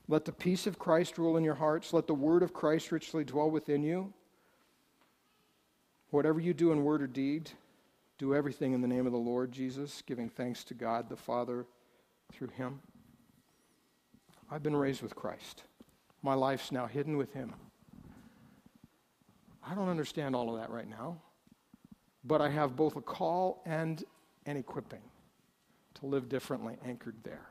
Let 0.09 0.25
the 0.25 0.33
peace 0.33 0.67
of 0.67 0.79
Christ 0.79 1.19
rule 1.19 1.37
in 1.37 1.45
your 1.45 1.55
hearts. 1.55 1.93
Let 1.93 2.09
the 2.09 2.15
word 2.15 2.43
of 2.43 2.53
Christ 2.53 2.91
richly 2.91 3.25
dwell 3.25 3.51
within 3.51 3.85
you. 3.85 4.13
Whatever 6.11 6.41
you 6.41 6.53
do 6.53 6.73
in 6.73 6.85
word 6.85 7.01
or 7.01 7.07
deed, 7.07 7.51
do 8.19 8.35
everything 8.35 8.73
in 8.73 8.83
the 8.83 8.89
name 8.89 9.07
of 9.07 9.13
the 9.13 9.19
Lord 9.19 9.53
Jesus, 9.53 10.03
giving 10.05 10.29
thanks 10.29 10.65
to 10.65 10.75
God 10.75 11.09
the 11.09 11.17
Father 11.17 11.65
through 12.31 12.49
him. 12.49 12.81
I've 14.51 14.63
been 14.63 14.77
raised 14.77 15.03
with 15.03 15.15
Christ. 15.15 15.65
My 16.23 16.35
life's 16.35 16.71
now 16.71 16.87
hidden 16.87 17.17
with 17.17 17.33
him. 17.33 17.55
I 19.65 19.75
don't 19.75 19.89
understand 19.89 20.37
all 20.37 20.55
of 20.55 20.61
that 20.61 20.71
right 20.71 20.89
now, 20.89 21.17
but 22.25 22.41
I 22.41 22.51
have 22.51 22.77
both 22.77 22.97
a 22.97 23.01
call 23.01 23.63
and 23.65 24.05
an 24.47 24.57
equipping 24.57 25.03
to 25.95 26.07
live 26.07 26.29
differently 26.29 26.77
anchored 26.85 27.17
there. 27.23 27.49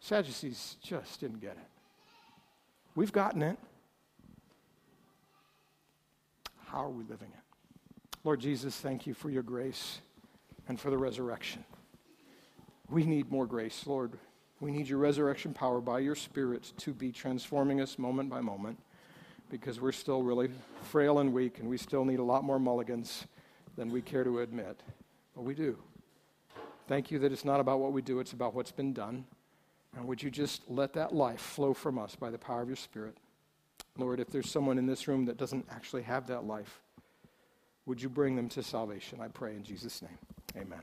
Sadducees 0.00 0.76
just 0.82 1.20
didn't 1.20 1.40
get 1.40 1.52
it. 1.52 1.68
We've 2.94 3.12
gotten 3.12 3.42
it. 3.42 3.58
How 6.66 6.84
are 6.84 6.90
we 6.90 7.04
living 7.04 7.28
it? 7.28 8.18
Lord 8.24 8.40
Jesus, 8.40 8.76
thank 8.76 9.06
you 9.06 9.14
for 9.14 9.30
your 9.30 9.42
grace 9.42 10.00
and 10.68 10.78
for 10.78 10.90
the 10.90 10.98
resurrection. 10.98 11.64
We 12.90 13.04
need 13.04 13.30
more 13.30 13.46
grace, 13.46 13.86
Lord. 13.86 14.12
We 14.60 14.70
need 14.70 14.88
your 14.88 14.98
resurrection 14.98 15.52
power 15.52 15.80
by 15.80 16.00
your 16.00 16.14
Spirit 16.14 16.72
to 16.78 16.92
be 16.92 17.12
transforming 17.12 17.80
us 17.80 17.98
moment 17.98 18.30
by 18.30 18.40
moment 18.40 18.78
because 19.50 19.80
we're 19.80 19.92
still 19.92 20.22
really 20.22 20.50
frail 20.82 21.18
and 21.18 21.32
weak 21.32 21.58
and 21.58 21.68
we 21.68 21.76
still 21.76 22.04
need 22.04 22.18
a 22.18 22.24
lot 22.24 22.44
more 22.44 22.58
mulligans 22.58 23.26
than 23.76 23.90
we 23.90 24.00
care 24.00 24.24
to 24.24 24.40
admit. 24.40 24.82
But 25.34 25.42
we 25.42 25.54
do. 25.54 25.78
Thank 26.86 27.10
you 27.10 27.18
that 27.20 27.32
it's 27.32 27.44
not 27.44 27.60
about 27.60 27.80
what 27.80 27.92
we 27.92 28.02
do, 28.02 28.20
it's 28.20 28.32
about 28.32 28.54
what's 28.54 28.72
been 28.72 28.92
done. 28.92 29.24
And 29.96 30.06
would 30.06 30.22
you 30.22 30.30
just 30.30 30.62
let 30.68 30.92
that 30.94 31.14
life 31.14 31.40
flow 31.40 31.72
from 31.72 31.98
us 31.98 32.16
by 32.16 32.30
the 32.30 32.38
power 32.38 32.62
of 32.62 32.68
your 32.68 32.76
Spirit? 32.76 33.16
Lord, 33.96 34.18
if 34.18 34.28
there's 34.28 34.50
someone 34.50 34.76
in 34.76 34.86
this 34.86 35.06
room 35.06 35.24
that 35.26 35.36
doesn't 35.36 35.66
actually 35.70 36.02
have 36.02 36.26
that 36.26 36.44
life, 36.44 36.80
would 37.86 38.02
you 38.02 38.08
bring 38.08 38.34
them 38.34 38.48
to 38.50 38.62
salvation? 38.62 39.20
I 39.20 39.28
pray 39.28 39.54
in 39.54 39.62
Jesus' 39.62 40.02
name. 40.02 40.18
Amen. 40.56 40.80